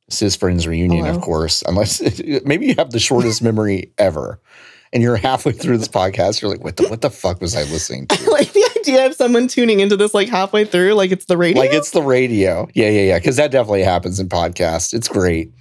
This 0.07 0.21
is 0.21 0.35
Friends 0.35 0.67
Reunion, 0.67 1.05
Hello. 1.05 1.17
of 1.17 1.23
course, 1.23 1.63
unless 1.65 1.99
maybe 2.45 2.67
you 2.67 2.75
have 2.77 2.91
the 2.91 2.99
shortest 2.99 3.41
memory 3.41 3.91
ever. 3.97 4.39
And 4.93 5.01
you're 5.01 5.15
halfway 5.15 5.51
through 5.51 5.79
this 5.79 5.87
podcast, 5.87 6.41
you're 6.41 6.51
like, 6.51 6.63
what 6.63 6.77
the 6.77 6.87
what 6.87 7.01
the 7.01 7.09
fuck 7.09 7.41
was 7.41 7.55
I 7.55 7.63
listening 7.63 8.05
to? 8.05 8.29
like 8.31 8.53
the 8.53 8.69
idea 8.79 9.07
of 9.07 9.15
someone 9.15 9.47
tuning 9.47 9.79
into 9.79 9.97
this 9.97 10.13
like 10.13 10.29
halfway 10.29 10.63
through, 10.63 10.93
like 10.93 11.11
it's 11.11 11.25
the 11.25 11.37
radio. 11.37 11.59
like 11.59 11.73
it's 11.73 11.89
the 11.89 12.03
radio. 12.03 12.67
Yeah, 12.75 12.89
yeah, 12.89 13.01
yeah. 13.01 13.17
Because 13.17 13.37
that 13.37 13.49
definitely 13.49 13.81
happens 13.81 14.19
in 14.19 14.29
podcasts. 14.29 14.93
It's 14.93 15.07
great. 15.07 15.51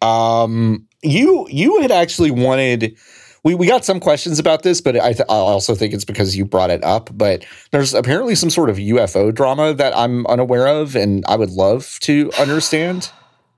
Um, 0.00 0.88
you 1.02 1.46
you 1.50 1.82
had 1.82 1.92
actually 1.92 2.30
wanted. 2.30 2.96
We, 3.44 3.54
we 3.56 3.66
got 3.66 3.84
some 3.84 3.98
questions 3.98 4.38
about 4.38 4.62
this, 4.62 4.80
but 4.80 4.96
I, 4.96 5.12
th- 5.12 5.26
I 5.28 5.34
also 5.34 5.74
think 5.74 5.92
it's 5.94 6.04
because 6.04 6.36
you 6.36 6.44
brought 6.44 6.70
it 6.70 6.84
up. 6.84 7.10
But 7.12 7.44
there's 7.72 7.92
apparently 7.92 8.34
some 8.36 8.50
sort 8.50 8.70
of 8.70 8.76
UFO 8.76 9.34
drama 9.34 9.74
that 9.74 9.96
I'm 9.96 10.26
unaware 10.28 10.68
of, 10.68 10.94
and 10.94 11.24
I 11.26 11.34
would 11.36 11.50
love 11.50 11.98
to 12.02 12.30
understand. 12.38 13.10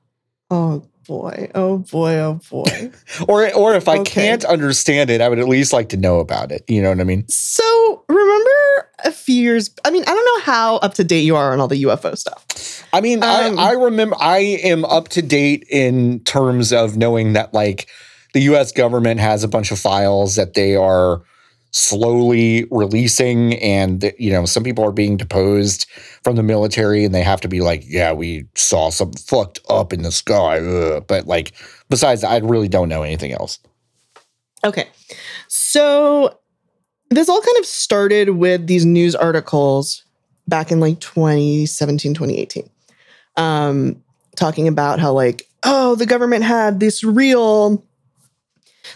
oh 0.50 0.84
boy, 1.06 1.50
oh 1.54 1.78
boy, 1.78 2.14
oh 2.14 2.40
boy. 2.50 2.90
Or 3.28 3.52
or 3.54 3.74
if 3.74 3.86
I 3.88 3.98
Okay. 3.98 4.10
can't 4.10 4.44
understand 4.46 5.10
it, 5.10 5.20
I 5.20 5.28
would 5.28 5.38
at 5.38 5.48
least 5.48 5.72
like 5.74 5.90
to 5.90 5.96
know 5.98 6.18
about 6.18 6.50
it. 6.50 6.64
You 6.66 6.80
know 6.82 6.88
what 6.88 7.00
I 7.00 7.04
mean? 7.04 7.28
so 7.28 8.04
remember 8.08 8.88
a 9.04 9.12
few 9.12 9.34
years. 9.42 9.70
I 9.84 9.90
mean, 9.90 10.02
I 10.06 10.14
don't 10.14 10.24
know 10.24 10.40
how 10.52 10.76
up 10.76 10.94
to 10.94 11.04
date 11.04 11.24
you 11.24 11.36
are 11.36 11.52
on 11.52 11.60
all 11.60 11.68
the 11.68 11.82
UFO 11.84 12.16
stuff. 12.16 12.46
I 12.94 13.00
mean, 13.02 13.22
Um, 13.22 13.58
I, 13.58 13.70
I 13.70 13.72
remember 13.72 14.16
I 14.18 14.38
am 14.38 14.84
up 14.86 15.08
to 15.10 15.20
date 15.22 15.66
in 15.68 16.20
terms 16.20 16.72
of 16.72 16.96
knowing 16.96 17.34
that 17.34 17.52
like 17.52 17.88
the 18.34 18.42
US 18.42 18.70
government 18.70 19.20
has 19.20 19.42
a 19.42 19.48
bunch 19.48 19.72
of 19.72 19.78
files 19.78 20.36
that 20.36 20.52
they 20.54 20.76
are 20.76 21.22
slowly 21.70 22.66
releasing 22.70 23.54
and 23.54 24.12
you 24.16 24.30
know 24.30 24.44
some 24.44 24.62
people 24.62 24.84
are 24.84 24.92
being 24.92 25.16
deposed 25.16 25.86
from 26.22 26.36
the 26.36 26.42
military 26.42 27.04
and 27.04 27.12
they 27.12 27.22
have 27.22 27.40
to 27.40 27.48
be 27.48 27.60
like 27.60 27.82
yeah 27.84 28.12
we 28.12 28.44
saw 28.54 28.90
something 28.90 29.20
fucked 29.20 29.58
up 29.68 29.92
in 29.92 30.02
the 30.02 30.12
sky 30.12 30.60
ugh. 30.60 31.04
but 31.08 31.26
like 31.26 31.50
besides 31.88 32.22
I 32.22 32.38
really 32.38 32.68
don't 32.68 32.88
know 32.88 33.02
anything 33.02 33.32
else 33.32 33.58
Okay. 34.64 34.88
So 35.48 36.38
this 37.10 37.28
all 37.28 37.40
kind 37.40 37.58
of 37.58 37.66
started 37.66 38.30
with 38.30 38.66
these 38.66 38.84
news 38.84 39.14
articles 39.14 40.04
back 40.48 40.72
in 40.72 40.80
like 40.80 41.00
2017, 41.00 42.14
2018. 42.14 42.68
Um, 43.36 44.02
talking 44.36 44.68
about 44.68 45.00
how 45.00 45.12
like, 45.12 45.46
oh, 45.64 45.94
the 45.96 46.06
government 46.06 46.44
had 46.44 46.80
this 46.80 47.04
real 47.04 47.84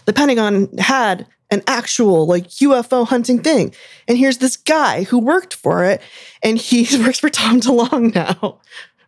the 0.09 0.13
Pentagon 0.13 0.75
had 0.79 1.27
an 1.51 1.61
actual 1.67 2.25
like 2.25 2.47
UFO 2.47 3.05
hunting 3.05 3.43
thing. 3.43 3.75
And 4.07 4.17
here's 4.17 4.39
this 4.39 4.57
guy 4.57 5.03
who 5.03 5.19
worked 5.19 5.53
for 5.53 5.85
it 5.85 6.01
and 6.41 6.57
he 6.57 6.87
works 7.03 7.19
for 7.19 7.29
Tom 7.29 7.61
DeLong 7.61 8.15
now. 8.15 8.59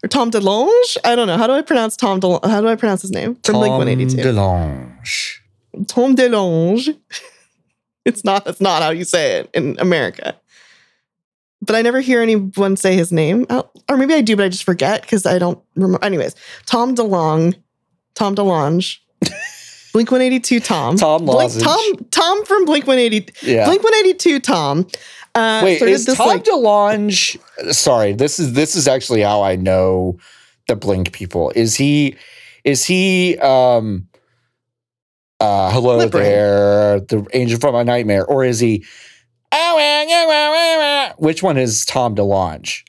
Or 0.04 0.08
Tom 0.08 0.30
DeLonge? 0.30 0.98
I 1.04 1.16
don't 1.16 1.26
know. 1.26 1.38
How 1.38 1.48
do 1.48 1.54
I 1.54 1.64
pronounce 1.64 1.98
Tom 1.98 2.22
DeLonge? 2.22 2.46
How 2.46 2.62
do 2.62 2.68
I 2.68 2.76
pronounce 2.76 3.02
his 3.02 3.10
name? 3.10 3.34
From 3.44 3.56
Blink 3.56 3.72
182. 3.72 4.22
DeLonge. 4.22 5.40
Tom 5.88 6.16
DeLonge. 6.16 6.96
It's 8.04 8.24
not 8.24 8.46
that's 8.46 8.60
not 8.60 8.82
how 8.82 8.90
you 8.90 9.04
say 9.04 9.36
it 9.38 9.52
in 9.54 9.78
America. 9.78 10.36
But 11.62 11.76
I 11.76 11.84
never 11.84 12.00
hear 12.00 12.20
anyone 12.20 12.76
say 12.76 12.96
his 12.96 13.12
name. 13.12 13.46
Or 13.52 13.96
maybe 13.96 14.16
I 14.16 14.22
do, 14.22 14.36
but 14.36 14.44
I 14.44 14.50
just 14.50 14.64
forget 14.64 15.04
because 15.04 15.28
I 15.28 15.38
don't 15.38 15.62
remember. 15.76 16.04
Anyways, 16.04 16.34
Tom 16.66 16.96
DeLong, 16.96 17.54
Tom 18.16 18.36
DeLonge, 18.36 18.98
Blink 19.94 20.10
182 20.12 20.60
Tom. 20.60 20.98
Tom 20.98 21.26
Blink. 21.26 21.54
Tom 21.62 21.96
Tom 22.12 22.46
from 22.46 22.66
Blink 22.66 22.88
182. 22.88 23.46
Yeah. 23.46 23.66
Blink 23.66 23.84
182 23.84 24.40
Tom. 24.40 24.88
Uh, 25.34 25.62
Wait, 25.64 25.82
is 25.82 26.06
Tom 26.06 26.40
DeLonge? 26.40 27.40
Sorry, 27.74 28.14
this 28.14 28.40
is 28.40 28.54
this 28.54 28.76
is 28.76 28.88
actually 28.88 29.22
how 29.22 29.42
I 29.42 29.56
know 29.56 30.18
the 30.68 30.76
Blink 30.76 31.12
people. 31.12 31.52
Is 31.56 31.76
he? 31.76 32.16
Is 32.64 32.86
he? 32.86 33.38
Um. 33.38 34.08
Uh, 35.40 35.72
hello 35.72 35.98
Lip 35.98 36.12
there, 36.12 37.00
the 37.00 37.26
angel 37.34 37.60
from 37.60 37.74
my 37.74 37.82
nightmare, 37.82 38.24
or 38.26 38.44
is 38.44 38.60
he? 38.60 38.86
Which 41.18 41.42
one 41.42 41.58
is 41.58 41.84
Tom 41.86 42.16
DeLonge? 42.16 42.84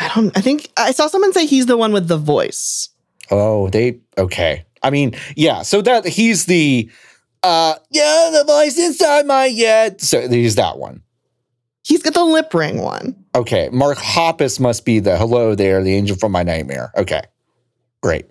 I 0.00 0.08
don't 0.12 0.36
I 0.36 0.40
think 0.40 0.68
I 0.76 0.90
saw 0.90 1.06
someone 1.06 1.32
say 1.32 1.46
he's 1.46 1.66
the 1.66 1.76
one 1.76 1.92
with 1.92 2.08
the 2.08 2.16
voice. 2.16 2.88
Oh, 3.30 3.68
they 3.68 4.00
okay. 4.18 4.64
I 4.82 4.90
mean, 4.90 5.14
yeah. 5.36 5.62
So 5.62 5.80
that 5.82 6.06
he's 6.06 6.46
the 6.46 6.90
uh 7.42 7.74
yeah, 7.90 8.30
the 8.32 8.44
voice 8.44 8.78
inside 8.78 9.26
my 9.26 9.48
head. 9.48 10.00
So 10.00 10.28
he's 10.28 10.54
that 10.56 10.78
one. 10.78 11.02
He's 11.84 12.02
got 12.02 12.14
the 12.14 12.24
lip 12.24 12.54
ring 12.54 12.80
one. 12.80 13.16
Okay. 13.34 13.68
Mark 13.72 13.98
Hoppus 13.98 14.60
must 14.60 14.84
be 14.84 15.00
the 15.00 15.16
hello 15.16 15.54
there, 15.54 15.82
the 15.82 15.94
angel 15.94 16.16
from 16.16 16.30
my 16.32 16.42
nightmare. 16.44 16.92
Okay. 16.96 17.22
Great. 18.02 18.26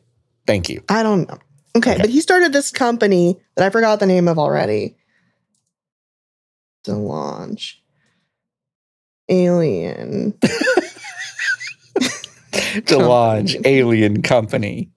Thank 0.48 0.70
you. 0.70 0.84
I 0.90 1.04
don't 1.04 1.28
know. 1.28 1.38
Okay, 1.76 1.92
Okay. 1.94 2.02
but 2.02 2.10
he 2.10 2.20
started 2.22 2.52
this 2.54 2.72
company 2.72 3.38
that 3.56 3.66
I 3.66 3.70
forgot 3.70 4.00
the 4.02 4.06
name 4.06 4.28
of 4.28 4.38
already. 4.38 4.96
DeLonge. 6.86 7.76
Alien. 9.30 10.34
DeLonge 12.52 13.62
Alien 13.66 14.22
Company. 14.22 14.90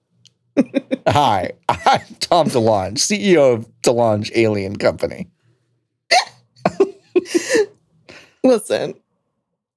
Hi, 1.07 1.51
I'm 1.69 2.01
Tom 2.19 2.47
DeLonge, 2.47 2.95
CEO 2.97 3.53
of 3.55 3.67
DeLonge 3.81 4.31
Alien 4.35 4.75
Company. 4.77 5.27
Listen, 8.43 8.93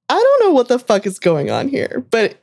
I 0.08 0.14
don't 0.14 0.40
know 0.46 0.52
what 0.52 0.68
the 0.68 0.78
fuck 0.78 1.06
is 1.06 1.18
going 1.18 1.50
on 1.50 1.68
here, 1.68 2.04
but 2.10 2.42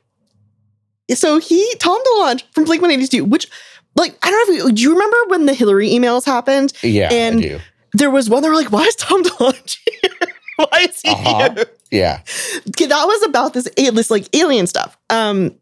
so 1.14 1.38
he, 1.38 1.72
Tom 1.78 1.98
DeLonge 2.04 2.42
from 2.52 2.64
Blink 2.64 2.82
182, 2.82 3.24
which, 3.24 3.48
like, 3.94 4.16
I 4.22 4.30
don't 4.30 4.48
know 4.48 4.54
if 4.54 4.64
you, 4.64 4.72
do 4.72 4.82
you 4.82 4.92
remember 4.92 5.16
when 5.28 5.46
the 5.46 5.54
Hillary 5.54 5.88
emails 5.90 6.24
happened? 6.24 6.72
Yeah, 6.82 7.08
And- 7.12 7.38
I 7.38 7.42
do. 7.42 7.58
There 7.92 8.10
was 8.10 8.28
one, 8.28 8.42
they 8.42 8.48
were 8.50 8.54
like, 8.54 8.70
why 8.72 8.82
is 8.82 8.94
Tom 8.96 9.22
DeLonge 9.24 9.78
here? 10.02 10.28
Why 10.56 10.80
is 10.90 11.00
he 11.00 11.08
Uh-huh. 11.10 11.54
here? 11.54 11.66
Yeah. 11.90 12.20
Okay, 12.68 12.86
that 12.86 13.04
was 13.06 13.22
about 13.22 13.54
this, 13.54 13.68
this 13.76 14.10
like 14.10 14.28
alien 14.36 14.66
stuff. 14.66 14.98
Um, 15.08 15.54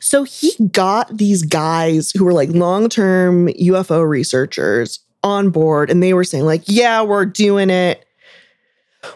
so 0.00 0.24
he 0.24 0.52
got 0.72 1.16
these 1.16 1.42
guys 1.42 2.10
who 2.12 2.24
were 2.24 2.32
like 2.32 2.50
long-term 2.50 3.48
UFO 3.48 4.08
researchers 4.08 5.00
on 5.22 5.50
board, 5.50 5.90
and 5.90 6.02
they 6.02 6.14
were 6.14 6.24
saying 6.24 6.44
like, 6.44 6.62
"Yeah, 6.66 7.02
we're 7.02 7.26
doing 7.26 7.70
it. 7.70 8.04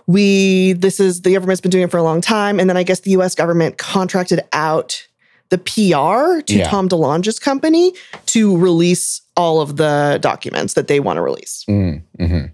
We 0.06 0.72
this 0.74 1.00
is 1.00 1.22
the 1.22 1.32
government's 1.34 1.60
been 1.60 1.70
doing 1.70 1.84
it 1.84 1.90
for 1.90 1.98
a 1.98 2.02
long 2.02 2.20
time." 2.20 2.58
And 2.60 2.68
then 2.68 2.76
I 2.76 2.82
guess 2.82 3.00
the 3.00 3.10
U.S. 3.12 3.34
government 3.34 3.78
contracted 3.78 4.40
out 4.52 5.06
the 5.50 5.58
PR 5.58 6.42
to 6.42 6.58
Yeah. 6.58 6.68
Tom 6.68 6.88
DeLonge's 6.88 7.38
company 7.40 7.92
to 8.26 8.56
release 8.56 9.20
all 9.36 9.60
of 9.60 9.76
the 9.76 10.18
documents 10.20 10.74
that 10.74 10.86
they 10.86 11.00
want 11.00 11.16
to 11.16 11.22
release. 11.22 11.64
Mm, 11.68 12.02
hmm 12.18 12.44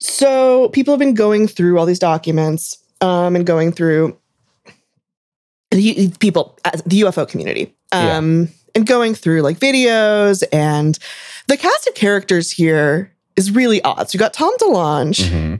So 0.00 0.68
people 0.70 0.92
have 0.92 0.98
been 0.98 1.14
going 1.14 1.46
through 1.48 1.78
all 1.78 1.86
these 1.86 1.98
documents 1.98 2.76
um, 3.00 3.36
and 3.36 3.46
going 3.46 3.70
through 3.72 4.16
the 5.76 6.12
people, 6.18 6.58
uh, 6.64 6.70
the 6.86 7.00
UFO 7.02 7.28
community, 7.28 7.74
um, 7.92 8.48
and 8.74 8.86
going 8.86 9.14
through 9.14 9.42
like 9.42 9.58
videos. 9.58 10.42
And 10.52 10.98
the 11.48 11.56
cast 11.56 11.86
of 11.88 11.94
characters 11.94 12.50
here 12.50 13.12
is 13.36 13.50
really 13.50 13.82
odd. 13.82 14.10
So 14.10 14.16
you 14.16 14.18
got 14.18 14.32
Tom 14.32 14.52
DeLonge, 14.58 15.28
hmm 15.30 15.54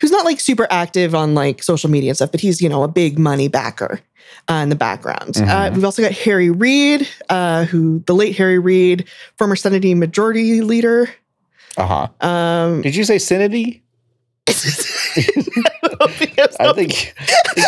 who's 0.00 0.10
not 0.10 0.24
like 0.24 0.40
super 0.40 0.66
active 0.70 1.14
on 1.14 1.34
like 1.34 1.62
social 1.62 1.90
media 1.90 2.08
and 2.08 2.16
stuff, 2.16 2.30
but 2.30 2.40
he's, 2.40 2.62
you 2.62 2.70
know, 2.70 2.82
a 2.82 2.88
big 2.88 3.18
money 3.18 3.48
backer 3.48 4.00
uh, 4.48 4.54
in 4.54 4.70
the 4.70 4.74
background. 4.74 5.36
Uh, 5.36 5.68
Mhm. 5.68 5.74
we've 5.74 5.84
also 5.84 6.00
got 6.00 6.12
Harry 6.12 6.48
Reid, 6.48 7.06
uh, 7.28 7.66
who 7.66 8.02
the 8.06 8.14
late 8.14 8.34
Harry 8.36 8.58
Reid, 8.58 9.04
former 9.36 9.56
Senate 9.56 9.94
Majority 9.94 10.62
Leader. 10.62 11.10
Uh 11.76 11.86
huh. 12.22 12.26
Um, 12.26 12.80
Did 12.80 12.96
you 12.96 13.04
say 13.04 13.16
Synody? 13.16 13.82
I 14.48 14.52
I 16.60 16.72
think 16.74 17.14
you, 17.56 17.66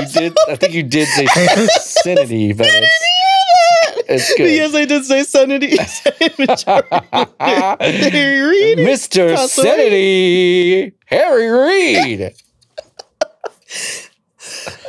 you 0.00 0.06
did. 0.12 0.32
I 0.48 0.56
think 0.56 0.74
you 0.74 0.82
did 0.82 1.06
say 1.08 1.26
Synody, 1.26 2.56
but 2.56 2.66
it's 2.70 3.04
it's 4.08 4.34
good. 4.36 4.50
Yes, 4.50 4.74
I 4.74 4.84
did 4.84 5.04
say 5.04 5.22
Senate. 5.22 5.62
Harry 7.40 8.40
Reid. 8.40 8.78
Mr. 8.78 9.34
Synody, 9.36 10.92
Harry 11.06 11.48
Reid. 11.48 12.34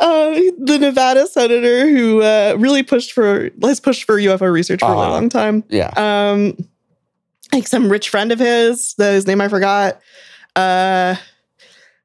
Uh, 0.01 0.39
the 0.59 0.77
Nevada 0.79 1.25
senator 1.27 1.89
who 1.89 2.21
uh, 2.21 2.55
really 2.59 2.83
pushed 2.83 3.13
for 3.13 3.49
has 3.63 3.79
pushed 3.79 4.03
for 4.03 4.17
UFO 4.19 4.51
research 4.51 4.79
for 4.81 4.87
a 4.87 4.89
really 4.91 5.01
Uh-huh. 5.03 5.11
long 5.13 5.29
time. 5.29 5.63
Yeah. 5.69 5.91
Um, 5.95 6.57
like 7.53 7.67
some 7.67 7.89
rich 7.89 8.09
friend 8.09 8.31
of 8.31 8.39
his, 8.39 8.93
the, 8.95 9.11
his 9.13 9.25
name 9.27 9.39
I 9.41 9.47
forgot. 9.47 9.99
Uh, 10.55 11.15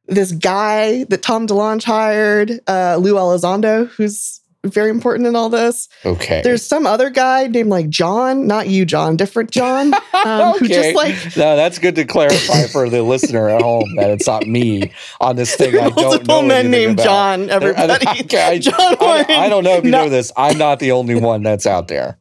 this 0.07 0.33
guy 0.33 1.05
that 1.05 1.23
Tom 1.23 1.47
DeLonge 1.47 1.85
hired, 1.85 2.61
uh, 2.67 2.97
Lou 2.97 3.15
Elizondo, 3.15 3.87
who's 3.91 4.41
very 4.65 4.91
important 4.91 5.27
in 5.27 5.37
all 5.37 5.49
this. 5.49 5.89
Okay. 6.05 6.43
There's 6.43 6.63
some 6.67 6.85
other 6.87 7.09
guy 7.11 7.47
named 7.47 7.71
like 7.71 7.89
John, 7.89 8.47
not 8.47 8.69
you, 8.69 8.85
John, 8.85 9.17
different 9.17 9.51
John, 9.53 9.95
um, 10.27 10.59
who 10.59 10.69
just 10.69 10.95
like 10.95 11.15
no, 11.37 11.57
that's 11.57 11.79
good 11.79 11.95
to 11.95 12.05
clarify 12.05 12.67
for 12.67 12.91
the 12.91 13.03
listener 13.03 13.49
at 13.49 13.63
home 13.63 13.95
that 13.97 14.11
it's 14.11 14.27
not 14.27 14.47
me 14.47 14.91
on 15.21 15.37
this 15.37 15.55
thing. 15.55 15.77
I 15.79 15.89
don't 15.89 15.97
multiple 15.97 16.43
know 16.43 16.49
men 16.49 16.71
named 16.71 16.95
about. 16.95 17.05
John. 17.05 17.49
Everybody, 17.51 18.07
Okay, 18.25 18.43
I, 18.43 18.59
John 18.59 18.75
I. 19.01 19.25
I 19.29 19.49
don't 19.49 19.65
know 19.65 19.77
if 19.77 19.85
you 19.85 19.93
No. 19.93 20.03
know 20.05 20.09
this. 20.11 20.31
I'm 20.37 20.59
not 20.59 20.79
the 20.81 20.93
only 20.93 21.15
one 21.15 21.43
that's 21.43 21.67
out 21.67 21.89
there, 21.89 22.19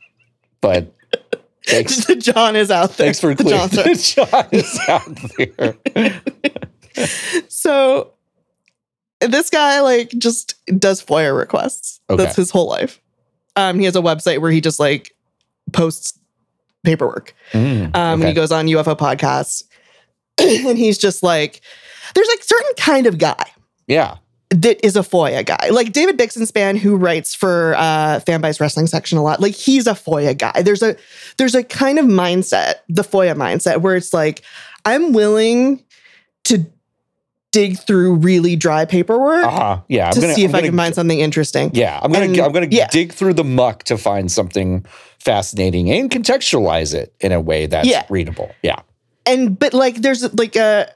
but 0.61 0.93
thanks. 1.69 2.05
the 2.07 2.15
John 2.15 2.55
is 2.55 2.71
out 2.71 2.97
there. 2.97 3.05
Thanks 3.07 3.19
for 3.19 3.33
the. 3.33 3.43
John 3.43 3.69
John 4.29 4.47
is 4.51 4.79
out 4.87 5.17
there. 6.95 7.45
So 7.47 8.13
this 9.21 9.49
guy 9.49 9.81
like 9.81 10.09
just 10.11 10.55
does 10.79 11.03
FOIA 11.03 11.37
requests. 11.37 12.01
Okay. 12.09 12.23
That's 12.23 12.35
his 12.35 12.51
whole 12.51 12.67
life. 12.67 13.01
Um, 13.55 13.79
he 13.79 13.85
has 13.85 13.95
a 13.95 14.01
website 14.01 14.39
where 14.39 14.51
he 14.51 14.61
just 14.61 14.79
like 14.79 15.15
posts 15.73 16.17
paperwork. 16.83 17.33
Mm, 17.51 17.85
Um, 17.87 17.91
and 17.93 18.21
okay. 18.21 18.29
he 18.29 18.33
goes 18.33 18.51
on 18.51 18.67
UFO 18.67 18.97
podcasts, 18.97 19.63
and 20.37 20.77
he's 20.77 20.97
just 20.97 21.23
like, 21.23 21.61
there's 22.15 22.27
like 22.27 22.43
certain 22.43 22.73
kind 22.77 23.05
of 23.07 23.17
guy 23.17 23.51
yeah. 23.89 24.17
That 24.51 24.83
is 24.83 24.95
a 24.95 25.01
FOIA 25.01 25.45
guy. 25.45 25.69
Like 25.69 25.91
David 25.91 26.17
Bixenspan, 26.17 26.77
who 26.77 26.95
writes 26.95 27.35
for 27.35 27.75
uh 27.77 28.19
Fanbyte's 28.25 28.59
wrestling 28.59 28.87
section 28.87 29.17
a 29.19 29.23
lot, 29.23 29.39
like 29.39 29.53
he's 29.53 29.85
a 29.85 29.93
FOIA 29.93 30.35
guy. 30.37 30.63
There's 30.63 30.81
a 30.81 30.95
there's 31.37 31.53
a 31.53 31.63
kind 31.63 31.99
of 31.99 32.05
mindset, 32.05 32.75
the 32.89 33.03
FOIA 33.03 33.35
mindset, 33.35 33.81
where 33.81 33.95
it's 33.95 34.11
like, 34.13 34.41
I'm 34.85 35.13
willing 35.13 35.83
to 36.45 36.65
dig 37.51 37.77
through 37.79 38.15
really 38.15 38.55
dry 38.55 38.85
paperwork 38.85 39.43
Uh 39.45 39.49
huh. 39.51 39.81
Yeah. 39.87 40.09
To 40.11 40.21
gonna, 40.21 40.33
see 40.33 40.43
if 40.45 40.49
I'm 40.51 40.55
I 40.55 40.59
gonna- 40.59 40.67
can 40.69 40.77
find 40.77 40.95
something 40.95 41.19
interesting. 41.19 41.71
Yeah, 41.73 41.99
I'm 42.01 42.11
gonna 42.11 42.25
And- 42.25 42.37
I'm 42.39 42.51
gonna 42.51 42.67
yeah. 42.71 42.87
dig 42.87 43.13
through 43.13 43.33
the 43.33 43.43
muck 43.43 43.83
to 43.85 43.97
find 43.97 44.31
something 44.31 44.85
fascinating 45.19 45.91
and 45.91 46.09
contextualize 46.09 46.93
it 46.95 47.13
in 47.19 47.31
a 47.31 47.39
way 47.41 47.65
that's 47.67 47.87
Yeah. 47.87 48.03
readable. 48.09 48.51
Yeah. 48.63 48.79
And 49.25 49.57
but 49.59 49.73
like 49.75 49.97
there's 50.01 50.31
like 50.33 50.55
a 50.55 50.91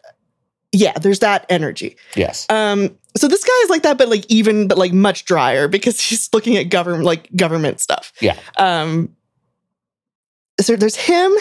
yeah, 0.74 0.92
there's 0.94 1.20
that 1.20 1.46
energy. 1.50 1.96
Yes. 2.16 2.46
Um 2.50 2.98
so 3.16 3.28
this 3.28 3.44
guy 3.44 3.54
is 3.64 3.70
like 3.70 3.84
that, 3.84 3.98
but 3.98 4.10
like 4.10 4.26
even 4.28 4.68
but 4.68 4.78
like 4.78 4.92
much 4.92 5.24
drier 5.26 5.68
because 5.68 6.02
he's 6.10 6.30
looking 6.34 6.58
at 6.58 6.64
government 6.70 7.06
like 7.06 7.34
government 7.36 7.80
stuff. 7.80 8.12
Yeah. 8.20 8.38
Um 8.58 9.16
so 10.60 10.76
there's 10.76 10.96
him, 10.96 11.32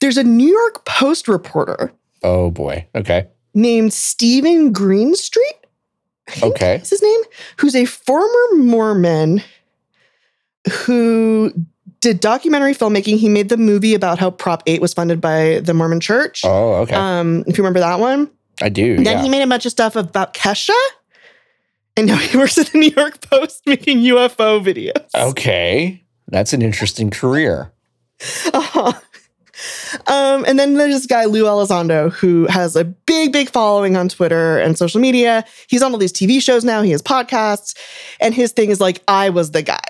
There's 0.00 0.16
a 0.18 0.24
New 0.24 0.48
York 0.48 0.84
Post 0.84 1.28
reporter 1.28 1.92
Oh 2.22 2.50
boy. 2.50 2.86
Okay. 2.94 3.28
named 3.54 3.92
Steven 3.92 4.72
Greenstreet. 4.72 5.54
Okay. 6.42 6.76
What's 6.78 6.90
his 6.90 7.02
name? 7.02 7.20
Who's 7.58 7.76
a 7.76 7.84
former 7.84 8.56
Mormon 8.56 9.42
who 10.86 11.52
did 12.00 12.20
documentary 12.20 12.74
filmmaking. 12.74 13.16
He 13.18 13.30
made 13.30 13.48
the 13.48 13.56
movie 13.56 13.94
about 13.94 14.18
how 14.18 14.30
Prop 14.30 14.62
8 14.66 14.80
was 14.82 14.92
funded 14.92 15.22
by 15.22 15.60
the 15.60 15.72
Mormon 15.72 16.00
church. 16.00 16.42
Oh, 16.44 16.74
okay. 16.82 16.94
Um, 16.94 17.44
if 17.46 17.56
you 17.56 17.64
remember 17.64 17.80
that 17.80 17.98
one. 17.98 18.30
I 18.60 18.68
do. 18.68 18.96
And 18.96 19.06
then 19.06 19.18
yeah. 19.18 19.22
he 19.22 19.28
made 19.28 19.42
a 19.42 19.46
bunch 19.46 19.66
of 19.66 19.72
stuff 19.72 19.96
about 19.96 20.34
Kesha. 20.34 20.70
And 21.96 22.06
now 22.06 22.16
he 22.16 22.36
works 22.38 22.58
at 22.58 22.68
the 22.68 22.78
New 22.78 22.92
York 22.96 23.20
Post 23.20 23.62
making 23.66 23.98
UFO 23.98 24.62
videos. 24.64 25.08
okay. 25.14 26.02
That's 26.28 26.52
an 26.52 26.62
interesting 26.62 27.10
career. 27.10 27.72
Uh-huh. 28.52 28.92
Um, 30.06 30.44
and 30.46 30.58
then 30.58 30.74
there's 30.74 30.94
this 30.94 31.06
guy, 31.06 31.26
Lou 31.26 31.44
Elizondo, 31.44 32.12
who 32.12 32.46
has 32.46 32.76
a 32.76 32.84
big, 32.84 33.32
big 33.32 33.50
following 33.50 33.96
on 33.96 34.08
Twitter 34.08 34.58
and 34.58 34.76
social 34.76 35.00
media. 35.00 35.44
He's 35.68 35.82
on 35.82 35.92
all 35.92 35.98
these 35.98 36.12
TV 36.12 36.42
shows 36.42 36.64
now, 36.64 36.82
he 36.82 36.90
has 36.90 37.02
podcasts, 37.02 37.76
and 38.20 38.34
his 38.34 38.52
thing 38.52 38.70
is 38.70 38.80
like, 38.80 39.02
I 39.06 39.30
was 39.30 39.52
the 39.52 39.62
guy. 39.62 39.84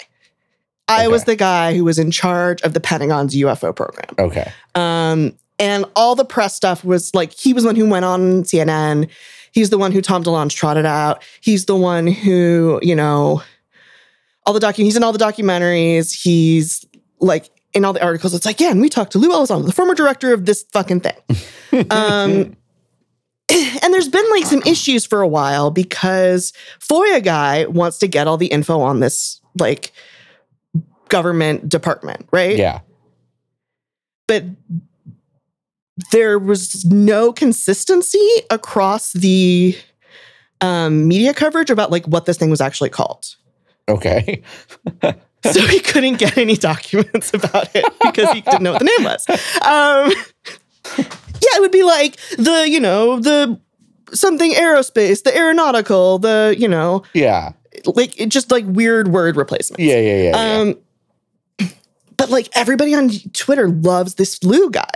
I 0.86 1.08
was 1.08 1.24
the 1.24 1.36
guy 1.36 1.74
who 1.74 1.84
was 1.84 1.98
in 1.98 2.10
charge 2.10 2.60
of 2.60 2.74
the 2.74 2.80
Pentagon's 2.80 3.34
UFO 3.34 3.74
program. 3.74 4.14
Okay. 4.18 4.52
Um, 4.74 5.34
and 5.58 5.84
all 5.94 6.14
the 6.14 6.24
press 6.24 6.54
stuff 6.54 6.84
was 6.84 7.14
like 7.14 7.32
he 7.32 7.52
was 7.52 7.62
the 7.64 7.68
one 7.68 7.76
who 7.76 7.88
went 7.88 8.04
on 8.04 8.42
CNN. 8.42 9.08
He's 9.52 9.70
the 9.70 9.78
one 9.78 9.92
who 9.92 10.02
Tom 10.02 10.24
DeLonge 10.24 10.54
trotted 10.54 10.84
out. 10.84 11.22
He's 11.40 11.66
the 11.66 11.76
one 11.76 12.06
who, 12.06 12.80
you 12.82 12.96
know, 12.96 13.42
all 14.46 14.52
the 14.52 14.60
docu 14.60 14.78
he's 14.78 14.96
in 14.96 15.02
all 15.04 15.12
the 15.12 15.24
documentaries. 15.24 16.12
He's 16.12 16.84
like 17.20 17.50
in 17.72 17.84
all 17.84 17.92
the 17.92 18.02
articles. 18.02 18.34
It's 18.34 18.46
like, 18.46 18.60
yeah, 18.60 18.70
and 18.70 18.80
we 18.80 18.88
talked 18.88 19.12
to 19.12 19.18
Lou 19.18 19.30
Elizondo, 19.30 19.66
the 19.66 19.72
former 19.72 19.94
director 19.94 20.32
of 20.32 20.46
this 20.46 20.64
fucking 20.72 21.00
thing. 21.00 21.86
um, 21.90 22.56
and 23.50 23.94
there's 23.94 24.08
been 24.08 24.28
like 24.30 24.44
some 24.44 24.62
issues 24.62 25.06
for 25.06 25.20
a 25.20 25.28
while 25.28 25.70
because 25.70 26.52
FOIA 26.80 27.22
guy 27.22 27.66
wants 27.66 27.98
to 27.98 28.08
get 28.08 28.26
all 28.26 28.36
the 28.36 28.46
info 28.46 28.80
on 28.80 29.00
this 29.00 29.40
like 29.58 29.92
government 31.08 31.68
department, 31.68 32.26
right? 32.32 32.56
Yeah. 32.56 32.80
but 34.26 34.44
there 36.10 36.38
was 36.38 36.84
no 36.86 37.32
consistency 37.32 38.28
across 38.50 39.12
the 39.12 39.76
um, 40.60 41.06
media 41.08 41.32
coverage 41.34 41.70
about 41.70 41.90
like 41.90 42.04
what 42.06 42.26
this 42.26 42.36
thing 42.38 42.50
was 42.50 42.60
actually 42.60 42.90
called. 42.90 43.36
Okay. 43.88 44.42
So 45.52 45.60
he 45.66 45.78
couldn't 45.78 46.18
get 46.18 46.38
any 46.38 46.56
documents 46.56 47.34
about 47.34 47.68
it 47.76 47.84
because 48.00 48.30
he 48.30 48.40
didn't 48.40 48.62
know 48.62 48.72
what 48.72 48.78
the 48.78 48.86
name 48.86 49.04
was. 49.04 49.28
Um, 49.60 50.10
yeah, 50.96 51.56
it 51.56 51.60
would 51.60 51.70
be 51.70 51.82
like 51.82 52.16
the 52.38 52.66
you 52.66 52.80
know 52.80 53.20
the 53.20 53.60
something 54.14 54.52
aerospace, 54.52 55.22
the 55.22 55.36
aeronautical, 55.36 56.18
the 56.18 56.56
you 56.58 56.66
know 56.66 57.02
Yeah. 57.12 57.52
like 57.84 58.18
it 58.18 58.30
just 58.30 58.50
like 58.50 58.64
weird 58.66 59.08
word 59.08 59.36
replacements. 59.36 59.82
Yeah. 59.84 60.00
Yeah. 60.00 60.16
Yeah. 60.22 60.30
yeah. 60.30 60.60
Um, 61.60 61.68
but 62.16 62.30
like 62.30 62.48
everybody 62.56 62.94
on 62.94 63.10
Twitter 63.34 63.68
loves 63.68 64.14
this 64.14 64.42
Lou 64.42 64.70
guy. 64.70 64.88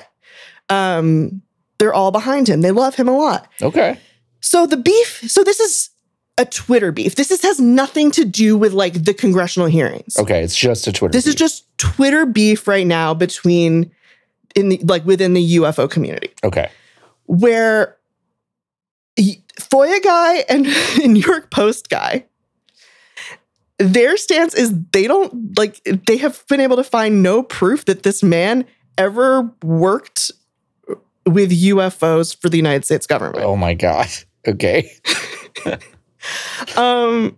Um, 0.69 1.43
they're 1.79 1.95
all 1.95 2.11
behind 2.11 2.49
him. 2.49 2.61
They 2.61 2.73
love 2.73 2.95
him 2.95 3.09
a 3.09 3.17
lot. 3.17 3.49
okay. 3.63 3.99
So 4.41 4.67
the 4.67 4.77
beef. 4.77 5.25
So 5.27 5.43
this 5.43 5.61
is 5.61 5.91
a 6.37 6.45
Twitter 6.45 6.93
beef. 6.93 7.17
This 7.17 7.31
is, 7.31 7.43
has 7.43 7.59
nothing 7.59 8.11
to 8.13 8.25
do 8.25 8.57
with 8.57 8.73
like 8.73 9.05
the 9.05 9.13
congressional 9.13 9.69
hearings. 9.69 10.17
Okay. 10.17 10.43
It's 10.43 10.57
just 10.57 10.87
a 10.87 10.93
Twitter. 10.93 11.13
This 11.13 11.27
is 11.27 11.35
just 11.35 11.65
Twitter 11.79 12.25
beef 12.27 12.69
right 12.69 12.87
now 12.87 13.15
between 13.15 13.91
in 14.55 14.69
the 14.69 14.79
like 14.85 15.05
within 15.05 15.35
the 15.35 15.57
UFO 15.57 15.91
community 15.91 16.31
okay. 16.45 16.71
where 17.27 17.97
FOIA 19.19 20.03
guy 20.03 20.45
and 20.49 20.63
New 20.99 21.21
York 21.21 21.51
Post 21.51 21.89
guy, 21.89 22.25
their 23.79 24.17
stance 24.17 24.55
is 24.55 24.73
they 24.93 25.07
don't 25.07 25.57
like, 25.59 25.83
they 25.85 26.17
have 26.17 26.45
been 26.49 26.61
able 26.61 26.77
to 26.77 26.85
find 26.85 27.23
no 27.23 27.43
proof 27.43 27.85
that 27.85 28.03
this 28.03 28.23
man 28.23 28.65
ever 28.97 29.51
worked 29.63 30.33
with 31.29 31.51
UFOs 31.53 32.35
for 32.37 32.49
the 32.49 32.57
United 32.57 32.85
States 32.85 33.07
government. 33.07 33.45
Oh 33.45 33.57
my 33.57 33.75
god. 33.75 34.09
Okay. 34.47 34.91
Um, 36.77 37.37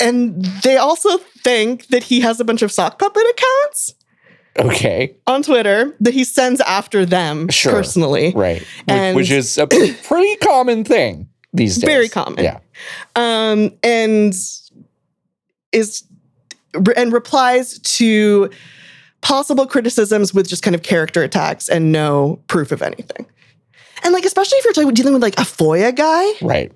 and 0.00 0.42
they 0.62 0.76
also 0.78 1.18
think 1.44 1.88
that 1.88 2.02
he 2.04 2.20
has 2.20 2.40
a 2.40 2.44
bunch 2.44 2.62
of 2.62 2.72
sock 2.72 2.98
puppet 2.98 3.22
accounts 3.30 3.94
Okay. 4.58 5.16
on 5.26 5.42
Twitter 5.42 5.94
that 6.00 6.14
he 6.14 6.24
sends 6.24 6.60
after 6.62 7.04
them 7.06 7.48
Sure. 7.50 7.72
personally. 7.72 8.32
Right. 8.34 8.64
Which, 8.88 9.14
which 9.14 9.30
is 9.30 9.58
a 9.58 9.66
pretty 9.66 10.36
common 10.36 10.84
thing 10.84 11.28
these 11.52 11.76
days. 11.76 11.84
Very 11.88 12.08
common. 12.08 12.42
Yeah. 12.42 12.58
um, 13.16 13.72
and 13.82 14.32
is 15.72 16.04
and 16.96 17.12
replies 17.12 17.78
to 17.80 18.50
possible 19.20 19.66
criticisms 19.66 20.32
with 20.34 20.48
just 20.48 20.62
kind 20.62 20.74
of 20.74 20.82
character 20.82 21.22
attacks 21.22 21.68
and 21.68 21.92
no 21.92 22.40
proof 22.48 22.72
of 22.72 22.82
anything. 22.82 23.26
And 24.02 24.12
like, 24.14 24.24
especially 24.24 24.58
if 24.58 24.76
you're 24.76 24.92
dealing 24.92 25.12
with 25.12 25.22
like 25.22 25.38
a 25.38 25.42
FOIA 25.44 25.94
guy, 25.94 26.26
Right. 26.46 26.72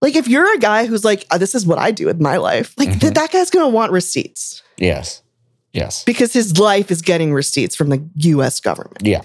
like 0.00 0.16
if 0.16 0.26
you're 0.28 0.54
a 0.54 0.58
guy 0.58 0.86
who's 0.86 1.04
like, 1.04 1.26
"Oh, 1.30 1.38
this 1.38 1.54
is 1.54 1.66
what 1.66 1.78
I 1.78 1.90
do 1.90 2.06
with 2.06 2.20
my 2.20 2.36
life, 2.38 2.72
like 2.78 2.98
th- 2.98 3.12
Mhm. 3.12 3.14
that 3.14 3.30
guy's 3.32 3.50
gonna 3.50 3.68
want 3.68 3.92
receipts 3.92 4.62
Yes. 4.78 5.22
Yes. 5.72 6.02
because 6.04 6.32
his 6.32 6.58
life 6.58 6.90
is 6.90 7.02
getting 7.02 7.32
receipts 7.34 7.74
from 7.76 7.90
the 7.90 8.02
U.S. 8.16 8.60
government. 8.60 8.98
Yeah. 9.02 9.22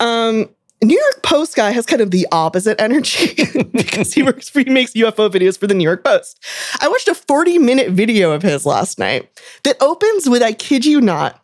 Um, 0.00 0.48
New 0.80 0.96
York 0.96 1.22
Post 1.24 1.56
guy 1.56 1.72
has 1.72 1.84
kind 1.86 2.00
of 2.00 2.12
the 2.12 2.24
opposite 2.30 2.80
energy 2.80 3.34
because 3.72 4.12
he 4.12 4.22
works 4.22 4.48
for 4.48 4.60
he 4.60 4.70
makes 4.70 4.92
UFO 4.92 5.28
videos 5.28 5.58
for 5.58 5.66
the 5.66 5.74
New 5.74 5.82
York 5.82 6.04
Post. 6.04 6.38
I 6.80 6.86
watched 6.86 7.08
a 7.08 7.14
40 7.16 7.58
minute 7.58 7.90
video 7.90 8.30
of 8.30 8.42
his 8.42 8.64
last 8.64 8.96
night 8.98 9.28
that 9.64 9.76
opens 9.82 10.28
with 10.28 10.40
I 10.42 10.52
kid 10.52 10.86
you 10.86 11.00
not. 11.00 11.42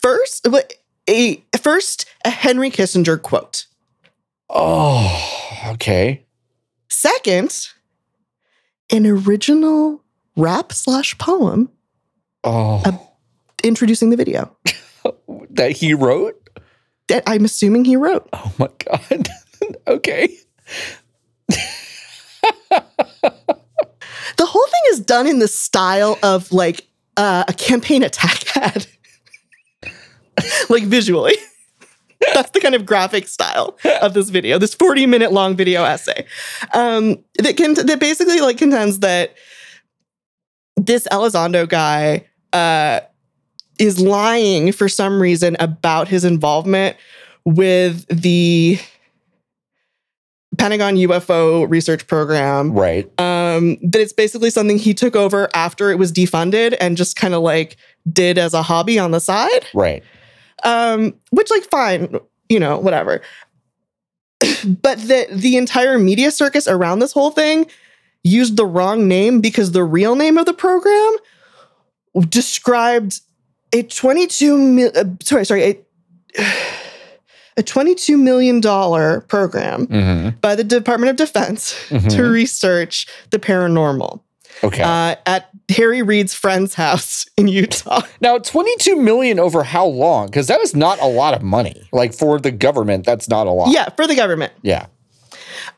First, 0.00 0.46
a 1.08 1.42
first 1.60 2.06
a 2.24 2.30
Henry 2.30 2.70
Kissinger 2.70 3.20
quote. 3.20 3.66
Oh. 4.50 5.60
Okay. 5.72 6.24
Second, 6.88 7.68
an 8.90 9.06
original 9.06 10.02
rap 10.36 10.72
slash 10.72 11.16
poem 11.18 11.70
Oh. 12.44 12.80
Uh, 12.84 12.96
introducing 13.64 14.10
the 14.10 14.16
video 14.16 14.56
that 15.50 15.72
he 15.72 15.92
wrote. 15.92 16.48
that 17.08 17.24
I'm 17.26 17.44
assuming 17.44 17.84
he 17.84 17.96
wrote. 17.96 18.28
Oh 18.32 18.52
my 18.58 18.68
god. 18.84 19.28
okay. 19.88 20.38
The 24.36 24.46
whole 24.46 24.66
thing 24.66 24.80
is 24.92 25.00
done 25.00 25.26
in 25.26 25.40
the 25.40 25.48
style 25.48 26.16
of 26.22 26.52
like 26.52 26.86
uh, 27.16 27.44
a 27.48 27.52
campaign 27.52 28.04
attack 28.04 28.44
ad, 28.56 28.86
like 30.68 30.84
visually. 30.84 31.34
That's 32.34 32.50
the 32.50 32.60
kind 32.60 32.74
of 32.74 32.84
graphic 32.84 33.28
style 33.28 33.78
of 34.02 34.12
this 34.12 34.28
video, 34.30 34.58
this 34.58 34.74
40 34.74 35.06
minute 35.06 35.32
long 35.32 35.56
video 35.56 35.84
essay 35.84 36.26
um, 36.74 37.16
that 37.38 37.56
can 37.56 37.74
that 37.74 38.00
basically 38.00 38.40
like 38.40 38.58
contends 38.58 38.98
that 39.00 39.34
this 40.76 41.06
Elizondo 41.12 41.68
guy 41.68 42.26
uh, 42.52 43.00
is 43.78 44.00
lying 44.00 44.72
for 44.72 44.88
some 44.88 45.22
reason 45.22 45.56
about 45.60 46.08
his 46.08 46.24
involvement 46.24 46.96
with 47.44 48.04
the 48.08 48.78
Pentagon 50.58 50.96
UFO 50.96 51.70
research 51.70 52.06
program 52.08 52.72
Right. 52.72 53.04
um, 53.20 53.76
that 53.82 54.00
it's 54.00 54.12
basically 54.12 54.50
something 54.50 54.76
he 54.78 54.92
took 54.92 55.14
over 55.14 55.48
after 55.54 55.90
it 55.92 55.98
was 55.98 56.12
defunded 56.12 56.76
and 56.80 56.96
just 56.96 57.14
kind 57.16 57.34
of 57.34 57.42
like 57.42 57.76
did 58.12 58.38
as 58.38 58.54
a 58.54 58.62
hobby 58.62 58.98
on 58.98 59.12
the 59.12 59.20
side. 59.20 59.66
Right. 59.72 60.02
Um, 60.64 61.14
which 61.30 61.50
like 61.50 61.64
fine, 61.64 62.18
you 62.48 62.58
know, 62.60 62.78
whatever. 62.78 63.20
but 64.82 64.98
the 64.98 65.26
the 65.32 65.56
entire 65.56 65.98
media 65.98 66.30
circus 66.30 66.66
around 66.68 66.98
this 67.00 67.12
whole 67.12 67.30
thing 67.30 67.66
used 68.24 68.56
the 68.56 68.66
wrong 68.66 69.06
name 69.08 69.40
because 69.40 69.72
the 69.72 69.84
real 69.84 70.14
name 70.16 70.38
of 70.38 70.46
the 70.46 70.52
program 70.54 71.16
described 72.28 73.20
a 73.72 73.82
22 73.82 74.56
mil, 74.58 74.90
uh, 74.96 75.04
sorry, 75.22 75.44
sorry, 75.44 75.62
a, 76.36 76.44
a 77.58 77.62
22 77.62 78.16
million 78.16 78.60
dollar 78.60 79.20
program 79.22 79.86
Mm-hmm. 79.86 80.38
by 80.40 80.54
the 80.54 80.64
Department 80.64 81.10
of 81.10 81.16
Defense 81.16 81.72
to 81.88 81.94
Mhm. 81.96 82.32
research 82.32 83.06
the 83.30 83.38
paranormal 83.38 84.20
Okay. 84.64 84.82
uh, 84.82 85.16
at 85.26 85.50
Harry 85.70 86.02
Reid's 86.02 86.34
friend's 86.34 86.74
house 86.74 87.26
in 87.36 87.48
Utah. 87.48 88.00
now, 88.20 88.38
22 88.38 88.96
million 88.96 89.38
over 89.38 89.62
how 89.62 89.86
long? 89.86 90.26
Because 90.26 90.46
that 90.48 90.60
is 90.60 90.74
not 90.74 91.00
a 91.00 91.06
lot 91.06 91.34
of 91.34 91.42
money. 91.42 91.88
Like 91.92 92.12
for 92.12 92.40
the 92.40 92.50
government, 92.50 93.06
that's 93.06 93.28
not 93.28 93.46
a 93.46 93.50
lot. 93.50 93.70
yeah, 93.70 93.88
for 93.90 94.06
the 94.06 94.16
government. 94.16 94.52
Yeah. 94.62 94.86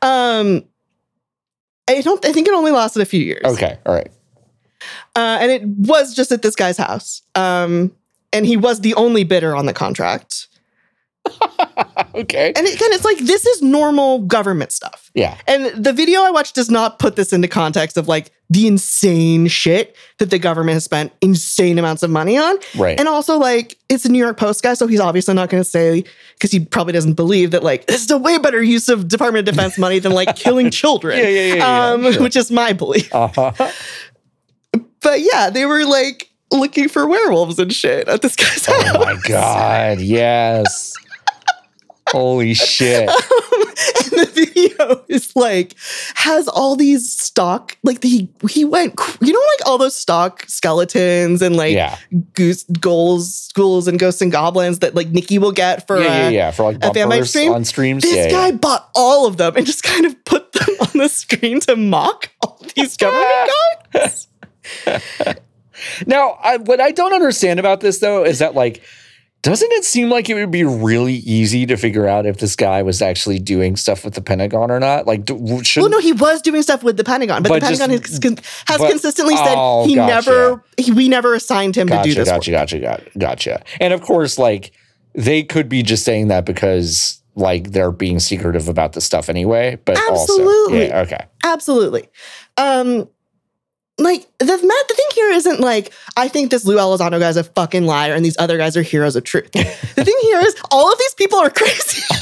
Um, 0.01 0.63
I 1.87 2.01
don't. 2.01 2.23
I 2.25 2.31
think 2.31 2.47
it 2.47 2.53
only 2.53 2.71
lasted 2.71 3.01
a 3.01 3.05
few 3.05 3.21
years. 3.23 3.43
Okay. 3.45 3.77
All 3.85 3.93
right. 3.93 4.09
uh, 5.15 5.37
and 5.41 5.51
it 5.51 5.63
was 5.65 6.15
just 6.15 6.31
at 6.31 6.41
this 6.41 6.55
guy's 6.55 6.77
house. 6.77 7.21
Um, 7.35 7.91
and 8.33 8.45
he 8.45 8.57
was 8.57 8.81
the 8.81 8.93
only 8.95 9.23
bidder 9.23 9.55
on 9.55 9.65
the 9.65 9.73
contract. 9.73 10.47
okay. 12.15 12.53
And 12.55 12.65
again, 12.65 12.91
it's 12.93 13.05
like 13.05 13.17
this 13.19 13.45
is 13.45 13.61
normal 13.61 14.19
government 14.19 14.71
stuff. 14.71 15.11
Yeah. 15.13 15.37
And 15.47 15.65
the 15.83 15.93
video 15.93 16.21
I 16.21 16.31
watched 16.31 16.55
does 16.55 16.69
not 16.69 16.97
put 16.99 17.15
this 17.15 17.33
into 17.33 17.47
context 17.47 17.97
of 17.97 18.07
like 18.07 18.31
the 18.51 18.67
insane 18.67 19.47
shit 19.47 19.95
that 20.17 20.29
the 20.29 20.37
government 20.37 20.73
has 20.73 20.83
spent 20.83 21.13
insane 21.21 21.79
amounts 21.79 22.03
of 22.03 22.09
money 22.09 22.37
on. 22.37 22.57
Right. 22.77 22.99
And 22.99 23.07
also, 23.07 23.37
like, 23.37 23.77
it's 23.87 24.03
a 24.03 24.11
New 24.11 24.19
York 24.19 24.35
Post 24.35 24.61
guy, 24.61 24.73
so 24.73 24.87
he's 24.87 24.99
obviously 24.99 25.33
not 25.33 25.49
going 25.49 25.63
to 25.63 25.69
say, 25.69 26.03
because 26.33 26.51
he 26.51 26.59
probably 26.59 26.91
doesn't 26.91 27.13
believe 27.13 27.51
that, 27.51 27.63
like, 27.63 27.85
this 27.87 28.03
is 28.03 28.11
a 28.11 28.17
way 28.17 28.37
better 28.39 28.61
use 28.61 28.89
of 28.89 29.07
Department 29.07 29.47
of 29.47 29.55
Defense 29.55 29.77
money 29.77 29.99
than, 29.99 30.11
like, 30.11 30.35
killing 30.35 30.69
children. 30.71 31.17
Yeah, 31.17 31.29
yeah, 31.29 31.53
yeah, 31.55 31.91
um, 31.91 32.11
sure. 32.11 32.21
Which 32.21 32.35
is 32.35 32.51
my 32.51 32.73
belief. 32.73 33.13
uh-huh. 33.15 33.71
But 34.99 35.21
yeah, 35.21 35.49
they 35.49 35.65
were, 35.65 35.85
like, 35.85 36.29
looking 36.51 36.89
for 36.89 37.07
werewolves 37.07 37.57
and 37.57 37.71
shit 37.71 38.09
at 38.09 38.21
this 38.21 38.35
guy's 38.35 38.65
house. 38.65 38.83
Oh 38.93 38.99
my 38.99 39.17
god. 39.29 40.01
Yes. 40.01 40.93
Holy 42.11 42.49
um, 42.49 42.55
shit. 42.55 43.09
and 43.09 44.19
the 44.19 44.31
video 44.33 45.03
is 45.07 45.35
like 45.35 45.75
has 46.15 46.47
all 46.47 46.75
these 46.75 47.11
stock 47.11 47.77
like 47.83 48.01
the, 48.01 48.27
he 48.49 48.65
went 48.65 48.99
you 49.21 49.33
know 49.33 49.39
like 49.39 49.67
all 49.67 49.77
those 49.77 49.95
stock 49.95 50.43
skeletons 50.47 51.41
and 51.41 51.55
like 51.55 51.73
yeah. 51.73 51.97
goose 52.33 52.63
ghouls 52.79 53.49
ghouls 53.53 53.87
and 53.87 53.99
ghosts 53.99 54.21
and 54.21 54.31
goblins 54.31 54.79
that 54.79 54.95
like 54.95 55.09
Nikki 55.09 55.37
will 55.37 55.51
get 55.51 55.87
for 55.87 55.99
yeah, 55.99 56.23
yeah, 56.23 56.29
yeah. 56.29 56.51
For 56.51 56.63
like 56.63 56.77
a 56.83 56.91
vampire 56.91 57.25
stream? 57.25 57.51
on 57.53 57.65
streams. 57.65 58.03
this 58.03 58.15
yeah, 58.15 58.29
guy 58.29 58.47
yeah. 58.47 58.55
bought 58.55 58.89
all 58.95 59.27
of 59.27 59.37
them 59.37 59.55
and 59.55 59.65
just 59.65 59.83
kind 59.83 60.05
of 60.05 60.23
put 60.25 60.51
them 60.53 60.69
on 60.81 60.91
the 60.95 61.07
screen 61.07 61.59
to 61.61 61.75
mock 61.75 62.29
all 62.41 62.59
these 62.75 62.97
government 62.97 63.49
guys 63.93 64.27
Now, 66.05 66.37
I, 66.43 66.57
what 66.57 66.79
I 66.79 66.91
don't 66.91 67.13
understand 67.13 67.59
about 67.59 67.81
this 67.81 67.99
though 67.99 68.23
is 68.23 68.39
that 68.39 68.55
like, 68.55 68.81
doesn't 69.41 69.71
it 69.71 69.83
seem 69.83 70.09
like 70.09 70.29
it 70.29 70.35
would 70.35 70.51
be 70.51 70.63
really 70.63 71.15
easy 71.15 71.65
to 71.65 71.75
figure 71.75 72.07
out 72.07 72.25
if 72.25 72.37
this 72.37 72.55
guy 72.55 72.83
was 72.83 73.01
actually 73.01 73.39
doing 73.39 73.75
stuff 73.75 74.05
with 74.05 74.13
the 74.13 74.21
Pentagon 74.21 74.69
or 74.69 74.79
not? 74.79 75.07
Like, 75.07 75.27
should 75.63 75.81
well 75.81 75.89
no 75.89 75.99
he 75.99 76.13
was 76.13 76.41
doing 76.41 76.61
stuff 76.61 76.83
with 76.83 76.97
the 76.97 77.03
Pentagon 77.03 77.41
but, 77.41 77.49
But 77.49 77.61
the 77.61 77.67
Pentagon 77.67 77.89
just- 77.97 78.23
has, 78.23 78.35
has 78.67 78.77
but- 78.77 78.89
consistently 78.89 79.35
said 79.35 79.55
oh, 79.57 79.85
he 79.85 79.95
gotcha. 79.95 80.29
never 80.29 80.63
he, 80.77 80.91
we 80.91 81.09
never 81.09 81.33
assigned 81.33 81.75
him 81.75 81.87
to 81.87 82.01
do 82.03 82.13
this 82.13 82.29
gotcha, 82.29 82.51
gotcha, 82.51 82.79
gotcha, 82.79 83.09
gotcha. 83.17 83.63
And 83.79 83.93
of 83.93 84.01
course, 84.01 84.37
like 84.37 84.71
they 85.13 85.43
could 85.43 85.67
be 85.67 85.81
just 85.81 86.05
saying 86.05 86.27
that 86.27 86.45
because 86.45 87.21
like 87.35 87.71
they're 87.71 87.91
being 87.91 88.19
secretive 88.19 88.67
about 88.67 88.93
this 88.93 89.05
stuff 89.05 89.27
anyway. 89.29 89.79
But 89.85 89.97
Absolutely. 89.97 90.83
also, 90.83 90.95
yeah, 90.95 91.01
okay, 91.01 91.25
Absolutely. 91.43 92.09
Um, 92.57 93.07
like 94.03 94.27
the 94.39 94.45
Matt, 94.45 94.87
the 94.87 94.93
thing 94.95 95.07
here 95.13 95.31
isn't 95.31 95.59
like 95.59 95.93
I 96.17 96.27
think 96.27 96.51
this 96.51 96.65
Lou 96.65 96.77
Elizondo 96.77 97.19
guy's 97.19 97.37
a 97.37 97.43
fucking 97.43 97.85
liar 97.85 98.13
and 98.13 98.23
these 98.25 98.37
other 98.39 98.57
guys 98.57 98.75
are 98.77 98.81
heroes 98.81 99.15
of 99.15 99.23
truth. 99.23 99.51
the 99.51 100.03
thing 100.05 100.17
here 100.21 100.39
is 100.39 100.55
all 100.71 100.91
of 100.91 100.97
these 100.99 101.13
people 101.15 101.39
are 101.39 101.49
crazy, 101.49 102.01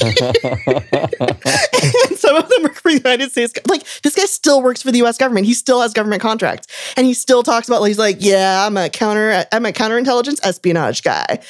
and 2.08 2.18
some 2.18 2.36
of 2.36 2.48
them 2.48 2.66
are 2.66 2.74
for 2.74 2.90
the 2.90 3.00
United 3.02 3.30
States. 3.30 3.52
Like 3.68 3.84
this 4.02 4.14
guy 4.14 4.26
still 4.26 4.62
works 4.62 4.82
for 4.82 4.92
the 4.92 4.98
U.S. 4.98 5.18
government. 5.18 5.46
He 5.46 5.54
still 5.54 5.80
has 5.80 5.92
government 5.92 6.22
contracts, 6.22 6.66
and 6.96 7.06
he 7.06 7.14
still 7.14 7.42
talks 7.42 7.68
about. 7.68 7.82
He's 7.84 7.98
like, 7.98 8.16
yeah, 8.20 8.66
I'm 8.66 8.76
a 8.76 8.88
counter, 8.88 9.44
I'm 9.52 9.66
a 9.66 9.72
counterintelligence 9.72 10.40
espionage 10.44 11.02
guy. 11.02 11.40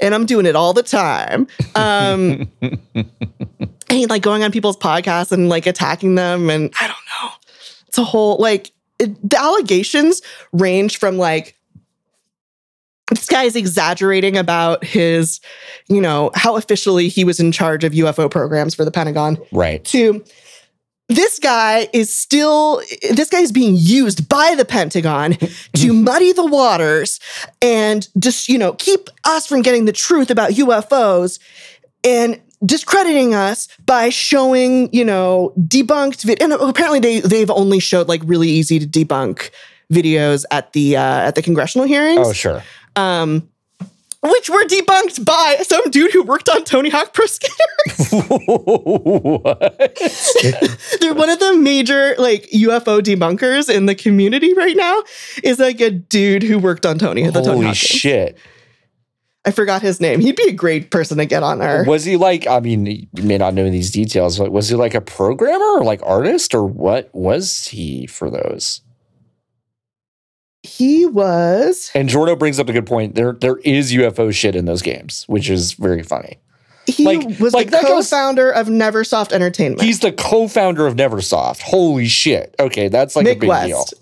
And 0.00 0.16
I'm 0.16 0.26
doing 0.26 0.46
it 0.46 0.56
all 0.56 0.72
the 0.72 0.82
time. 0.82 1.46
Um, 1.76 2.50
and 3.88 4.10
like 4.10 4.22
going 4.22 4.42
on 4.42 4.50
people's 4.50 4.76
podcasts 4.76 5.30
and 5.30 5.48
like 5.48 5.66
attacking 5.66 6.16
them. 6.16 6.50
And 6.50 6.72
I 6.80 6.88
don't 6.88 6.96
know. 7.22 7.30
It's 7.86 7.98
a 7.98 8.04
whole 8.04 8.36
like 8.38 8.72
it, 9.02 9.30
the 9.30 9.38
allegations 9.40 10.22
range 10.52 10.98
from 10.98 11.18
like 11.18 11.56
this 13.10 13.26
guy 13.26 13.44
is 13.44 13.56
exaggerating 13.56 14.36
about 14.36 14.84
his, 14.84 15.40
you 15.88 16.00
know, 16.00 16.30
how 16.34 16.56
officially 16.56 17.08
he 17.08 17.24
was 17.24 17.40
in 17.40 17.52
charge 17.52 17.84
of 17.84 17.92
UFO 17.92 18.30
programs 18.30 18.74
for 18.74 18.84
the 18.84 18.90
Pentagon 18.90 19.38
right. 19.52 19.84
to 19.86 20.24
this 21.08 21.38
guy 21.38 21.88
is 21.92 22.12
still 22.12 22.80
this 23.10 23.28
guy 23.28 23.40
is 23.40 23.52
being 23.52 23.74
used 23.76 24.28
by 24.28 24.54
the 24.54 24.64
pentagon 24.64 25.32
to 25.76 25.92
muddy 25.92 26.32
the 26.32 26.46
waters 26.46 27.20
and 27.60 28.08
just 28.18 28.48
you 28.48 28.56
know 28.56 28.72
keep 28.74 29.10
us 29.24 29.46
from 29.46 29.62
getting 29.62 29.84
the 29.84 29.92
truth 29.92 30.30
about 30.30 30.52
ufos 30.52 31.38
and 32.04 32.40
discrediting 32.64 33.34
us 33.34 33.68
by 33.86 34.08
showing 34.08 34.88
you 34.92 35.04
know 35.04 35.52
debunked 35.58 36.22
vid- 36.24 36.40
and 36.42 36.52
apparently 36.52 37.00
they 37.00 37.20
they've 37.20 37.50
only 37.50 37.80
showed 37.80 38.08
like 38.08 38.20
really 38.24 38.48
easy 38.48 38.78
to 38.78 38.86
debunk 38.86 39.50
videos 39.92 40.44
at 40.50 40.72
the 40.72 40.96
uh, 40.96 41.00
at 41.02 41.34
the 41.34 41.42
congressional 41.42 41.86
hearings 41.86 42.26
Oh, 42.28 42.32
sure. 42.32 42.62
um 42.96 43.48
which 44.24 44.48
were 44.48 44.62
debunked 44.64 45.24
by 45.24 45.56
some 45.62 45.90
dude 45.90 46.12
who 46.12 46.22
worked 46.22 46.48
on 46.48 46.62
Tony 46.62 46.90
Hawk 46.90 47.12
Pro 47.12 47.26
Skater. 47.26 47.54
what? 48.26 49.98
They're 51.00 51.14
one 51.14 51.28
of 51.28 51.40
the 51.40 51.56
major 51.58 52.14
like 52.18 52.48
UFO 52.50 53.00
debunkers 53.00 53.68
in 53.74 53.86
the 53.86 53.96
community 53.96 54.54
right 54.54 54.76
now. 54.76 55.02
Is 55.42 55.58
like 55.58 55.80
a 55.80 55.90
dude 55.90 56.44
who 56.44 56.58
worked 56.60 56.86
on 56.86 56.98
Tony 57.00 57.24
at 57.24 57.34
the 57.34 57.40
Tony 57.42 57.52
Holy 57.54 57.66
Hawk. 57.66 57.74
games. 57.74 57.78
shit! 57.78 58.38
I 59.44 59.50
forgot 59.50 59.82
his 59.82 60.00
name. 60.00 60.20
He'd 60.20 60.36
be 60.36 60.48
a 60.48 60.52
great 60.52 60.90
person 60.90 61.18
to 61.18 61.26
get 61.26 61.42
on 61.42 61.60
our. 61.60 61.84
Was 61.84 62.04
he 62.04 62.16
like? 62.16 62.46
I 62.46 62.60
mean, 62.60 62.86
you 62.86 63.22
may 63.22 63.38
not 63.38 63.54
know 63.54 63.68
these 63.68 63.90
details, 63.90 64.38
but 64.38 64.52
was 64.52 64.68
he 64.68 64.76
like 64.76 64.94
a 64.94 65.00
programmer 65.00 65.78
or 65.78 65.84
like 65.84 66.00
artist 66.04 66.54
or 66.54 66.64
what 66.64 67.10
was 67.12 67.66
he 67.66 68.06
for 68.06 68.30
those? 68.30 68.82
He 70.62 71.06
was. 71.06 71.90
And 71.92 72.08
Jordo 72.08 72.38
brings 72.38 72.60
up 72.60 72.68
a 72.68 72.72
good 72.72 72.86
point. 72.86 73.16
There, 73.16 73.32
there 73.32 73.56
is 73.58 73.92
UFO 73.92 74.32
shit 74.32 74.54
in 74.54 74.64
those 74.64 74.80
games, 74.80 75.24
which 75.26 75.50
is 75.50 75.72
very 75.72 76.04
funny. 76.04 76.38
He 76.86 77.04
Like- 77.04 77.38
was 77.38 77.54
like 77.54 77.70
the 77.70 77.78
co-founder 77.78 78.50
of 78.50 78.66
Neversoft 78.66 79.32
Entertainment. 79.32 79.82
He's 79.82 80.00
the 80.00 80.12
co-founder 80.12 80.86
of 80.86 80.96
Neversoft. 80.96 81.60
Holy 81.62 82.08
shit! 82.08 82.54
Okay, 82.58 82.88
that's 82.88 83.14
like 83.14 83.24
Nick 83.24 83.38
a 83.38 83.40
big 83.48 83.66
deal. 83.66 83.84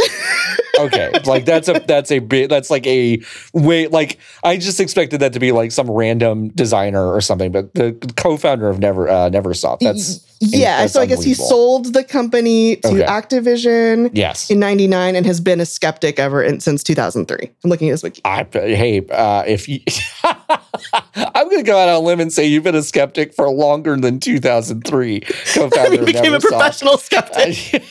Okay, 0.78 1.12
like 1.26 1.44
that's 1.44 1.68
a 1.68 1.74
that's 1.86 2.10
a 2.10 2.20
big 2.20 2.48
that's 2.48 2.70
like 2.70 2.86
a 2.86 3.20
way 3.52 3.86
like 3.88 4.18
I 4.42 4.56
just 4.56 4.80
expected 4.80 5.20
that 5.20 5.34
to 5.34 5.38
be 5.40 5.52
like 5.52 5.72
some 5.72 5.90
random 5.90 6.48
designer 6.48 7.06
or 7.12 7.20
something, 7.20 7.52
but 7.52 7.74
the 7.74 7.92
co-founder 8.16 8.66
of 8.68 8.78
Never 8.78 9.06
uh, 9.08 9.28
Neversoft. 9.28 9.80
That's 9.80 10.24
yeah. 10.40 10.78
that's 10.80 10.94
So 10.94 11.02
I 11.02 11.06
guess 11.06 11.22
he 11.22 11.34
sold 11.34 11.92
the 11.92 12.02
company 12.02 12.76
to 12.76 12.88
Okay. 12.88 13.02
Activision 13.02 14.10
yes. 14.14 14.50
in 14.50 14.58
'99 14.58 15.16
and 15.16 15.26
has 15.26 15.38
been 15.40 15.60
a 15.60 15.66
skeptic 15.66 16.18
ever 16.18 16.42
in, 16.42 16.60
since 16.60 16.82
2003. 16.82 17.50
I'm 17.62 17.70
looking 17.70 17.88
at 17.88 17.92
his 17.92 18.02
wiki. 18.02 18.22
I, 18.24 18.46
hey, 18.50 19.06
uh, 19.10 19.44
if 19.46 19.68
you, 19.68 19.80
I'm 21.14 21.48
going 21.48 21.58
to 21.58 21.62
go 21.62 21.78
out 21.78 21.88
on 21.88 21.94
a 21.96 22.00
limb 22.00 22.20
and 22.20 22.32
say 22.32 22.46
you've 22.46 22.64
been 22.64 22.74
a 22.74 22.82
skeptic 22.82 23.34
for 23.34 23.48
longer 23.50 23.96
than 23.96 24.20
2003. 24.20 25.20
Co-founder 25.20 25.90
he 25.98 26.04
became 26.04 26.34
a 26.34 26.40
professional 26.40 26.98
skeptic. 26.98 27.72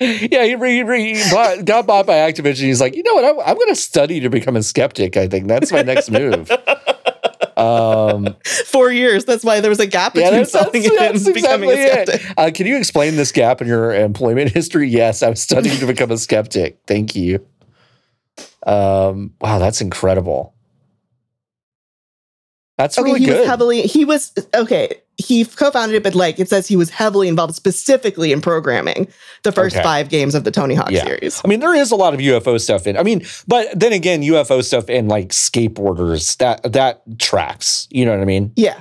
yeah, 0.00 0.44
he, 0.44 0.54
re, 0.54 0.82
re, 0.82 1.14
he 1.14 1.30
bought, 1.30 1.64
got 1.64 1.86
bought 1.86 2.06
by 2.06 2.14
Activision. 2.14 2.62
He's 2.62 2.80
like, 2.80 2.96
you 2.96 3.02
know 3.02 3.14
what? 3.14 3.24
I'm, 3.24 3.40
I'm 3.40 3.56
going 3.56 3.68
to 3.68 3.76
study 3.76 4.20
to 4.20 4.30
become 4.30 4.56
a 4.56 4.62
skeptic. 4.62 5.16
I 5.16 5.28
think 5.28 5.48
that's 5.48 5.72
my 5.72 5.82
next 5.82 6.10
move. 6.10 6.50
Um, 7.56 8.36
Four 8.66 8.90
years. 8.90 9.24
That's 9.24 9.44
why 9.44 9.60
there 9.60 9.70
was 9.70 9.80
a 9.80 9.86
gap 9.86 10.14
between 10.14 10.32
that's, 10.32 10.52
that's, 10.52 10.64
selling 10.64 10.84
it 10.84 10.98
that's 10.98 11.26
and 11.26 11.34
becoming 11.34 11.70
exactly 11.70 12.12
a 12.12 12.16
skeptic. 12.16 12.38
Uh, 12.38 12.50
can 12.52 12.66
you 12.66 12.76
explain 12.76 13.16
this 13.16 13.32
gap 13.32 13.60
in 13.60 13.68
your 13.68 13.94
employment 13.94 14.50
history? 14.50 14.88
Yes, 14.88 15.22
I'm 15.22 15.36
studying 15.36 15.76
to 15.78 15.86
become 15.86 16.10
a 16.10 16.18
skeptic. 16.18 16.78
Thank 16.86 17.14
you. 17.14 17.46
Um, 18.64 19.32
wow, 19.40 19.58
that's 19.58 19.80
incredible. 19.80 20.54
That's 22.78 22.98
Okay, 22.98 23.04
really 23.06 23.20
he 23.20 23.26
good. 23.26 23.40
was 23.40 23.48
heavily. 23.48 23.82
He 23.82 24.04
was 24.04 24.32
okay. 24.54 24.96
He 25.18 25.44
co-founded 25.44 25.94
it, 25.94 26.02
but 26.02 26.14
like 26.14 26.40
it 26.40 26.48
says, 26.48 26.66
he 26.66 26.74
was 26.74 26.88
heavily 26.90 27.28
involved 27.28 27.54
specifically 27.54 28.32
in 28.32 28.40
programming 28.40 29.06
the 29.44 29.52
first 29.52 29.76
Okay. 29.76 29.82
five 29.82 30.08
games 30.08 30.34
of 30.34 30.44
the 30.44 30.50
Tony 30.50 30.74
Hawk 30.74 30.90
Yeah. 30.90 31.04
series. 31.04 31.40
I 31.44 31.48
mean, 31.48 31.60
there 31.60 31.74
is 31.74 31.90
a 31.90 31.96
lot 31.96 32.14
of 32.14 32.20
UFO 32.20 32.58
stuff 32.58 32.86
in. 32.86 32.96
I 32.96 33.02
mean, 33.02 33.24
but 33.46 33.68
then 33.78 33.92
again, 33.92 34.22
UFO 34.22 34.64
stuff 34.64 34.88
in 34.88 35.06
like 35.06 35.28
skateboarders 35.28 36.36
that 36.38 36.72
that 36.72 37.02
tracks. 37.18 37.86
You 37.90 38.06
know 38.06 38.12
what 38.12 38.20
I 38.20 38.24
mean? 38.24 38.52
Yeah, 38.56 38.80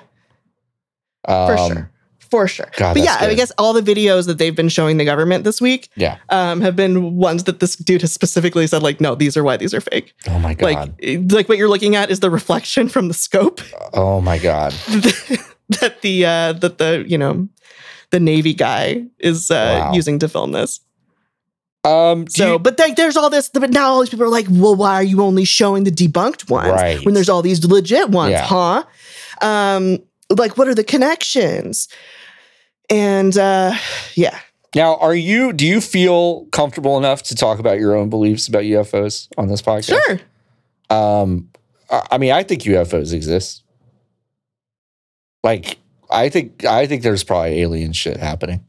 for 1.28 1.58
Um, 1.58 1.68
sure, 1.72 1.91
for 2.32 2.48
sure. 2.48 2.72
God, 2.78 2.94
but 2.96 3.04
yeah, 3.04 3.18
that's 3.18 3.32
I 3.32 3.36
guess 3.36 3.52
all 3.60 3.74
the 3.74 3.82
videos 3.82 4.26
that 4.28 4.38
they've 4.40 4.56
been 4.56 4.70
showing 4.70 4.98
the 4.98 5.06
government 5.06 5.44
this 5.44 5.60
week, 5.62 5.90
Yeah. 5.96 6.18
um, 6.30 6.62
have 6.62 6.76
been 6.76 7.18
ones 7.18 7.44
that 7.44 7.60
this 7.60 7.76
dude 7.76 8.02
has 8.02 8.12
specifically 8.14 8.66
said, 8.68 8.82
like, 8.82 9.00
no, 9.02 9.14
these 9.16 9.36
are 9.38 9.44
why 9.44 9.58
these 9.58 9.74
are 9.74 9.82
fake. 9.82 10.14
Oh 10.28 10.40
my 10.40 10.54
god. 10.56 10.64
Like, 10.64 10.90
eh, 11.04 11.20
like 11.30 11.48
what 11.50 11.58
you're 11.60 11.70
looking 11.70 11.96
at 11.96 12.10
is 12.10 12.22
the 12.22 12.30
reflection 12.32 12.88
from 12.90 13.08
the 13.10 13.14
scope 13.14 13.62
oh 13.94 14.22
my 14.22 14.40
god. 14.40 14.72
that 15.82 16.02
the 16.02 16.26
uh, 16.26 16.54
that 16.54 16.78
the 16.80 17.04
you 17.08 17.18
know 17.18 17.48
the 18.12 18.20
Navy 18.20 18.54
guy 18.54 19.04
is 19.20 19.52
uh, 19.52 19.80
Wow. 19.86 19.94
using 19.94 20.20
to 20.20 20.28
film 20.28 20.52
this. 20.54 20.80
Um. 21.84 22.28
So, 22.28 22.54
you- 22.54 22.60
but 22.60 22.78
like, 22.78 22.96
there's 22.96 23.18
all 23.18 23.30
this. 23.30 23.50
But 23.50 23.72
now 23.72 23.90
all 23.92 24.02
these 24.02 24.10
people 24.10 24.26
are 24.26 24.30
like, 24.30 24.46
well, 24.50 24.76
why 24.76 24.94
are 24.96 25.04
you 25.04 25.22
only 25.22 25.46
showing 25.46 25.84
the 25.84 25.92
debunked 25.92 26.50
ones 26.50 26.72
Right. 26.72 27.04
when 27.06 27.14
there's 27.16 27.30
all 27.30 27.42
these 27.42 27.64
legit 27.66 28.10
ones, 28.10 28.32
Yeah. 28.32 28.46
huh? 28.46 28.84
Um, 29.42 29.98
like, 30.30 30.58
what 30.58 30.68
are 30.68 30.76
the 30.76 30.84
connections? 30.84 31.88
And 32.92 33.36
uh, 33.38 33.74
yeah, 34.16 34.38
now, 34.76 34.98
are 34.98 35.16
you? 35.16 35.52
Do 35.54 35.66
you 35.66 35.82
feel 35.82 36.46
comfortable 36.52 36.98
enough 36.98 37.24
to 37.24 37.36
talk 37.36 37.60
about 37.60 37.80
your 37.80 37.96
own 37.96 38.10
beliefs 38.10 38.48
about 38.48 38.64
UFOs 38.64 39.28
on 39.38 39.48
this 39.48 39.62
podcast? 39.62 40.00
sure. 40.06 40.20
Um. 40.90 41.50
I 41.90 42.18
mean, 42.18 42.32
I 42.32 42.44
think 42.44 42.62
UFOs 42.62 43.14
exist. 43.14 43.64
Like, 45.44 45.78
I 46.10 46.30
think 46.30 46.64
I 46.64 46.88
think 46.88 47.04
there's 47.04 47.24
probably 47.24 47.62
alien 47.62 47.92
shit 47.92 48.18
happening. 48.18 48.64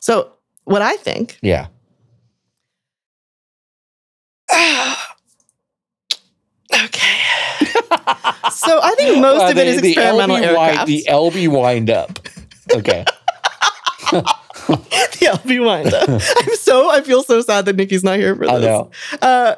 So 0.00 0.32
what 0.64 0.80
I 0.80 0.96
think 0.96 1.38
Yeah. 1.42 1.66
okay. 4.54 4.94
so 8.50 8.80
I 8.82 8.94
think 8.96 9.20
most 9.20 9.50
of 9.50 9.58
it 9.58 9.66
is 9.66 9.82
experimental 9.82 10.36
the 10.36 10.42
LB 10.42 10.42
wind, 10.42 10.44
aircraft. 10.44 10.86
the 10.86 11.06
LB 11.08 11.48
wind 11.48 11.90
up. 11.90 12.23
Okay. 12.74 13.04
the 14.10 15.26
LB 15.32 15.64
wind 15.64 15.94
up. 15.94 16.08
I'm 16.08 16.56
so 16.56 16.90
I 16.90 17.00
feel 17.02 17.22
so 17.22 17.40
sad 17.40 17.66
that 17.66 17.76
Nikki's 17.76 18.04
not 18.04 18.18
here 18.18 18.34
for 18.34 18.46
this. 18.46 18.52
I 18.52 18.58
know. 18.60 18.90
Uh, 19.20 19.56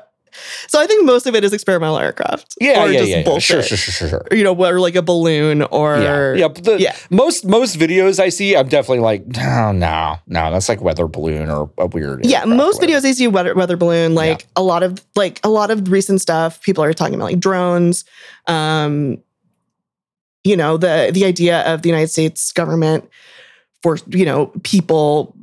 so 0.69 0.81
I 0.81 0.87
think 0.87 1.05
most 1.05 1.27
of 1.27 1.35
it 1.35 1.45
is 1.45 1.53
experimental 1.53 1.99
aircraft. 1.99 2.57
Yeah, 2.61 2.85
or 2.85 2.91
yeah, 2.91 2.99
just 2.99 3.11
yeah, 3.11 3.17
yeah. 3.19 3.25
bullshit. 3.25 3.65
Sure, 3.65 3.77
sure, 3.77 3.77
sure, 3.77 4.09
sure, 4.09 4.21
sure. 4.31 4.37
You 4.37 4.45
know, 4.45 4.55
or 4.55 4.81
like 4.81 4.95
a 4.95 5.03
balloon 5.03 5.63
or 5.63 5.97
yeah, 5.97 6.35
yeah. 6.35 6.49
the- 6.49 6.77
yeah. 6.79 6.97
Most 7.11 7.45
most 7.47 7.79
videos 7.79 8.19
I 8.19 8.29
see, 8.29 8.57
I'm 8.57 8.69
definitely 8.69 9.01
like, 9.01 9.27
no, 9.27 9.73
no, 9.73 10.17
no. 10.27 10.51
That's 10.51 10.69
like 10.69 10.81
weather 10.81 11.09
balloon 11.09 11.49
or 11.49 11.71
a 11.79 11.87
weird. 11.87 12.25
Yeah, 12.25 12.45
most 12.45 12.81
videos 12.81 13.05
I 13.05 13.13
see 13.13 13.29
weather 13.29 13.55
weather 13.55 13.77
balloon, 13.77 14.15
like 14.15 14.47
a 14.57 14.63
lot 14.63 14.83
of 14.83 15.05
like 15.15 15.41
a 15.45 15.49
lot 15.49 15.71
of 15.71 15.91
recent 15.91 16.21
stuff. 16.21 16.61
People 16.63 16.85
are 16.85 16.93
talking 16.93 17.15
about 17.15 17.25
like 17.27 17.41
drones. 17.41 18.05
Um, 18.47 19.19
you 20.47 20.57
know 20.57 20.77
the 20.77 21.11
the 21.13 21.25
idea 21.25 21.61
of 21.63 21.83
the 21.83 21.89
United 21.89 22.09
States 22.09 22.53
government 22.53 23.09
for 23.83 23.99
you 24.09 24.25
know 24.25 24.47
people 24.63 25.37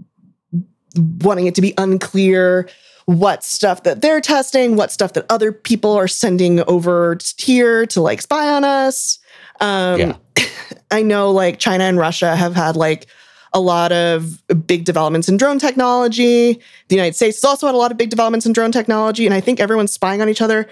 wanting 1.21 1.47
it 1.47 1.55
to 1.55 1.61
be 1.61 1.73
unclear 1.77 2.69
what 3.05 3.43
stuff 3.43 3.83
that 3.83 4.01
they're 4.01 4.21
testing, 4.21 4.77
what 4.77 4.91
stuff 4.91 5.13
that 5.13 5.25
other 5.29 5.51
people 5.51 5.91
are 5.91 6.07
sending 6.07 6.61
over 6.69 7.17
here 7.37 7.85
to 7.87 8.01
like 8.01 8.21
spy 8.21 8.47
on 8.47 8.63
us. 8.63 9.19
Um, 9.59 9.99
Yeah. 9.99 10.17
I 10.91 11.01
know 11.01 11.31
like 11.31 11.59
China 11.59 11.83
and 11.83 11.97
Russia 11.97 12.35
have 12.35 12.55
had 12.55 12.75
like 12.75 13.07
a 13.51 13.59
lot 13.59 13.91
of 13.91 14.41
big 14.65 14.85
developments 14.85 15.27
in 15.27 15.37
drone 15.37 15.59
technology. 15.59 16.53
The 16.87 16.95
United 16.95 17.15
States 17.15 17.37
has 17.37 17.43
also 17.43 17.67
had 17.67 17.75
a 17.75 17.77
lot 17.77 17.91
of 17.91 17.97
big 17.97 18.09
developments 18.09 18.45
in 18.45 18.53
drone 18.53 18.71
technology. 18.71 19.25
And 19.25 19.33
I 19.33 19.41
think 19.41 19.59
everyone's 19.59 19.91
spying 19.91 20.21
on 20.21 20.29
each 20.29 20.41
other 20.41 20.67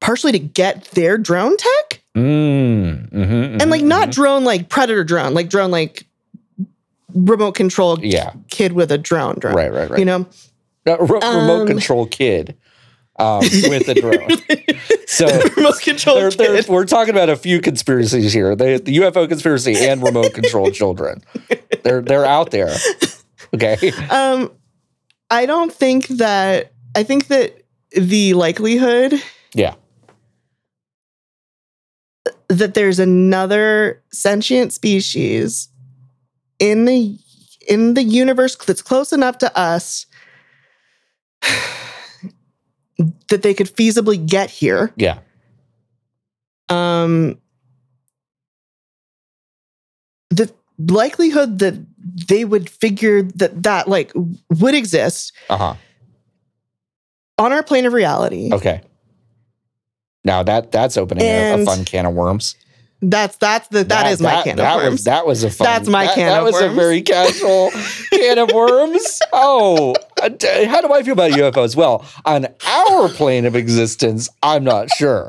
partially 0.00 0.32
to 0.32 0.38
get 0.38 0.84
their 0.92 1.18
drone 1.18 1.56
tech 1.56 2.02
Mm, 2.18 3.10
mhm, 3.10 3.62
and 3.62 3.70
like 3.70 3.82
not 3.82 4.08
mhm. 4.08 4.12
drone 4.12 4.44
like 4.44 4.68
predator 4.68 5.04
drone, 5.04 5.34
like 5.34 5.48
drone 5.48 5.70
like 5.70 6.06
remote 7.14 7.52
control 7.54 7.98
Yeah. 8.00 8.32
kid 8.50 8.72
with 8.72 8.90
a 8.92 8.98
drone 8.98 9.36
drone. 9.38 9.54
Right, 9.54 9.72
right, 9.72 9.88
right. 9.90 9.98
You 9.98 10.04
know? 10.04 10.26
Uh, 10.86 10.96
re- 10.98 11.20
remote 11.20 11.60
Um, 11.62 11.66
control 11.66 12.06
kid 12.06 12.56
um, 13.18 13.40
with 13.68 13.88
a 13.88 13.94
drone. 13.94 14.28
so 15.06 15.26
remote 15.56 15.80
control 15.80 16.16
there- 16.16 16.30
kid. 16.30 16.68
we're 16.68 16.84
talking 16.86 17.14
about 17.14 17.28
a 17.28 17.36
few 17.36 17.60
conspiracies 17.60 18.32
here: 18.32 18.54
the, 18.56 18.80
the 18.84 18.96
UFO 18.98 19.28
conspiracy 19.28 19.74
and 19.76 20.02
remote 20.02 20.34
control 20.34 20.70
children. 20.70 21.22
They're 21.82 22.02
they're 22.02 22.24
out 22.24 22.50
there. 22.50 22.74
Okay. 23.54 23.90
Um, 24.10 24.50
I 25.30 25.46
don't 25.46 25.72
think 25.72 26.08
that. 26.08 26.72
I 26.96 27.02
think 27.04 27.28
that 27.28 27.54
the 27.92 28.34
likelihood 28.34 29.14
Yeah. 29.54 29.74
That 32.48 32.74
there's 32.74 32.98
another 32.98 34.02
sentient 34.12 34.72
species 34.72 35.68
in 36.58 36.84
the 36.84 37.18
in 37.68 37.94
the 37.94 38.02
universe 38.02 38.56
that's 38.56 38.82
close 38.82 39.12
enough 39.12 39.38
to 39.38 39.58
us 39.58 40.06
that 43.28 43.42
they 43.42 43.54
could 43.54 43.68
feasibly 43.74 44.24
get 44.26 44.50
here. 44.50 44.92
Yeah. 44.96 45.18
Um, 46.68 47.38
the 50.30 50.52
likelihood 50.78 51.58
that 51.60 51.74
they 52.28 52.44
would 52.44 52.68
figure 52.68 53.22
that 53.22 53.62
that 53.62 53.88
like 53.88 54.12
would 54.50 54.74
exist 54.74 55.32
Uh 55.48 55.56
huh. 55.56 55.74
on 57.38 57.52
our 57.52 57.62
plane 57.62 57.86
of 57.86 57.92
reality. 57.92 58.50
Okay. 58.52 58.82
Now 60.24 60.42
that 60.42 60.72
that's 60.72 60.96
opening 60.96 61.24
a, 61.24 61.62
a 61.62 61.64
fun 61.64 61.84
can 61.84 62.06
of 62.06 62.14
worms. 62.14 62.54
That's 63.00 63.36
that's 63.36 63.68
the 63.68 63.84
that 63.84 64.10
is 64.10 64.20
my 64.20 64.42
can 64.42 64.56
that 64.56 64.76
of 64.76 64.82
worms. 64.82 64.92
Was, 64.94 65.04
that 65.04 65.24
was 65.26 65.44
a 65.44 65.50
fun. 65.50 65.64
That's 65.64 65.88
my 65.88 66.06
that, 66.06 66.14
can 66.16 66.26
That 66.26 66.38
of 66.40 66.44
was 66.46 66.60
a 66.60 66.68
very 66.70 67.00
casual 67.02 67.70
can 68.12 68.38
of 68.38 68.50
worms. 68.52 69.20
Oh, 69.32 69.94
uh, 70.20 70.30
how 70.66 70.80
do 70.80 70.92
I 70.92 71.02
feel 71.04 71.12
about 71.12 71.30
UFOs? 71.30 71.76
Well, 71.76 72.04
on 72.24 72.46
our 72.66 73.08
plane 73.10 73.44
of 73.46 73.54
existence, 73.54 74.28
I'm 74.42 74.64
not 74.64 74.90
sure. 74.90 75.28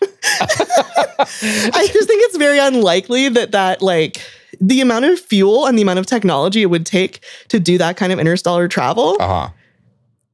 I 0.22 1.88
just 1.92 2.08
think 2.08 2.22
it's 2.24 2.36
very 2.36 2.58
unlikely 2.58 3.28
that 3.30 3.52
that 3.52 3.82
like 3.82 4.22
the 4.60 4.80
amount 4.80 5.04
of 5.04 5.20
fuel 5.20 5.66
and 5.66 5.76
the 5.76 5.82
amount 5.82 5.98
of 5.98 6.06
technology 6.06 6.62
it 6.62 6.66
would 6.66 6.86
take 6.86 7.20
to 7.48 7.60
do 7.60 7.76
that 7.78 7.96
kind 7.96 8.12
of 8.12 8.18
interstellar 8.18 8.68
travel 8.68 9.16
Uh 9.20 9.26
huh. 9.26 9.48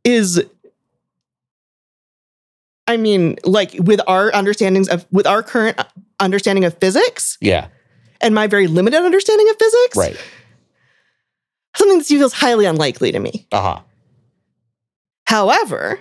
is 0.05 0.45
I 2.89 2.97
mean, 2.97 3.37
like 3.45 3.75
with 3.79 4.01
our 4.07 4.31
understandings 4.33 4.89
of 4.89 5.07
with 5.11 5.27
our 5.27 5.43
current 5.43 5.81
understanding 6.21 6.65
of 6.65 6.77
physics 6.79 7.37
Yeah. 7.41 7.69
and 8.21 8.35
my 8.35 8.47
very 8.47 8.67
limited 8.69 9.03
understanding 9.05 9.49
of 9.51 9.57
physics, 9.59 9.97
Right. 9.97 10.17
something 11.77 11.99
that 11.99 12.05
feels 12.07 12.33
highly 12.33 12.65
unlikely 12.67 13.13
to 13.13 13.19
me. 13.19 13.47
Uh 13.53 13.61
huh. 13.63 13.81
However, 15.25 15.99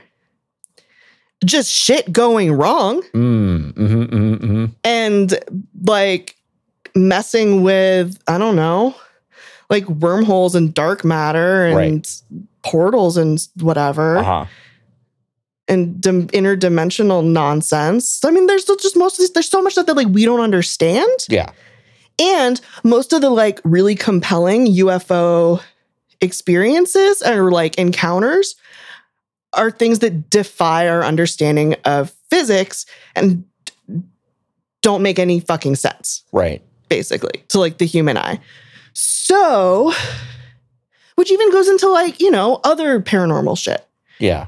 just 1.44 1.72
shit 1.72 2.12
going 2.12 2.52
wrong 2.54 3.02
Mm. 3.14 3.74
Mm-hmm, 3.74 4.04
mm-hmm, 4.04 4.34
mm-hmm. 4.36 4.66
and 4.84 5.40
like 5.84 6.36
messing 6.96 7.62
with 7.64 8.18
I 8.28 8.38
don't 8.38 8.56
know, 8.56 8.96
like 9.70 9.88
wormholes 9.90 10.56
and 10.56 10.74
dark 10.74 11.04
matter 11.04 11.66
and 11.66 11.76
Right. 11.76 12.22
portals 12.64 13.18
and 13.18 13.40
whatever 13.60 14.18
Uh 14.20 14.24
huh. 14.24 14.46
And 15.68 16.00
dim- 16.00 16.28
interdimensional 16.28 17.24
nonsense. 17.26 18.24
I 18.24 18.32
mean, 18.32 18.46
there's 18.48 18.62
still 18.64 18.76
just 18.78 18.96
most 18.96 19.14
of 19.16 19.20
these, 19.20 19.32
there's 19.32 19.50
so 19.50 19.62
much 19.62 19.74
stuff 19.74 19.86
that 19.88 19.96
like 19.96 20.08
we 20.10 20.26
don't 20.26 20.42
understand, 20.42 21.12
Yeah. 21.30 21.52
and 22.20 22.62
most 22.84 23.14
of 23.14 23.22
the 23.22 23.30
like 23.30 23.60
really 23.64 23.96
compelling 23.96 24.68
UFO 24.68 25.62
experiences 26.22 27.22
or 27.24 27.52
like 27.52 27.78
encounters 27.78 28.56
are 29.54 29.72
things 29.72 30.00
that 30.00 30.30
defy 30.30 30.88
our 30.88 31.04
understanding 31.04 31.76
of 31.86 32.14
physics 32.30 32.86
and 33.16 33.44
don't 34.82 35.02
make 35.02 35.18
any 35.18 35.40
fucking 35.40 35.76
sense 35.76 36.24
Right. 36.32 36.62
basically 36.90 37.44
to 37.50 37.60
like 37.60 37.78
the 37.80 37.86
human 37.86 38.18
eye. 38.18 38.40
So, 38.94 39.94
which 41.16 41.32
even 41.32 41.52
goes 41.52 41.68
into 41.68 41.90
like, 41.90 42.20
you 42.20 42.30
know, 42.32 42.60
other 42.64 43.00
paranormal 43.02 43.58
shit. 43.58 43.86
Yeah. 44.20 44.48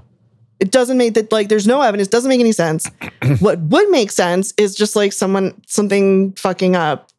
It 0.60 0.72
doesn't 0.72 0.98
make 0.98 1.14
that 1.14 1.32
like 1.32 1.50
there's 1.50 1.68
no 1.68 1.82
evidence, 1.82 2.08
doesn't 2.08 2.30
make 2.30 2.40
any 2.40 2.52
sense. 2.52 2.90
what 3.40 3.60
would 3.60 3.90
make 3.90 4.12
sense 4.12 4.54
is 4.58 4.76
just 4.76 4.96
like 4.96 5.14
someone 5.14 5.62
something 5.68 6.34
fucking 6.34 6.76
up 6.76 7.10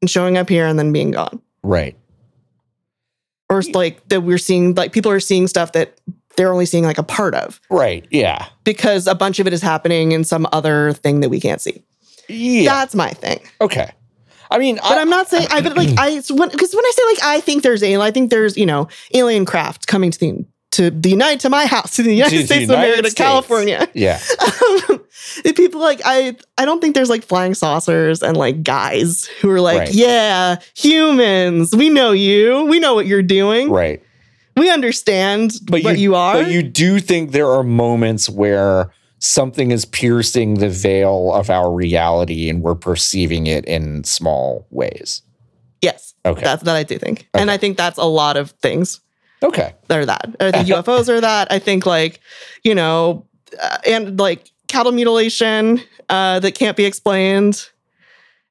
and 0.00 0.10
showing 0.10 0.38
up 0.38 0.48
here 0.48 0.66
and 0.66 0.78
then 0.78 0.92
being 0.92 1.10
gone. 1.10 1.40
Right. 1.62 1.96
Or 3.48 3.62
like 3.74 4.06
that 4.08 4.22
we're 4.22 4.38
seeing 4.38 4.74
like 4.74 4.92
people 4.92 5.10
are 5.10 5.20
seeing 5.20 5.46
stuff 5.48 5.72
that 5.72 6.00
they're 6.36 6.52
only 6.52 6.66
seeing 6.66 6.84
like 6.84 6.98
a 6.98 7.02
part 7.02 7.34
of 7.34 7.60
Right. 7.68 8.06
Yeah. 8.10 8.46
because 8.64 9.06
a 9.06 9.14
bunch 9.14 9.40
of 9.40 9.46
it 9.46 9.52
is 9.52 9.60
happening 9.60 10.12
in 10.12 10.24
some 10.24 10.46
other 10.52 10.92
thing 10.92 11.20
that 11.20 11.28
we 11.28 11.40
can't 11.40 11.60
see. 11.60 11.82
Yeah. 12.28 12.70
That's 12.72 12.94
my 12.94 13.10
thing. 13.10 13.40
okay. 13.60 13.90
I 14.52 14.58
mean, 14.58 14.76
But 14.76 14.98
I, 14.98 15.02
am 15.02 15.10
not 15.10 15.28
saying 15.28 15.46
I 15.50 15.60
but 15.60 15.76
like 15.76 15.90
I 15.98 16.20
so 16.20 16.34
when 16.34 16.48
because 16.48 16.74
when 16.74 16.84
I 16.84 16.92
say 16.94 17.02
like 17.06 17.22
I 17.36 17.40
think 17.40 17.62
there's 17.62 17.82
alien, 17.82 18.00
I 18.00 18.10
think 18.10 18.30
there's 18.30 18.56
you 18.56 18.66
know 18.66 18.88
alien 19.12 19.44
craft 19.44 19.86
coming 19.86 20.10
to 20.12 20.18
the 20.18 20.44
to 20.72 20.90
the 20.90 21.10
United 21.10 21.40
to 21.40 21.50
my 21.50 21.66
house 21.66 21.96
to 21.96 22.02
the 22.02 22.14
United 22.14 22.30
To 22.30 22.38
the 22.42 22.46
States 22.46 22.60
United 22.62 22.82
of 22.82 22.90
America 22.92 23.08
to 23.10 23.14
California. 23.14 23.88
Yeah. 23.94 24.20
Um, 24.40 25.04
the 25.44 25.52
people 25.56 25.80
like 25.80 26.00
I 26.04 26.36
I 26.58 26.64
don't 26.64 26.80
think 26.80 26.94
there's 26.94 27.10
like 27.10 27.24
flying 27.24 27.54
saucers 27.54 28.22
and 28.22 28.36
like 28.36 28.62
guys 28.62 29.24
who 29.40 29.50
are 29.50 29.60
like 29.60 29.78
Right. 29.80 29.92
yeah 29.94 30.56
humans 30.76 31.74
we 31.74 31.88
know 31.88 32.12
you 32.12 32.64
we 32.66 32.78
know 32.78 32.94
what 32.94 33.06
you're 33.06 33.22
doing 33.22 33.70
Right. 33.70 34.02
we 34.56 34.70
understand 34.70 35.52
But 35.64 35.82
what 35.84 35.98
you, 35.98 36.14
are 36.14 36.34
But 36.34 36.50
you 36.50 36.62
do 36.62 36.98
think 37.00 37.32
there 37.32 37.48
are 37.48 37.62
moments 37.62 38.28
where 38.28 38.90
something 39.18 39.70
is 39.70 39.84
piercing 39.84 40.54
the 40.54 40.68
veil 40.70 41.32
of 41.34 41.50
our 41.50 41.70
reality 41.72 42.48
and 42.48 42.62
we're 42.62 42.74
perceiving 42.74 43.46
it 43.46 43.64
in 43.66 44.04
small 44.04 44.66
ways. 44.70 45.22
yes 45.82 46.14
Okay. 46.24 46.42
that's 46.42 46.62
that 46.62 46.76
I 46.76 46.82
do 46.84 46.96
think 46.98 47.28
and 47.34 47.50
I 47.50 47.56
think 47.56 47.76
that's 47.76 47.98
a 47.98 48.04
lot 48.04 48.36
of 48.36 48.50
things 48.62 49.00
okay. 49.42 49.74
They're 49.88 50.06
that. 50.06 50.34
I 50.40 50.50
think 50.52 50.68
UFOs 50.74 51.08
are 51.08 51.20
that. 51.20 51.50
I 51.50 51.58
think 51.58 51.86
like, 51.86 52.20
you 52.64 52.74
know, 52.74 53.26
uh, 53.60 53.78
and 53.86 54.18
like 54.18 54.50
cattle 54.68 54.92
mutilation 54.92 55.80
uh, 56.08 56.40
that 56.40 56.54
can't 56.54 56.76
be 56.76 56.84
explained. 56.84 57.68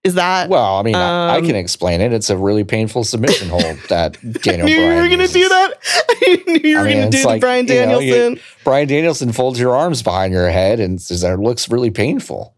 Is 0.06 0.14
that? 0.16 0.48
Well, 0.48 0.78
I 0.78 0.82
mean, 0.84 0.96
I, 0.96 1.36
I 1.36 1.38
Um, 1.40 1.46
can 1.46 1.58
explain 1.58 2.00
it. 2.00 2.14
It's 2.14 2.30
a 2.30 2.38
really 2.38 2.64
painful 2.64 3.04
submission 3.04 3.50
hold 3.50 3.78
that 3.90 4.16
I 4.24 4.28
Daniel 4.40 4.66
knew 4.68 4.74
you 4.80 4.96
were 4.96 5.08
going 5.10 5.20
to 5.20 5.28
do 5.28 5.50
that. 5.50 5.74
I 6.22 6.44
knew 6.48 6.70
you 6.70 6.78
I 6.80 6.82
were 6.82 6.88
going 6.88 7.12
to 7.12 7.18
do 7.18 7.24
like, 7.26 7.42
Bryan 7.42 7.68
you 7.68 7.86
know, 7.86 8.00
you- 8.00 8.14
Danielson. 8.14 8.44
Bryan 8.64 8.88
Danielson 8.88 9.32
folds 9.34 9.60
your 9.60 9.76
arms 9.76 10.02
behind 10.02 10.32
your 10.32 10.50
head 10.50 10.80
and 10.80 11.02
says 11.02 11.20
that 11.22 11.34
it 11.34 11.40
looks 11.42 11.70
really 11.70 11.92
painful. 11.92 12.56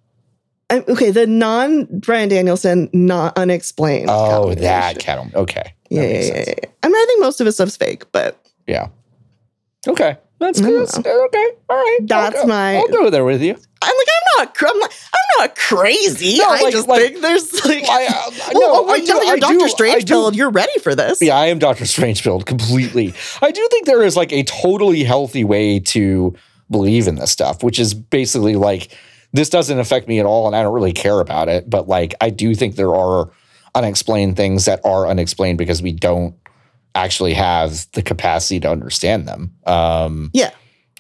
I- 0.69 0.85
okay, 0.87 1.09
the 1.09 1.25
non 1.25 1.85
Bryan 1.99 2.29
Danielson, 2.29 2.89
not 2.93 3.35
unexplained. 3.39 4.09
Oh, 4.11 4.53
that 4.53 4.99
cattle. 4.99 5.27
Okay. 5.33 5.73
Yeah, 5.91 6.03
yeah, 6.03 6.19
yeah, 6.21 6.43
yeah. 6.47 6.69
I 6.83 6.87
mean, 6.87 6.95
I 6.95 7.05
think 7.07 7.21
most 7.21 7.39
of 7.41 7.45
his 7.45 7.55
stuff's 7.55 7.75
fake, 7.77 8.05
but 8.11 8.37
Yeah. 8.65 8.87
Okay. 9.87 10.17
That's 10.39 10.59
good. 10.61 10.87
Okay. 10.89 11.47
All 11.69 11.75
right. 11.77 11.97
I'll 12.01 12.05
That's 12.07 12.45
my- 12.47 12.75
I'll 12.77 12.87
go 12.87 13.09
there 13.09 13.23
with 13.25 13.41
you. 13.43 13.51
I'm 13.83 13.95
like, 13.95 14.07
I'm 14.15 14.45
not, 14.45 14.55
I'm 14.61 14.77
not, 14.79 14.91
I'm 15.13 15.39
not 15.47 15.55
crazy. 15.55 16.37
No, 16.37 16.45
I 16.49 16.61
like- 16.61 16.71
just 16.71 16.87
like- 16.87 17.01
think 17.01 17.21
there's 17.21 17.65
like, 17.65 17.83
I, 17.89 18.05
uh, 18.07 18.31
well, 18.53 18.85
no, 18.85 18.89
oh, 18.89 18.93
I 18.93 18.99
do- 18.99 19.05
you're 19.05 19.35
do- 19.35 19.39
Doctor 19.41 19.67
Strange 19.69 20.07
build, 20.07 20.35
you're 20.35 20.49
ready 20.51 20.77
for 20.79 20.95
this. 20.95 21.21
Yeah, 21.21 21.35
I 21.35 21.47
am 21.47 21.59
Doctor 21.59 21.85
Strange 21.85 22.23
build 22.23 22.45
completely. 22.45 23.13
I 23.41 23.51
do 23.51 23.67
think 23.71 23.85
there 23.85 24.01
is 24.03 24.15
like 24.15 24.31
a 24.31 24.43
totally 24.43 25.03
healthy 25.03 25.43
way 25.43 25.79
to 25.79 26.33
believe 26.69 27.07
in 27.07 27.15
this 27.15 27.31
stuff, 27.31 27.63
which 27.63 27.79
is 27.79 27.93
basically 27.93 28.55
like 28.55 28.95
this 29.33 29.49
doesn't 29.49 29.79
affect 29.79 30.07
me 30.07 30.19
at 30.19 30.25
all 30.25 30.47
and 30.47 30.55
I 30.55 30.63
don't 30.63 30.73
really 30.73 30.93
care 30.93 31.19
about 31.19 31.49
it. 31.49 31.69
But 31.69 31.87
like 31.87 32.13
I 32.21 32.29
do 32.29 32.55
think 32.55 32.75
there 32.75 32.95
are 32.95 33.29
unexplained 33.75 34.35
things 34.37 34.65
that 34.65 34.79
are 34.83 35.07
unexplained 35.07 35.57
because 35.57 35.81
we 35.81 35.91
don't 35.93 36.35
actually 36.95 37.33
have 37.33 37.87
the 37.93 38.01
capacity 38.01 38.59
to 38.59 38.69
understand 38.69 39.27
them. 39.27 39.53
Um 39.65 40.29
Yeah. 40.33 40.51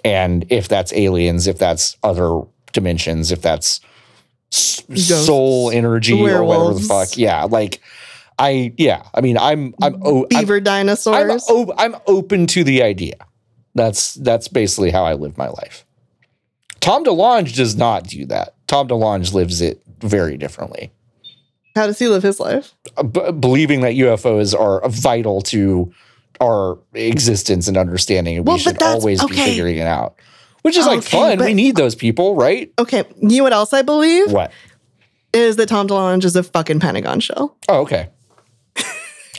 and 0.05 0.45
if 0.49 0.67
that's 0.67 0.93
aliens, 0.93 1.47
if 1.47 1.57
that's 1.57 1.97
other 2.03 2.41
dimensions, 2.71 3.31
if 3.31 3.41
that's 3.41 3.81
s- 4.53 4.83
soul 5.25 5.69
energy 5.71 6.13
or 6.13 6.43
whatever 6.43 6.73
the 6.73 6.79
fuck. 6.81 7.17
Yeah, 7.17 7.43
like 7.43 7.81
I 8.39 8.73
yeah, 8.77 9.03
I 9.13 9.21
mean 9.21 9.37
I'm 9.37 9.73
I'm 9.81 10.01
oh, 10.03 10.25
Beaver 10.29 10.57
I'm, 10.57 10.63
dinosaurs. 10.63 11.45
I'm 11.77 11.95
open 12.07 12.47
to 12.47 12.63
the 12.63 12.81
idea. 12.83 13.15
That's 13.75 14.15
that's 14.15 14.47
basically 14.47 14.91
how 14.91 15.03
I 15.03 15.13
live 15.13 15.37
my 15.37 15.47
life. 15.49 15.85
Tom 16.79 17.03
DeLonge 17.05 17.53
does 17.55 17.75
not 17.75 18.07
do 18.07 18.25
that. 18.27 18.55
Tom 18.67 18.87
DeLonge 18.87 19.33
lives 19.33 19.61
it 19.61 19.81
very 19.99 20.37
differently. 20.37 20.91
How 21.75 21.87
does 21.87 21.99
he 21.99 22.07
live 22.07 22.23
his 22.23 22.39
life? 22.39 22.73
Uh, 22.97 23.03
b- 23.03 23.31
believing 23.31 23.81
that 23.81 23.93
UFOs 23.93 24.57
are 24.59 24.87
vital 24.89 25.41
to 25.43 25.91
our 26.41 26.77
existence 26.93 27.67
and 27.67 27.77
understanding, 27.77 28.37
and 28.37 28.45
Well, 28.47 28.57
we 28.57 28.61
should 28.61 28.81
always 28.81 29.23
be 29.25 29.35
figuring 29.35 29.77
it 29.77 29.87
out. 29.87 30.15
Which 30.63 30.77
is 30.77 30.85
like 30.85 30.99
Okay, 30.99 31.35
fun. 31.37 31.39
we 31.39 31.53
need 31.53 31.75
those 31.75 31.95
people, 31.95 32.35
right? 32.35 32.71
Okay, 32.77 33.03
you 33.21 33.37
know 33.37 33.43
what 33.43 33.53
else 33.53 33.73
I 33.73 33.81
believe 33.83 34.31
What? 34.31 34.51
is 35.33 35.55
that 35.55 35.69
Tom 35.69 35.87
DeLonge 35.87 36.23
is 36.25 36.35
a 36.35 36.43
fucking 36.43 36.79
Pentagon 36.79 37.19
shell. 37.19 37.55
Oh, 37.69 37.81
okay. 37.81 38.09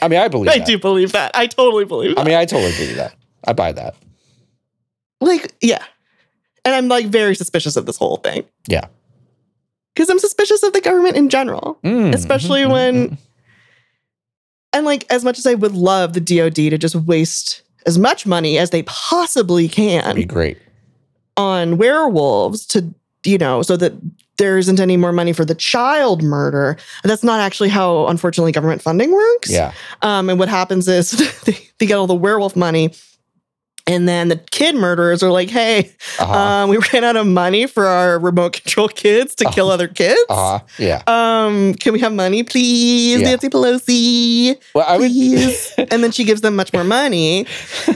I 0.01 0.07
mean, 0.09 0.19
I 0.19 0.27
believe 0.27 0.49
I 0.53 0.57
that. 0.57 0.67
do 0.67 0.77
believe 0.77 1.11
that. 1.13 1.31
I 1.33 1.47
totally 1.47 1.85
believe 1.85 2.15
that. 2.15 2.21
I 2.21 2.25
mean, 2.25 2.35
I 2.35 2.45
totally 2.45 2.71
believe 2.73 2.95
that. 2.97 3.15
I 3.45 3.53
buy 3.53 3.71
that. 3.73 3.95
like, 5.21 5.53
yeah. 5.61 5.83
And 6.65 6.73
I'm 6.73 6.87
like 6.87 7.05
very 7.07 7.35
suspicious 7.35 7.75
of 7.77 7.85
this 7.85 7.97
whole 7.97 8.17
thing 8.17 8.45
Yeah. 8.67 8.85
Because 9.93 10.09
I'm 10.09 10.19
suspicious 10.19 10.63
of 10.63 10.73
the 10.73 10.81
government 10.81 11.15
in 11.15 11.29
general, 11.29 11.77
Mm, 11.83 12.13
especially 12.13 12.61
mhm, 12.63 12.71
when, 12.71 13.09
mhm. 13.09 13.17
and 14.73 14.85
like, 14.85 15.05
as 15.11 15.23
much 15.23 15.37
as 15.37 15.45
I 15.45 15.53
would 15.53 15.73
love 15.73 16.13
the 16.13 16.21
DoD 16.21 16.55
to 16.55 16.77
just 16.77 16.95
waste 16.95 17.61
as 17.85 17.99
much 17.99 18.25
money 18.25 18.57
as 18.57 18.69
they 18.71 18.83
possibly 18.83 19.67
That'd 19.67 20.15
be 20.15 20.21
can 20.23 20.27
great. 20.27 20.57
on 21.37 21.77
werewolves 21.77 22.65
to, 22.67 22.93
you 23.25 23.37
know, 23.37 23.61
so 23.61 23.77
that 23.77 23.93
there 24.37 24.57
isn't 24.57 24.79
any 24.79 24.97
more 24.97 25.11
money 25.11 25.31
for 25.31 25.45
the 25.45 25.53
child 25.53 26.23
murder. 26.23 26.75
That's 27.03 27.23
not 27.23 27.39
actually 27.39 27.69
how, 27.69 28.07
unfortunately, 28.07 28.51
government 28.51 28.81
funding 28.81 29.11
works. 29.11 29.51
Yeah. 29.51 29.73
Um, 30.01 30.29
and 30.29 30.39
what 30.39 30.49
happens 30.49 30.87
is 30.87 31.11
they, 31.45 31.57
they 31.77 31.85
get 31.85 31.95
all 31.97 32.07
the 32.07 32.15
werewolf 32.15 32.55
money. 32.55 32.93
And 33.85 34.07
then 34.07 34.29
the 34.29 34.37
kid 34.37 34.75
murderers 34.75 35.21
are 35.23 35.29
like, 35.31 35.49
hey, 35.49 35.91
Uh-huh. 36.17 36.33
um, 36.33 36.69
we 36.69 36.77
ran 36.93 37.03
out 37.03 37.17
of 37.17 37.27
money 37.27 37.67
for 37.67 37.85
our 37.85 38.17
remote 38.17 38.53
control 38.53 38.87
kids 38.87 39.35
to 39.35 39.45
kill 39.51 39.69
other 39.69 39.89
kids. 39.89 40.19
uh-huh. 40.29 40.59
Yeah. 40.79 41.01
Um, 41.07 41.73
can 41.75 41.91
we 41.91 41.99
have 41.99 42.13
money, 42.13 42.43
please, 42.43 43.19
Yeah. 43.19 43.27
Nancy 43.27 43.49
Pelosi? 43.49 44.57
Well, 44.73 44.85
I 44.87 44.97
would. 44.97 45.11
Please. 45.11 45.73
and 45.77 46.01
then 46.03 46.11
she 46.11 46.23
gives 46.23 46.39
them 46.41 46.55
much 46.55 46.71
more 46.71 46.85
money. 46.85 47.45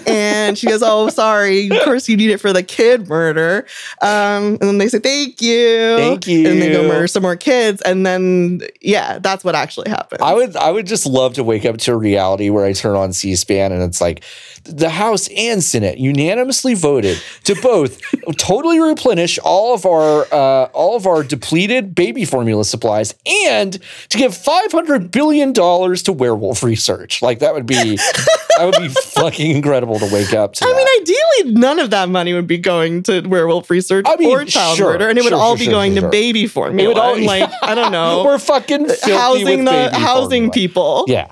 And 0.05 0.57
she 0.57 0.67
goes, 0.67 0.83
Oh, 0.83 1.07
sorry. 1.09 1.69
Of 1.69 1.81
course, 1.83 2.09
you 2.09 2.17
need 2.17 2.31
it 2.31 2.39
for 2.41 2.51
the 2.51 2.63
kid 2.63 3.07
murder. 3.07 3.65
Um, 4.01 4.57
and 4.59 4.61
then 4.61 4.77
they 4.79 4.89
say, 4.89 4.99
Thank 4.99 5.41
you. 5.41 5.95
Thank 5.97 6.27
you. 6.27 6.49
And 6.49 6.61
they 6.61 6.69
go 6.71 6.85
murder 6.87 7.07
some 7.07 7.23
more 7.23 7.35
kids. 7.37 7.81
And 7.83 8.05
then, 8.05 8.61
yeah, 8.81 9.19
that's 9.19 9.43
what 9.45 9.55
actually 9.55 9.89
happened. 9.89 10.21
I 10.21 10.33
would 10.33 10.55
I 10.57 10.69
would 10.71 10.85
just 10.85 11.05
love 11.05 11.33
to 11.35 11.43
wake 11.45 11.65
up 11.65 11.77
to 11.77 11.93
a 11.93 11.97
reality 11.97 12.49
where 12.49 12.65
I 12.65 12.73
turn 12.73 12.95
on 12.97 13.13
C-SPAN 13.13 13.71
and 13.71 13.81
it's 13.83 14.01
like 14.01 14.23
the 14.69 14.89
House 14.89 15.27
and 15.35 15.63
Senate 15.63 15.97
unanimously 15.97 16.73
voted 16.73 17.17
to 17.45 17.55
both 17.61 18.01
totally 18.37 18.79
replenish 18.79 19.39
all 19.39 19.73
of 19.73 19.85
our 19.85 20.25
uh, 20.31 20.65
all 20.73 20.95
of 20.95 21.05
our 21.07 21.23
depleted 21.23 21.95
baby 21.95 22.25
formula 22.25 22.63
supplies 22.65 23.13
and 23.45 23.79
to 24.09 24.17
give 24.17 24.35
five 24.35 24.71
hundred 24.71 25.11
billion 25.11 25.53
dollars 25.53 26.03
to 26.03 26.13
werewolf 26.13 26.63
research. 26.63 27.21
Like 27.21 27.39
that 27.39 27.53
would 27.53 27.65
be 27.65 27.95
that 27.97 28.59
would 28.65 28.75
be 28.81 28.87
fucking 29.13 29.51
incredible 29.55 29.99
to 29.99 30.09
wake 30.13 30.33
up 30.33 30.53
to. 30.53 30.65
I 30.65 30.69
that. 30.69 30.75
mean, 30.77 30.87
ideally, 31.01 31.53
none 31.59 31.79
of 31.79 31.89
that 31.91 32.09
money 32.09 32.33
would 32.33 32.47
be 32.47 32.57
going 32.57 33.03
to 33.03 33.21
werewolf 33.21 33.69
research 33.69 34.05
I 34.07 34.15
mean, 34.17 34.29
or 34.29 34.45
child 34.45 34.77
sure, 34.77 34.91
murder, 34.93 35.09
and 35.09 35.17
it 35.17 35.23
would 35.23 35.29
sure, 35.29 35.39
all 35.39 35.55
sure, 35.55 35.65
be 35.67 35.71
going 35.71 35.95
to 35.95 36.09
baby 36.09 36.47
formula. 36.47 36.83
It 36.83 36.87
would 36.93 36.97
all- 36.97 37.17
like 37.21 37.49
I 37.61 37.75
don't 37.75 37.91
know, 37.91 38.23
We're 38.25 38.37
fucking 38.39 38.87
housing 39.03 39.65
the 39.65 39.89
housing 39.93 40.51
formula. 40.51 40.51
people. 40.53 41.05
Yeah. 41.07 41.31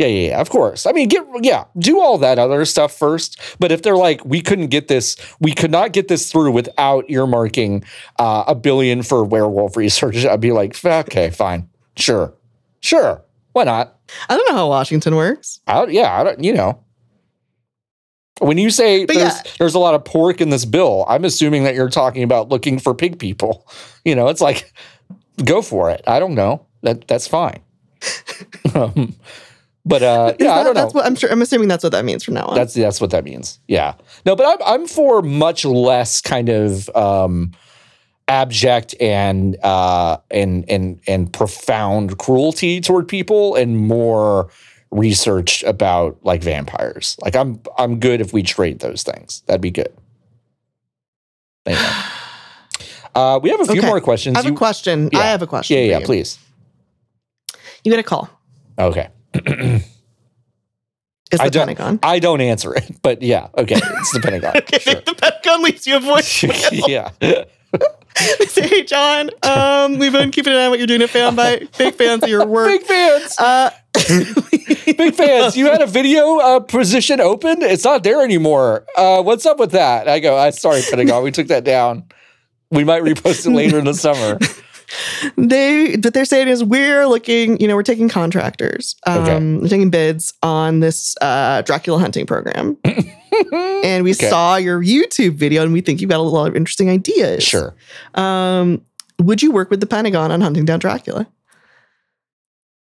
Yeah, 0.00 0.06
yeah, 0.06 0.28
yeah, 0.30 0.40
of 0.40 0.48
course. 0.48 0.86
I 0.86 0.92
mean, 0.92 1.08
get 1.08 1.26
yeah, 1.42 1.64
do 1.78 2.00
all 2.00 2.16
that 2.18 2.38
other 2.38 2.64
stuff 2.64 2.90
first. 2.96 3.38
But 3.58 3.70
if 3.70 3.82
they're 3.82 3.98
like, 3.98 4.24
we 4.24 4.40
couldn't 4.40 4.68
get 4.68 4.88
this, 4.88 5.14
we 5.40 5.52
could 5.52 5.70
not 5.70 5.92
get 5.92 6.08
this 6.08 6.32
through 6.32 6.52
without 6.52 7.06
earmarking 7.08 7.84
uh, 8.18 8.44
a 8.46 8.54
billion 8.54 9.02
for 9.02 9.22
werewolf 9.24 9.76
research, 9.76 10.24
I'd 10.24 10.40
be 10.40 10.52
like, 10.52 10.82
okay, 10.82 11.28
fine, 11.28 11.68
sure, 11.98 12.32
sure, 12.80 13.22
why 13.52 13.64
not? 13.64 13.98
I 14.30 14.38
don't 14.38 14.48
know 14.50 14.56
how 14.56 14.68
Washington 14.70 15.16
works. 15.16 15.60
I, 15.66 15.74
don't- 15.74 15.92
yeah, 15.92 16.18
I 16.18 16.24
don't, 16.24 16.42
you 16.42 16.54
know. 16.54 16.82
When 18.40 18.56
you 18.56 18.70
say 18.70 19.04
there's, 19.04 19.18
yeah. 19.18 19.42
there's 19.58 19.74
a 19.74 19.78
lot 19.78 19.94
of 19.94 20.02
pork 20.06 20.40
in 20.40 20.48
this 20.48 20.64
bill, 20.64 21.04
I'm 21.08 21.26
assuming 21.26 21.64
that 21.64 21.74
you're 21.74 21.90
talking 21.90 22.22
about 22.22 22.48
looking 22.48 22.78
for 22.78 22.94
pig 22.94 23.18
people. 23.18 23.68
You 24.02 24.14
know, 24.14 24.28
it's 24.28 24.40
like, 24.40 24.72
go 25.44 25.60
for 25.60 25.90
it. 25.90 26.02
I 26.06 26.20
don't 26.20 26.34
know. 26.34 26.64
That 26.82 27.06
that's 27.06 27.28
fine. 27.28 27.60
um, 28.74 29.14
but 29.90 30.02
uh, 30.02 30.32
yeah, 30.40 30.52
I 30.54 30.64
don't 30.64 30.74
know. 30.74 30.80
That's 30.80 30.94
what 30.94 31.04
I'm 31.04 31.14
sure. 31.16 31.30
I'm 31.30 31.42
assuming 31.42 31.68
that's 31.68 31.84
what 31.84 31.92
that 31.92 32.04
means 32.06 32.24
from 32.24 32.32
now 32.34 32.46
on. 32.46 32.54
That's 32.54 32.72
that's 32.72 33.00
what 33.00 33.10
that 33.10 33.24
means. 33.24 33.60
Yeah. 33.68 33.94
No, 34.24 34.34
but 34.34 34.46
I'm 34.46 34.66
I'm 34.80 34.86
for 34.86 35.20
much 35.20 35.66
less 35.66 36.22
kind 36.22 36.48
of 36.48 36.88
um 36.96 37.52
abject 38.28 38.94
and 39.00 39.56
uh 39.62 40.16
and 40.30 40.64
and 40.70 41.00
and 41.06 41.32
profound 41.32 42.16
cruelty 42.18 42.80
toward 42.80 43.08
people 43.08 43.56
and 43.56 43.76
more 43.76 44.48
research 44.92 45.62
about 45.64 46.16
like 46.22 46.42
vampires. 46.42 47.16
Like 47.20 47.36
I'm 47.36 47.60
I'm 47.76 48.00
good 48.00 48.20
if 48.20 48.32
we 48.32 48.42
trade 48.42 48.78
those 48.78 49.02
things. 49.02 49.42
That'd 49.46 49.60
be 49.60 49.70
good. 49.70 49.92
Anyway. 51.66 51.82
Uh, 53.12 53.40
we 53.42 53.50
have 53.50 53.60
a 53.60 53.64
few 53.66 53.78
Okay. 53.80 53.86
more 53.88 54.00
questions. 54.00 54.36
I 54.36 54.38
have 54.38 54.46
You- 54.46 54.54
a 54.54 54.56
question. 54.56 55.10
yeah. 55.12 55.18
I 55.18 55.24
have 55.26 55.42
a 55.42 55.46
question. 55.46 55.76
Yeah, 55.76 55.82
yeah, 55.84 55.98
you. 55.98 56.04
please. 56.06 56.38
You 57.82 57.90
get 57.90 57.98
a 57.98 58.04
call. 58.04 58.30
Okay. 58.78 59.08
It's 61.32 61.40
I 61.40 61.44
the 61.44 61.50
don't- 61.50 61.66
Pentagon. 61.68 61.98
I 62.02 62.18
don't 62.18 62.40
answer 62.40 62.74
it, 62.74 62.90
but 63.02 63.22
yeah, 63.22 63.48
okay. 63.56 63.76
It's 63.76 64.12
the 64.12 64.20
Pentagon. 64.20 64.52
Okay, 64.56 64.78
Sure. 64.80 64.94
the 65.00 65.14
Pentagon 65.14 65.62
leaves 65.62 65.86
you 65.86 65.96
a 65.96 66.00
voicemail. 66.00 66.82
yeah. 66.88 67.10
they 67.20 67.46
say, 68.46 68.66
"Hey, 68.66 68.82
John, 68.82 69.30
um, 69.44 69.98
we've 69.98 70.10
been 70.12 70.32
keeping 70.32 70.52
an 70.52 70.58
eye 70.58 70.64
on 70.64 70.70
what 70.70 70.80
you're 70.80 70.88
doing 70.88 71.02
at 71.02 71.10
Fanbyte. 71.10 71.76
Big 71.78 71.94
fans 71.94 72.24
of 72.24 72.28
your 72.28 72.44
work. 72.46 72.66
Big 72.66 72.82
fans. 72.82 73.36
uh, 73.38 73.70
Big 74.96 75.14
fans. 75.14 75.56
You 75.56 75.66
had 75.66 75.80
a 75.82 75.86
video 75.86 76.38
uh, 76.38 76.58
position 76.60 77.20
open. 77.20 77.62
It's 77.62 77.84
not 77.84 78.02
there 78.02 78.24
anymore. 78.24 78.84
Uh, 78.96 79.22
what's 79.22 79.46
up 79.46 79.60
with 79.60 79.70
that? 79.70 80.08
I 80.08 80.18
go, 80.18 80.36
I 80.36 80.50
sorry, 80.50 80.82
Pentagon. 80.82 81.22
We 81.22 81.30
took 81.30 81.46
that 81.46 81.62
down. 81.62 82.06
We 82.72 82.82
might 82.82 83.04
repost 83.04 83.46
it 83.46 83.50
later 83.50 83.78
in 83.78 83.84
the 83.84 83.94
summer. 83.94 84.40
They 85.36 85.94
what 85.96 86.14
they're 86.14 86.24
saying 86.24 86.48
is 86.48 86.62
we're 86.64 87.06
looking 87.06 87.60
you 87.60 87.68
know 87.68 87.76
we're 87.76 87.82
taking 87.82 88.08
contractors 88.08 88.96
um 89.06 89.22
Okay. 89.22 89.38
we're 89.62 89.68
taking 89.68 89.90
bids 89.90 90.32
on 90.42 90.80
this 90.80 91.16
uh 91.20 91.62
dracula 91.62 91.98
hunting 91.98 92.26
program 92.26 92.76
and 93.84 94.04
we 94.04 94.10
Okay. 94.12 94.28
saw 94.28 94.56
your 94.56 94.82
youtube 94.82 95.34
video 95.34 95.62
and 95.62 95.72
we 95.72 95.80
think 95.80 96.00
you've 96.00 96.10
got 96.10 96.18
a 96.18 96.22
lot 96.22 96.48
of 96.48 96.56
interesting 96.56 96.90
ideas 96.90 97.42
Sure. 97.44 97.74
um 98.14 98.82
would 99.20 99.42
you 99.42 99.52
work 99.52 99.70
with 99.70 99.80
the 99.80 99.86
pentagon 99.86 100.32
on 100.32 100.40
hunting 100.40 100.64
down 100.64 100.78
dracula 100.78 101.26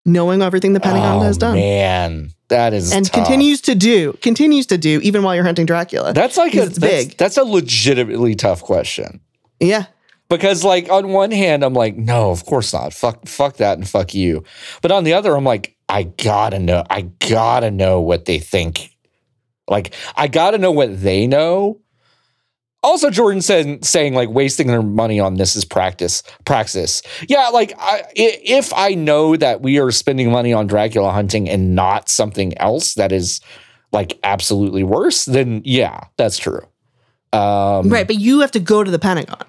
knowing 0.05 0.41
everything 0.41 0.73
the 0.73 0.79
pentagon 0.79 1.17
oh, 1.17 1.21
has 1.21 1.37
done 1.37 1.55
Man, 1.55 2.31
that 2.47 2.73
is 2.73 2.91
and 2.91 3.05
tough. 3.05 3.13
continues 3.13 3.61
to 3.61 3.75
do 3.75 4.13
continues 4.21 4.65
to 4.67 4.77
do 4.77 4.99
even 5.03 5.21
while 5.23 5.35
you're 5.35 5.43
hunting 5.43 5.65
dracula 5.65 6.13
That's 6.13 6.37
like 6.37 6.55
a 6.55 6.63
it's 6.63 6.77
that's, 6.79 7.05
big. 7.05 7.17
that's 7.17 7.37
a 7.37 7.43
legitimately 7.43 8.35
tough 8.35 8.61
question. 8.63 9.19
yeah 9.59 9.85
because 10.29 10.63
like 10.63 10.89
on 10.89 11.09
one 11.09 11.31
hand 11.31 11.63
I'm 11.63 11.73
like 11.73 11.95
no 11.97 12.31
of 12.31 12.45
course 12.45 12.73
not. 12.73 12.93
Fuck 12.93 13.27
fuck 13.27 13.57
that 13.57 13.77
and 13.77 13.87
fuck 13.87 14.13
you. 14.13 14.43
But 14.81 14.91
on 14.91 15.03
the 15.03 15.13
other 15.13 15.35
I'm 15.35 15.43
like 15.43 15.75
I 15.89 16.03
gotta 16.03 16.59
know 16.59 16.83
I 16.89 17.01
gotta 17.27 17.71
know 17.71 17.99
what 18.01 18.25
they 18.25 18.39
think. 18.39 18.95
Like 19.67 19.93
I 20.15 20.27
gotta 20.27 20.57
know 20.57 20.71
what 20.71 21.01
they 21.01 21.27
know. 21.27 21.79
Also 22.81 23.09
Jordan 23.09 23.41
said 23.41 23.83
saying 23.83 24.13
like 24.13 24.29
wasting 24.29 24.67
their 24.67 24.81
money 24.81 25.19
on 25.19 25.35
this 25.35 25.55
is 25.55 25.65
practice 25.65 26.23
praxis. 26.45 27.01
Yeah 27.27 27.49
like 27.49 27.73
i- 27.79 28.03
if 28.15 28.71
I 28.73 28.93
know 28.93 29.35
that 29.35 29.61
we 29.61 29.79
are 29.79 29.91
spending 29.91 30.31
money 30.31 30.53
on 30.53 30.67
Dracula 30.67 31.11
hunting 31.11 31.49
and 31.49 31.75
not 31.75 32.07
something 32.07 32.57
else 32.57 32.93
that 32.93 33.11
is 33.11 33.41
like 33.91 34.17
absolutely 34.23 34.83
worse 34.83 35.25
then 35.25 35.61
yeah 35.65 36.05
that's 36.17 36.37
true. 36.37 36.61
Um, 37.31 37.89
right, 37.89 38.07
but 38.07 38.15
you 38.15 38.39
have 38.39 38.51
to 38.51 38.59
go 38.59 38.83
to 38.83 38.89
the 38.89 38.97
Pentagon 38.97 39.45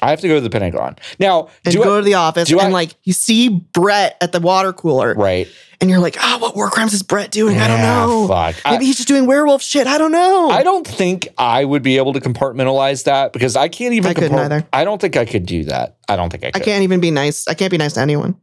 I 0.00 0.10
have 0.10 0.20
to 0.20 0.28
go 0.28 0.36
to 0.36 0.40
the 0.40 0.50
Pentagon. 0.50 0.96
Now, 1.18 1.48
and 1.64 1.74
do 1.74 1.82
go 1.82 1.96
I, 1.96 2.00
to 2.00 2.04
the 2.04 2.14
office 2.14 2.50
and 2.50 2.60
I- 2.60 2.68
like 2.68 2.94
you 3.02 3.12
see 3.12 3.48
Brett 3.48 4.16
at 4.20 4.32
the 4.32 4.40
water 4.40 4.72
cooler 4.72 5.14
right. 5.14 5.48
and 5.80 5.90
you're 5.90 5.98
like, 5.98 6.16
oh, 6.20 6.38
what 6.38 6.54
war 6.54 6.70
crimes 6.70 6.92
is 6.92 7.02
Brett 7.02 7.30
doing? 7.30 7.58
I 7.58 7.66
don't 7.66 7.80
know. 7.80 8.28
Fuck. 8.28 8.56
Maybe 8.64 8.84
I, 8.84 8.86
he's 8.86 8.96
just 8.96 9.08
doing 9.08 9.26
werewolf 9.26 9.62
shit. 9.62 9.86
I 9.86 9.98
don't 9.98 10.12
know. 10.12 10.50
I 10.50 10.62
don't 10.62 10.86
think 10.86 11.28
I 11.36 11.64
would 11.64 11.82
be 11.82 11.96
able 11.96 12.12
to 12.12 12.20
compartmentalize 12.20 13.04
that 13.04 13.32
because 13.32 13.56
I 13.56 13.68
can't 13.68 13.94
even 13.94 14.10
I 14.10 14.14
couldn't 14.14 14.38
either. 14.38 14.66
I 14.72 14.84
don't 14.84 15.00
think 15.00 15.16
I 15.16 15.24
could 15.24 15.46
do 15.46 15.64
that. 15.64 15.96
I 16.08 16.16
don't 16.16 16.30
think 16.30 16.44
I 16.44 16.52
I 16.54 16.60
can't 16.60 16.84
even 16.84 17.00
be 17.00 17.10
nice. 17.10 17.48
I 17.48 17.54
can't 17.54 17.70
be 17.70 17.78
nice 17.78 17.94
to 17.94 18.00
anyone. 18.00 18.36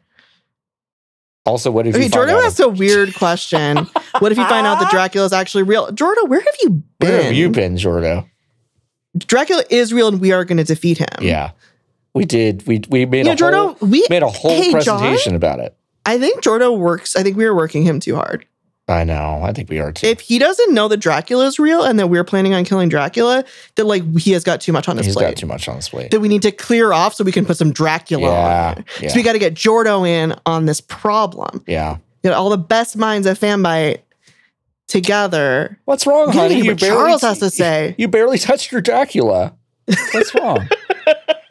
Also, 1.45 1.69
what 1.69 1.85
if 1.85 1.93
Okay, 1.93 2.05
you 2.05 2.09
find 2.09 2.27
Jordan 2.27 2.43
asked 2.43 2.59
a 2.59 2.67
weird 2.67 3.13
question. 3.13 3.77
what 4.19 4.31
if 4.31 4.37
you 4.37 4.47
find 4.47 4.65
out 4.65 4.79
that 4.79 4.89
Dracula 4.89 5.25
is 5.27 5.33
actually 5.33 5.63
real? 5.63 5.91
Jordan, 5.91 6.27
where 6.27 6.41
have 6.41 6.55
you 6.63 6.83
been? 6.99 7.09
where 7.09 7.23
have 7.23 7.33
you 7.33 7.49
been, 7.49 7.75
Jordo? 7.75 8.27
Dracula 9.17 9.63
is 9.69 9.93
real 9.93 10.07
and 10.07 10.19
we 10.19 10.31
are 10.31 10.43
going 10.45 10.57
to 10.57 10.63
defeat 10.63 10.97
him. 10.97 11.07
Yeah. 11.21 11.51
We 12.13 12.25
did. 12.25 12.65
We 12.67 12.81
we 12.89 13.05
made 13.05 13.19
You 13.19 13.23
know, 13.25 13.31
a 13.31 13.51
whole 13.51 13.73
Jordan, 13.73 13.89
we 13.89 14.05
made 14.09 14.23
a 14.23 14.29
whole 14.29 14.51
Hey, 14.51 14.71
John? 14.81 14.99
presentation 14.99 15.35
about 15.35 15.59
it. 15.59 15.75
I 16.05 16.17
think 16.19 16.41
Jordan 16.41 16.79
works. 16.79 17.15
I 17.15 17.23
think 17.23 17.35
we 17.35 17.45
are 17.45 17.55
working 17.55 17.83
him 17.83 17.99
too 17.99 18.15
hard. 18.15 18.45
I 18.87 19.03
know. 19.03 19.41
I 19.43 19.51
think 19.51 19.69
we 19.71 19.79
are 19.79 19.91
too. 19.91 20.05
If 20.05 20.19
he 20.21 20.37
doesn't 20.37 20.71
know 20.73 20.87
that 20.89 20.97
Dracula 20.97 21.47
is 21.47 21.57
real 21.57 21.83
and 21.83 21.97
that 21.97 22.07
we're 22.07 22.23
planning 22.23 22.53
on 22.53 22.63
killing 22.65 22.87
Dracula, 22.87 23.43
that 23.75 23.85
like 23.85 24.03
he 24.19 24.31
has 24.33 24.43
got 24.43 24.61
too 24.61 24.71
much 24.71 24.87
on 24.87 24.95
his 24.97 25.07
He's 25.07 25.15
plate. 25.15 25.25
got 25.29 25.37
too 25.37 25.47
much 25.47 25.67
on 25.67 25.77
his 25.77 25.89
plate. 25.89 26.11
that 26.11 26.19
we 26.19 26.27
need 26.27 26.43
to 26.43 26.51
clear 26.51 26.93
off 26.93 27.15
so 27.15 27.23
we 27.23 27.31
can 27.31 27.45
put 27.45 27.57
some 27.57 27.71
Dracula 27.73 28.21
Yeah, 28.27 28.73
on. 28.77 28.85
yeah. 29.01 29.09
So 29.09 29.15
we 29.15 29.23
got 29.23 29.33
to 29.33 29.39
get 29.39 29.55
Jordo 29.55 30.07
in 30.07 30.35
on 30.45 30.67
this 30.67 30.81
problem. 30.81 31.63
Yeah. 31.67 31.97
Get 32.23 32.33
all 32.33 32.49
the 32.51 32.57
best 32.59 32.95
minds 32.95 33.25
of 33.25 33.39
Fanbyte 33.39 33.99
together. 34.87 35.79
What's 35.85 36.05
wrong, 36.07 36.31
honey? 36.31 36.61
You 36.61 36.71
what 36.71 36.79
barely 36.79 36.95
Charles 36.95 37.21
has 37.21 37.39
to 37.39 37.49
say. 37.49 37.95
You 37.97 38.07
barely 38.07 38.37
touched 38.37 38.71
your 38.71 38.81
Dracula. 38.81 39.55
What's 40.13 40.33
wrong? 40.35 40.67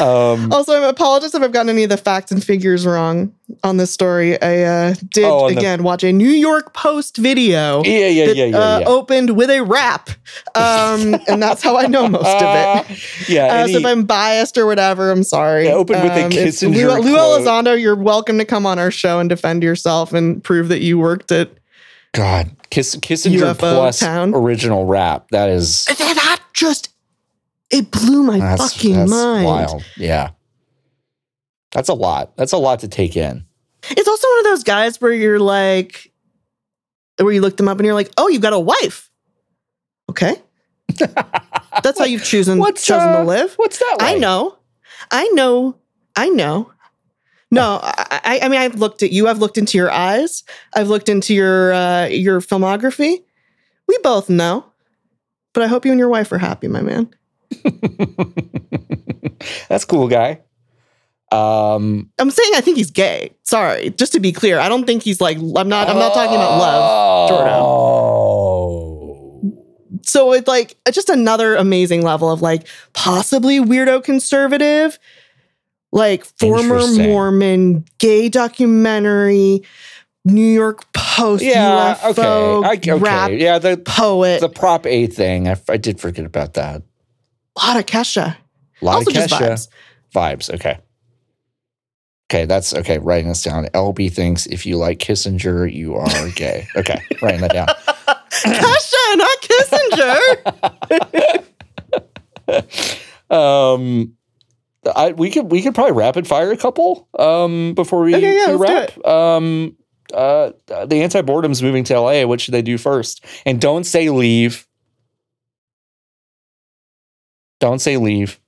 um, 0.00 0.52
Also, 0.52 0.72
I 0.82 0.88
apologize 0.88 1.34
if 1.34 1.42
I've 1.42 1.52
gotten 1.52 1.68
any 1.68 1.84
of 1.84 1.90
the 1.90 1.96
facts 1.96 2.30
and 2.32 2.42
figures 2.42 2.86
wrong 2.86 3.32
on 3.62 3.76
this 3.76 3.90
story. 3.90 4.40
I 4.40 4.62
uh, 4.62 4.94
did 5.10 5.24
Oh, 5.24 5.44
on 5.44 5.52
the- 5.54 5.58
again 5.58 5.82
watch 5.82 6.02
a 6.04 6.12
New 6.12 6.28
York 6.28 6.72
Post 6.74 7.16
video 7.18 7.82
yeah, 7.84 8.08
yeah, 8.08 8.26
that 8.26 8.36
yeah, 8.36 8.44
yeah, 8.46 8.56
uh, 8.58 8.78
yeah. 8.80 8.86
opened 8.88 9.36
with 9.36 9.50
a 9.50 9.62
rap, 9.62 10.10
um, 10.54 11.14
and 11.28 11.42
that's 11.42 11.62
how 11.62 11.76
I 11.76 11.86
know 11.86 12.08
most 12.08 12.24
of 12.26 12.42
it. 12.42 12.90
Uh, 12.90 12.94
yeah. 13.28 13.46
Uh, 13.46 13.68
so 13.68 13.78
if 13.78 13.84
I'm 13.86 14.04
biased 14.04 14.56
or 14.58 14.66
whatever, 14.66 15.10
I'm 15.10 15.22
sorry. 15.24 15.66
Yeah, 15.66 15.72
open 15.74 16.02
with 16.02 16.12
a 16.12 16.24
Um, 16.26 16.32
if 16.32 16.38
Kissinger 16.54 16.74
Lue, 17.02 17.12
Lue. 17.12 17.16
Elizondo, 17.16 17.80
you're 17.80 17.94
welcome 17.96 18.38
to 18.38 18.44
come 18.44 18.66
on 18.66 18.78
our 18.78 18.90
show 18.90 19.18
and 19.20 19.28
defend 19.28 19.62
yourself 19.62 20.12
and 20.12 20.42
prove 20.42 20.68
that 20.68 20.80
you 20.80 20.98
worked 20.98 21.30
at 21.32 21.50
God, 22.12 22.50
Kiss, 22.70 22.94
Kissinger 22.96 23.40
UFO 23.54 23.56
plus 23.74 23.98
town. 24.00 24.34
original 24.34 24.86
rap. 24.86 25.26
That 25.30 25.48
is 25.50 25.84
that, 25.86 25.98
that 25.98 26.40
just 26.54 26.93
it 27.70 27.90
blew 27.90 28.22
my 28.22 28.38
that's, 28.38 28.74
fucking 28.74 28.96
that's 28.96 29.10
mind. 29.10 29.44
wild. 29.44 29.84
Yeah, 29.96 30.30
that's 31.72 31.88
a 31.88 31.94
lot. 31.94 32.36
That's 32.36 32.52
a 32.52 32.58
lot 32.58 32.80
to 32.80 32.88
take 32.88 33.16
in. 33.16 33.44
It's 33.90 34.08
also 34.08 34.28
one 34.28 34.38
of 34.38 34.44
those 34.44 34.64
guys 34.64 35.00
where 35.00 35.12
you're 35.12 35.40
like, 35.40 36.12
where 37.18 37.32
you 37.32 37.40
look 37.40 37.56
them 37.56 37.68
up 37.68 37.78
and 37.78 37.84
you're 37.84 37.94
like, 37.94 38.10
oh, 38.16 38.28
you've 38.28 38.42
got 38.42 38.52
a 38.52 38.58
wife. 38.58 39.10
Okay, 40.10 40.36
that's 41.82 41.98
how 41.98 42.04
you've 42.04 42.24
chosen 42.24 42.58
What's, 42.58 42.84
chosen 42.84 43.08
uh, 43.08 43.20
to 43.20 43.24
live. 43.24 43.54
What's 43.54 43.78
that? 43.78 43.96
I 44.00 44.16
know, 44.16 44.58
I 45.10 45.28
know, 45.28 45.76
I 46.16 46.28
know. 46.28 46.70
No, 47.50 47.78
I, 47.82 48.20
I, 48.24 48.40
I 48.42 48.48
mean 48.48 48.60
I've 48.60 48.74
looked 48.76 49.02
at 49.02 49.12
you. 49.12 49.28
I've 49.28 49.38
looked 49.38 49.58
into 49.58 49.78
your 49.78 49.90
eyes. 49.90 50.42
I've 50.74 50.88
looked 50.88 51.08
into 51.08 51.34
your 51.34 51.72
uh, 51.72 52.06
your 52.06 52.40
filmography. 52.40 53.22
We 53.86 53.98
both 54.02 54.28
know, 54.28 54.66
but 55.52 55.62
I 55.62 55.68
hope 55.68 55.84
you 55.84 55.92
and 55.92 55.98
your 55.98 56.08
wife 56.08 56.32
are 56.32 56.38
happy, 56.38 56.68
my 56.68 56.82
man. 56.82 57.14
that's 59.68 59.84
cool, 59.84 60.08
guy. 60.08 60.40
Um, 61.32 62.10
I'm 62.18 62.30
saying 62.30 62.52
I 62.54 62.60
think 62.60 62.76
he's 62.76 62.90
gay. 62.90 63.34
Sorry, 63.42 63.90
just 63.90 64.12
to 64.12 64.20
be 64.20 64.32
clear, 64.32 64.58
I 64.60 64.68
don't 64.68 64.84
think 64.84 65.02
he's 65.02 65.20
like. 65.20 65.36
I'm 65.36 65.68
not. 65.68 65.88
I'm 65.88 65.98
not 65.98 66.14
talking 66.14 66.36
about 66.36 66.58
love. 66.58 67.28
Jordan. 67.28 67.52
Oh. 67.56 68.00
So 70.02 70.32
it's 70.32 70.46
like 70.46 70.76
it's 70.86 70.94
just 70.94 71.08
another 71.08 71.56
amazing 71.56 72.02
level 72.02 72.30
of 72.30 72.42
like 72.42 72.66
possibly 72.92 73.58
weirdo 73.58 74.04
conservative, 74.04 74.98
like 75.92 76.24
former 76.24 76.86
Mormon 76.86 77.84
gay 77.98 78.28
documentary, 78.28 79.62
New 80.24 80.44
York 80.46 80.92
Post 80.92 81.42
Yeah. 81.42 81.96
UFO 81.96 82.10
Okay. 82.10 82.68
I, 82.68 82.72
okay. 82.74 82.92
rap 82.92 83.30
Yeah. 83.32 83.58
The 83.58 83.76
poet. 83.76 84.40
the 84.40 84.48
Prop 84.48 84.86
A 84.86 85.06
thing. 85.06 85.48
I, 85.48 85.56
I 85.68 85.78
did 85.78 86.00
forget 86.00 86.24
about 86.24 86.54
that. 86.54 86.82
A 87.56 87.60
lot 87.66 87.76
of 87.78 87.86
Kesha. 87.86 88.36
A 88.80 88.84
lot 88.84 88.96
also 88.96 89.10
of 89.10 89.16
Kesha 89.16 89.38
vibes. 89.38 89.68
vibes. 90.14 90.54
Okay. 90.54 90.78
Okay, 92.30 92.44
that's 92.46 92.74
okay. 92.74 92.98
Writing 92.98 93.28
this 93.28 93.42
down. 93.42 93.66
LB 93.66 94.12
thinks 94.12 94.46
if 94.46 94.66
you 94.66 94.76
like 94.76 94.98
Kissinger, 94.98 95.72
you 95.72 95.94
are 95.94 96.28
gay. 96.30 96.66
Okay, 96.76 97.00
writing 97.22 97.40
that 97.42 97.52
down. 97.52 97.68
Kesha, 98.30 99.16
not 99.16 99.38
Kissinger. 99.42 101.44
Um, 103.30 104.12
I 104.94 105.12
we 105.12 105.30
could 105.30 105.50
we 105.50 105.62
could 105.62 105.74
probably 105.74 105.94
rapid 105.94 106.26
fire 106.26 106.52
a 106.52 106.56
couple 106.58 107.08
um 107.18 107.72
before 107.74 108.02
we, 108.02 108.14
Okay, 108.14 108.36
yeah, 108.36 108.50
we 108.50 108.56
wrap. 108.56 109.06
Um, 109.06 109.76
uh, 110.12 110.50
the 110.68 110.96
anti 111.02 111.22
boredom's 111.22 111.62
moving 111.62 111.84
to 111.84 111.98
LA. 111.98 112.26
What 112.26 112.40
should 112.40 112.52
they 112.52 112.60
do 112.62 112.76
first? 112.76 113.24
And 113.46 113.60
don't 113.60 113.84
say 113.84 114.10
leave. 114.10 114.66
Don't 117.64 117.78
say 117.78 117.96
leave. 117.96 118.38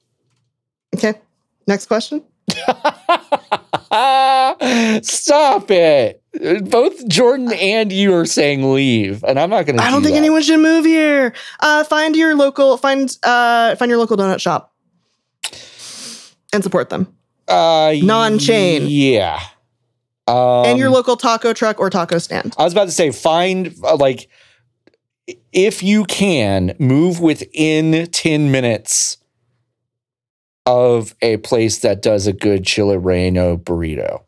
okay. 0.95 1.15
Next 1.67 1.87
question. 1.87 2.23
Stop 5.03 5.71
it. 5.71 6.23
Both 6.69 7.09
Jordan 7.09 7.51
and 7.55 7.91
you 7.91 8.13
are 8.13 8.27
saying 8.27 8.75
leave, 8.75 9.25
and 9.25 9.41
I'm 9.41 9.49
not 9.49 9.65
going 9.65 9.79
to. 9.79 9.83
I 9.83 9.91
don't 9.91 10.03
think 10.03 10.13
that. 10.13 10.19
anyone 10.19 10.43
should 10.43 10.61
move 10.61 10.85
here. 10.85 11.33
Uh, 11.61 11.83
find 11.85 12.15
your 12.15 12.35
local 12.35 12.77
find 12.77 13.17
uh 13.23 13.75
find 13.77 13.89
your 13.89 13.97
local 13.97 14.19
donut 14.19 14.39
shop 14.39 14.75
and 16.53 16.63
support 16.63 16.91
them. 16.91 17.11
uh, 17.49 17.95
non-chain. 18.03 18.85
Yeah. 18.87 19.41
Um, 20.27 20.67
and 20.67 20.79
your 20.79 20.91
local 20.91 21.17
taco 21.17 21.55
truck 21.55 21.81
or 21.81 21.89
taco 21.89 22.19
stand. 22.19 22.55
I 22.59 22.65
was 22.65 22.75
about 22.75 22.85
to 22.85 22.93
say, 22.93 23.13
find 23.13 23.75
uh, 23.83 23.97
like 23.97 24.29
if 25.53 25.83
you 25.83 26.05
can 26.05 26.75
move 26.79 27.21
within 27.21 28.07
ten 28.09 28.51
minutes 28.51 29.19
of 30.65 31.15
a 31.23 31.37
place 31.39 31.79
that 31.81 32.03
does 32.03 32.27
a 32.27 32.33
good 32.33 32.65
chile 32.65 32.97
relleno 32.97 33.57
burrito. 33.57 34.23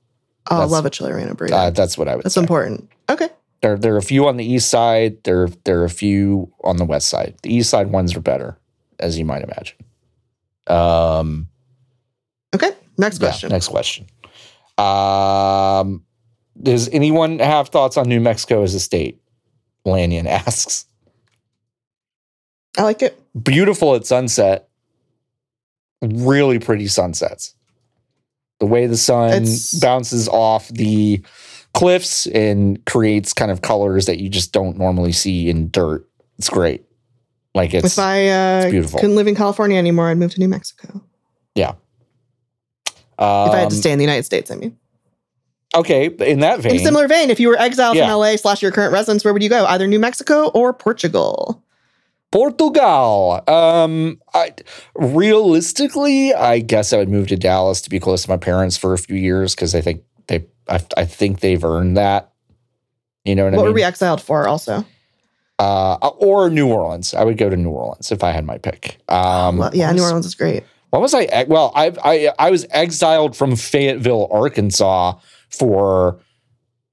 Oh, 0.51 0.61
I 0.61 0.65
love 0.65 0.87
a 0.87 0.91
chili 0.91 1.11
relleno 1.13 1.35
burrito. 1.35 1.53
Uh, 1.53 1.71
that's 1.71 1.99
what 1.99 2.09
I 2.09 2.15
would 2.17 2.25
That's 2.25 2.35
say. 2.37 2.41
important. 2.41 2.89
Okay. 3.11 3.29
There, 3.61 3.77
there 3.77 3.95
are 3.95 3.99
a 3.99 4.03
few 4.03 4.29
on 4.29 4.37
the 4.37 4.45
east 4.45 4.71
side. 4.71 5.23
There, 5.25 5.49
there 5.65 5.81
are 5.81 5.85
a 5.85 5.91
few 5.91 6.53
on 6.63 6.77
the 6.77 6.85
west 6.85 7.09
side. 7.09 7.35
The 7.43 7.53
east 7.53 7.71
side 7.71 7.89
ones 7.91 8.15
are 8.15 8.21
better, 8.21 8.57
as 9.01 9.19
you 9.19 9.25
might 9.25 9.43
imagine. 9.43 9.77
Um, 10.69 11.49
Okay. 12.55 12.71
Next 12.97 13.21
yeah, 13.21 13.29
question. 13.29 13.51
next 13.51 13.69
question. 13.69 14.07
Um, 14.79 16.05
does 16.63 16.89
anyone 16.91 17.41
have 17.41 17.69
thoughts 17.69 17.97
on 17.97 18.09
New 18.09 18.21
Mexico 18.21 18.63
as 18.63 18.75
a 18.75 18.81
state? 18.81 19.21
Lanyon 19.91 20.27
asks. 20.29 20.87
I 22.77 22.83
like 22.83 23.03
it. 23.03 23.21
Beautiful 23.43 23.95
at 23.95 24.07
sunset. 24.07 24.69
Really 26.03 26.59
pretty 26.59 26.87
sunsets. 26.87 27.55
The 28.61 28.67
way 28.67 28.87
the 28.87 28.97
sun 28.97 29.31
It's- 29.31 29.75
bounces 29.81 30.29
off 30.29 30.69
the 30.69 31.23
cliffs 31.75 32.27
and 32.29 32.85
creates 32.87 33.33
kind 33.33 33.51
of 33.51 33.63
colors 33.63 34.07
that 34.07 34.19
you 34.19 34.29
just 34.29 34.53
don't 34.53 34.77
normally 34.79 35.13
see 35.13 35.49
in 35.49 35.71
dirt. 35.71 36.09
It's 36.39 36.49
great. 36.49 36.85
Like 37.55 37.75
it's 37.75 37.95
if 37.95 37.99
I 37.99 38.29
uh, 38.29 38.61
it's 38.65 38.71
beautiful. 38.71 39.01
couldn't 39.01 39.17
live 39.17 39.27
in 39.27 39.35
California 39.35 39.77
anymore, 39.79 40.09
I'd 40.09 40.19
move 40.19 40.33
to 40.35 40.41
New 40.41 40.49
Mexico. 40.49 41.03
Yeah. 41.55 41.71
Um, 43.19 43.49
if 43.49 43.55
I 43.55 43.59
had 43.59 43.71
to 43.71 43.77
stay 43.77 43.91
in 43.91 43.99
the 43.99 44.05
United 44.05 44.23
States, 44.25 44.51
I 44.51 44.55
mean. 44.57 44.77
Okay, 45.77 46.07
in 46.07 46.41
that 46.41 46.61
vein, 46.61 46.77
In 46.77 46.79
similar 46.79 47.07
vein, 47.09 47.29
if 47.31 47.39
you 47.39 47.49
were 47.49 47.59
exiled 47.59 47.97
Yeah. 47.97 48.07
from 48.07 48.19
LA 48.21 48.37
slash 48.37 48.63
your 48.63 48.71
current 48.73 48.93
residence, 48.93 49.23
where 49.25 49.33
would 49.35 49.43
you 49.43 49.51
go? 49.51 49.67
Either 49.67 49.87
New 49.87 49.99
Mexico 49.99 50.49
or 50.49 50.73
Portugal. 50.73 51.63
Portugal. 52.31 53.43
Um, 53.47 54.21
I 54.35 54.53
realistically, 54.95 56.33
I 56.35 56.59
guess 56.61 56.93
I 56.93 56.99
would 56.99 57.09
move 57.09 57.29
to 57.29 57.37
Dallas 57.37 57.81
to 57.83 57.91
be 57.91 58.01
close 58.01 58.23
to 58.25 58.31
my 58.31 58.37
parents 58.37 58.77
for 58.77 58.93
a 58.95 58.99
few 58.99 59.17
years 59.17 59.55
because 59.55 59.75
I 59.75 59.81
think 59.81 60.03
they, 60.27 60.47
I, 60.69 60.81
I 60.97 61.05
think 61.05 61.41
they've 61.41 61.63
earned 61.63 61.97
that. 61.97 62.33
You 63.25 63.35
know 63.35 63.45
what, 63.45 63.55
What 63.55 63.65
I 63.65 63.69
were 63.69 63.73
we 63.75 63.83
exiled 63.83 64.23
for? 64.23 64.47
Also, 64.49 64.85
uh, 65.59 65.95
or 66.19 66.49
New 66.51 66.69
Orleans. 66.69 67.13
I 67.15 67.25
would 67.25 67.37
go 67.37 67.51
to 67.51 67.57
New 67.57 67.71
Orleans 67.71 68.11
if 68.13 68.23
I 68.25 68.31
had 68.31 68.45
my 68.47 68.59
pick. 68.59 68.99
Um, 69.09 69.59
Well, 69.59 69.71
yeah, 69.75 69.89
what 69.89 69.97
New 69.97 70.03
Orleans 70.03 70.25
is 70.27 70.35
great. 70.35 70.65
What 70.91 71.03
was 71.03 71.13
I? 71.13 71.45
Well, 71.49 71.73
I 71.75 71.93
I 72.03 72.31
I 72.39 72.51
was 72.51 72.65
exiled 72.71 73.37
from 73.37 73.57
Fayetteville, 73.57 74.29
Arkansas 74.31 75.15
for 75.51 76.21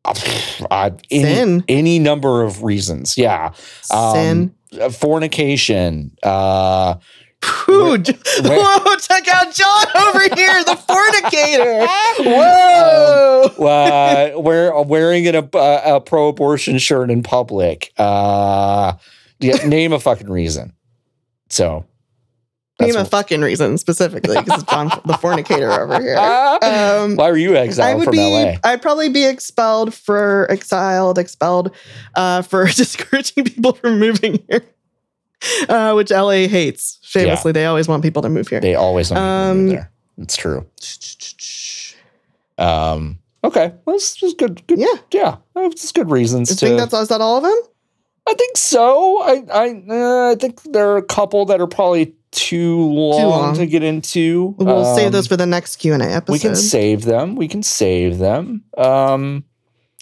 uh, 0.05 0.91
any, 1.09 1.23
Sin. 1.23 1.63
any 1.67 1.99
number 1.99 2.43
of 2.43 2.63
reasons. 2.63 3.17
Yeah, 3.17 3.51
Um, 3.91 4.13
Sin. 4.15 4.55
uh, 4.81 4.89
fornication. 4.89 6.11
Uh, 6.23 6.95
Whew, 7.65 7.97
J- 7.99 8.13
where- 8.41 8.57
Whoa, 8.63 8.95
check 8.95 9.27
out 9.27 9.53
John 9.53 9.85
over 9.95 10.21
here, 10.35 10.63
the 10.63 10.75
fornicator. 10.87 11.85
Whoa. 12.19 13.65
uh, 13.67 14.39
wear, 14.39 14.81
wearing 14.83 15.27
an, 15.27 15.35
a, 15.35 15.47
a 15.53 16.01
pro-abortion 16.01 16.77
shirt 16.79 17.11
in 17.11 17.21
public. 17.23 17.91
Uh, 17.97 18.93
yeah, 19.39 19.57
name 19.67 19.93
a 19.93 19.99
fucking 19.99 20.29
reason. 20.29 20.73
So, 21.49 21.85
Name 22.79 22.95
a 22.97 23.05
fucking 23.05 23.41
reason 23.41 23.77
specifically 23.77 24.35
because 24.37 24.61
it's 24.63 24.69
John 24.71 24.87
the 25.05 25.13
fornicator 25.13 25.71
over 25.71 26.01
here. 26.01 26.17
Um, 26.61 27.15
why 27.15 27.29
were 27.31 27.37
you 27.37 27.55
exiled 27.55 27.87
I 27.89 27.95
would 27.95 28.05
from 28.05 28.11
be. 28.13 28.19
LA? 28.19 28.55
I'd 28.63 28.81
probably 28.81 29.09
be 29.09 29.25
expelled 29.25 29.93
for 29.93 30.49
exiled, 30.51 31.17
expelled 31.17 31.73
uh, 32.15 32.41
for 32.41 32.65
discouraging 32.75 33.45
people 33.45 33.73
from 33.73 33.99
moving 33.99 34.43
here, 34.49 34.63
uh, 35.69 35.93
which 35.93 36.11
LA 36.11 36.47
hates. 36.47 36.99
Famously, 37.03 37.51
they 37.53 37.65
always 37.65 37.87
want 37.87 38.03
people 38.03 38.21
to 38.23 38.29
move 38.29 38.47
here. 38.49 38.59
They 38.59 38.75
always 38.75 39.09
want 39.11 39.19
people 39.21 39.25
to 39.29 39.53
move 39.53 39.69
Um, 39.69 39.75
there. 39.75 39.91
It's 40.17 40.35
true. 40.35 40.65
Um, 42.57 43.19
okay, 43.43 43.73
well, 43.85 43.97
this 43.97 44.21
is 44.23 44.33
good. 44.33 44.65
good. 44.67 44.79
Yeah. 44.79 44.93
yeah, 45.11 45.35
it's 45.57 45.91
good 45.91 46.09
reasons 46.09 46.49
I 46.51 46.55
to. 46.55 46.59
think 46.65 46.79
that's 46.79 46.93
is 46.93 47.09
that 47.09 47.19
all 47.21 47.37
of 47.37 47.43
them. 47.43 47.57
I 48.27 48.33
think 48.33 48.55
so. 48.57 49.21
I 49.21 49.43
I 49.53 49.83
uh, 49.89 50.31
I 50.31 50.35
think 50.35 50.61
there 50.71 50.89
are 50.91 50.97
a 50.97 51.03
couple 51.03 51.45
that 51.47 51.59
are 51.59 51.67
probably 51.67 52.15
too 52.35 52.79
long, 52.79 53.21
long. 53.29 53.55
to 53.55 53.65
get 53.65 53.81
into. 53.83 54.53
We'll 54.57 54.95
save 54.95 55.07
Um, 55.07 55.11
those 55.13 55.27
for 55.27 55.37
the 55.37 55.45
next 55.45 55.77
Q 55.77 55.93
and 55.93 56.03
A 56.03 56.05
episode. 56.07 56.33
We 56.33 56.39
can 56.39 56.55
save 56.55 57.03
them. 57.05 57.35
We 57.35 57.47
can 57.47 57.63
save 57.63 58.17
them. 58.19 58.63
Um, 58.77 59.43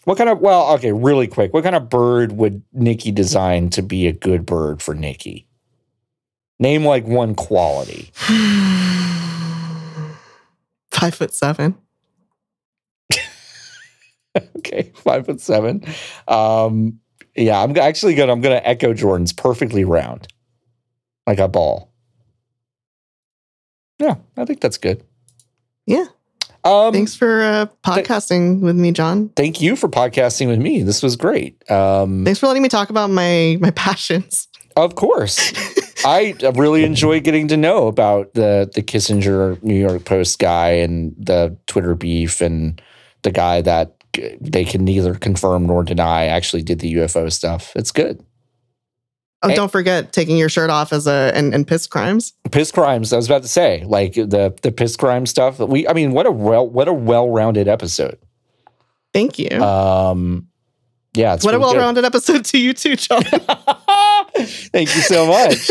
what 0.06 0.18
kind 0.18 0.30
of? 0.30 0.40
Well, 0.40 0.74
okay, 0.74 0.92
really 0.92 1.28
quick. 1.28 1.54
What 1.54 1.64
kind 1.64 1.76
of 1.76 1.90
bird 1.90 2.34
would 2.34 2.62
Nikki 2.74 3.12
design 3.12 3.70
to 3.72 3.82
be 3.82 4.08
a 4.08 4.12
good 4.14 4.46
bird 4.46 4.82
for 4.82 4.94
Nikki? 4.94 5.48
Name 6.60 6.84
like 6.86 7.06
one 7.06 7.36
quality. 7.36 8.12
Five 10.92 11.16
foot 11.16 11.34
seven. 11.34 11.76
okay, 14.58 14.92
five 14.96 15.26
foot 15.26 15.40
seven. 15.42 15.84
Um, 16.28 17.00
yeah, 17.36 17.62
I'm 17.62 17.76
actually 17.78 18.16
gonna 18.16 18.32
I'm 18.32 18.42
gonna 18.42 18.62
echo 18.64 18.94
Jordan's 18.94 19.34
perfectly 19.34 19.84
round, 19.84 20.28
like 21.28 21.40
a 21.40 21.48
ball. 21.48 21.93
Yeah, 24.04 24.16
I 24.36 24.44
think 24.44 24.60
that's 24.60 24.78
good. 24.78 25.02
Yeah. 25.86 26.08
Um, 26.66 26.92
Thanks 26.92 27.16
for 27.16 27.42
uh, 27.42 27.68
podcasting 27.86 28.60
with 28.60 28.76
me, 28.76 28.92
John. 28.92 29.30
Thank 29.38 29.62
you 29.62 29.78
for 29.78 29.88
podcasting 29.88 30.48
with 30.48 30.60
me. 30.60 30.84
This 30.84 31.02
was 31.02 31.16
great. 31.16 31.70
Um, 31.72 32.26
Thanks 32.26 32.40
for 32.40 32.48
letting 32.48 32.64
me 32.64 32.70
talk 32.70 32.90
about 32.90 33.10
my 33.10 33.58
my 33.62 33.72
passions. 33.72 34.50
of 34.76 34.96
course, 34.96 35.54
I 36.06 36.36
really 36.56 36.84
enjoy 36.84 37.22
getting 37.22 37.48
to 37.48 37.56
know 37.56 37.88
about 37.88 38.34
the 38.34 38.70
the 38.74 38.82
Kissinger 38.82 39.62
New 39.64 39.76
York 39.76 40.04
Post 40.04 40.40
guy 40.40 40.72
and 40.72 41.16
the 41.18 41.56
Twitter 41.68 41.96
beef 41.96 42.42
and 42.42 42.82
the 43.22 43.32
guy 43.32 43.62
that 43.62 43.96
they 44.42 44.66
can 44.66 44.84
neither 44.84 45.16
confirm 45.16 45.66
nor 45.66 45.84
deny 45.84 46.26
actually 46.26 46.62
did 46.62 46.80
the 46.80 46.94
UFO 46.96 47.32
stuff. 47.32 47.72
It's 47.76 47.92
good. 47.92 48.22
Oh, 49.44 49.50
Hey. 49.50 49.56
don't 49.56 49.72
forget 49.72 50.14
taking 50.14 50.38
your 50.38 50.50
shirt 50.50 50.70
off 50.70 50.94
as 50.94 51.06
a 51.06 51.32
and, 51.36 51.54
and 51.54 51.68
piss 51.68 51.86
crimes. 51.86 52.34
piss 52.52 52.72
crimes. 52.72 53.12
I 53.12 53.18
was 53.18 53.26
about 53.28 53.42
to 53.42 53.48
say, 53.48 53.84
like 53.86 54.14
the 54.14 54.56
the 54.62 54.72
piss 54.72 54.96
crime 54.96 55.26
stuff. 55.26 55.60
We, 55.60 55.88
I 55.88 55.94
mean, 55.94 56.14
what 56.14 56.26
a 56.26 56.32
well 56.32 56.68
what 56.68 56.88
a 56.88 56.94
well 56.94 57.30
rounded 57.30 57.68
episode. 57.68 58.18
Thank 59.14 59.38
you. 59.38 59.62
Um, 59.62 60.48
yeah, 61.14 61.34
it's 61.36 61.46
what 61.46 61.54
a 61.54 61.60
well 61.60 61.76
rounded 61.76 62.06
episode 62.06 62.46
to 62.46 62.58
you 62.58 62.74
too, 62.74 62.96
John. 62.96 63.24
Thank 64.36 64.96
you 64.96 65.02
so 65.02 65.28
much. 65.28 65.70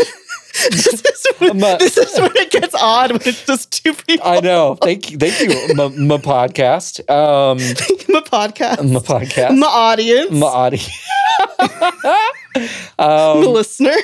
this, 0.69 0.85
is 1.03 1.27
when, 1.39 1.57
this 1.57 1.97
is 1.97 2.19
when 2.19 2.31
it 2.37 2.51
gets 2.51 2.75
odd 2.75 3.11
when 3.11 3.21
it's 3.25 3.45
just 3.45 3.83
two 3.83 3.93
people. 3.93 4.25
I 4.25 4.39
know. 4.39 4.75
Thank 4.75 5.11
you. 5.11 5.17
Thank 5.17 5.39
you. 5.41 5.49
My, 5.75 5.87
my 5.89 6.17
podcast. 6.17 6.99
Um, 7.09 7.57
my 8.07 8.21
podcast, 8.21 8.89
my 8.89 8.99
podcast. 8.99 9.57
my 9.57 9.67
audience, 9.67 10.31
My 10.31 10.47
audience. 10.47 12.33
The 12.53 13.03
um, 13.03 13.45
listener. 13.45 13.95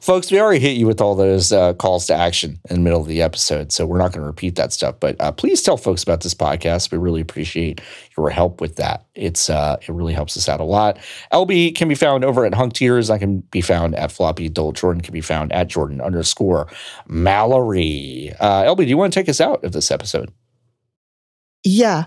folks, 0.00 0.30
we 0.30 0.40
already 0.40 0.60
hit 0.60 0.76
you 0.76 0.86
with 0.86 1.00
all 1.00 1.14
those 1.14 1.52
uh, 1.52 1.74
calls 1.74 2.06
to 2.06 2.14
action 2.14 2.60
in 2.70 2.76
the 2.76 2.82
middle 2.82 3.00
of 3.00 3.08
the 3.08 3.20
episode, 3.20 3.72
so 3.72 3.84
we're 3.84 3.98
not 3.98 4.12
going 4.12 4.22
to 4.22 4.26
repeat 4.26 4.54
that 4.56 4.72
stuff. 4.72 4.96
But 5.00 5.16
uh, 5.20 5.32
please 5.32 5.62
tell 5.62 5.76
folks 5.76 6.02
about 6.02 6.20
this 6.20 6.34
podcast. 6.34 6.92
We 6.92 6.98
really 6.98 7.20
appreciate 7.20 7.80
your 8.16 8.30
help 8.30 8.60
with 8.60 8.76
that. 8.76 9.06
It's 9.14 9.50
uh, 9.50 9.78
it 9.80 9.88
really 9.88 10.12
helps 10.12 10.36
us 10.36 10.48
out 10.48 10.60
a 10.60 10.64
lot. 10.64 10.98
LB 11.32 11.74
can 11.74 11.88
be 11.88 11.94
found 11.94 12.24
over 12.24 12.44
at 12.44 12.54
Hunk 12.54 12.74
Tears. 12.74 13.10
I 13.10 13.18
can 13.18 13.40
be 13.40 13.60
found 13.60 13.94
at 13.96 14.12
Floppy 14.12 14.46
Adult. 14.46 14.76
Jordan 14.76 15.02
can 15.02 15.12
be 15.12 15.20
found 15.20 15.52
at 15.52 15.68
Jordan 15.68 16.00
underscore 16.00 16.68
Mallory. 17.08 18.32
Uh, 18.38 18.62
LB, 18.64 18.78
do 18.78 18.84
you 18.84 18.96
want 18.96 19.12
to 19.12 19.18
take 19.18 19.28
us 19.28 19.40
out 19.40 19.64
of 19.64 19.72
this 19.72 19.90
episode? 19.90 20.32
Yeah. 21.64 22.06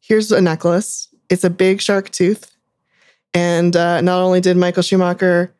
Here's 0.00 0.32
a 0.32 0.40
necklace. 0.40 1.08
It's 1.28 1.44
a 1.44 1.50
big 1.50 1.80
shark 1.82 2.10
tooth. 2.10 2.50
And 3.34 3.76
uh, 3.76 4.00
not 4.00 4.22
only 4.22 4.40
did 4.40 4.56
Michael 4.56 4.82
Schumacher 4.82 5.54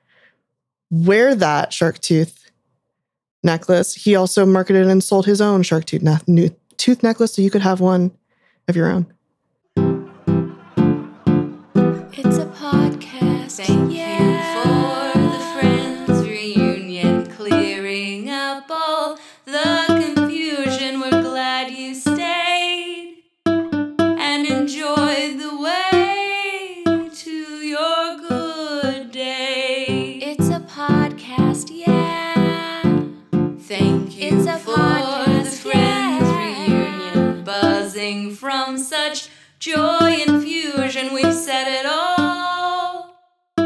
wear 0.90 1.34
that 1.34 1.72
shark 1.72 1.98
tooth 1.98 2.50
necklace, 3.42 3.94
he 3.94 4.14
also 4.16 4.46
marketed 4.46 4.86
and 4.86 5.02
sold 5.02 5.26
his 5.26 5.40
own 5.40 5.62
shark 5.62 5.84
tooth, 5.84 6.02
ne- 6.26 6.56
tooth 6.76 7.02
necklace 7.02 7.34
so 7.34 7.42
you 7.42 7.50
could 7.50 7.62
have 7.62 7.80
one 7.80 8.12
of 8.68 8.76
your 8.76 8.90
own. 8.90 9.06
It's 12.12 12.38
a 12.38 12.46
podcast. 12.46 13.66
Thank 13.66 13.87
joy 39.68 40.24
and 40.26 40.42
fusion. 40.42 41.12
We've 41.12 41.34
said 41.34 41.68
it 41.68 41.84
all. 41.84 43.14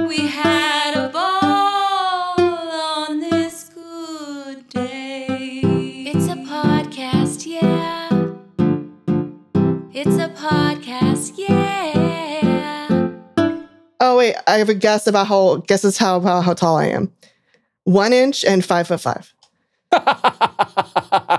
We 0.09 0.27
had 0.27 0.95
a 0.97 1.09
ball 1.11 2.41
on 2.41 3.21
this 3.21 3.71
good 3.73 4.69
day. 4.69 5.61
It's 5.63 6.27
a 6.27 6.35
podcast. 6.35 7.47
Yeah. 7.47 8.09
It's 9.93 10.17
a 10.17 10.29
podcast. 10.31 11.35
Yeah. 11.37 13.13
Oh 14.01 14.17
wait, 14.17 14.35
I 14.49 14.59
have 14.59 14.69
a 14.69 14.75
guess 14.75 15.07
about 15.07 15.29
how 15.29 15.59
guesses 15.69 15.99
how 15.99 16.21
how, 16.21 16.41
how 16.41 16.55
tall 16.55 16.79
I 16.79 16.87
am. 16.87 17.13
One 17.85 18.13
inch 18.13 18.45
and 18.45 18.65
five 18.65 18.89
foot 18.89 19.01
five. 19.01 19.33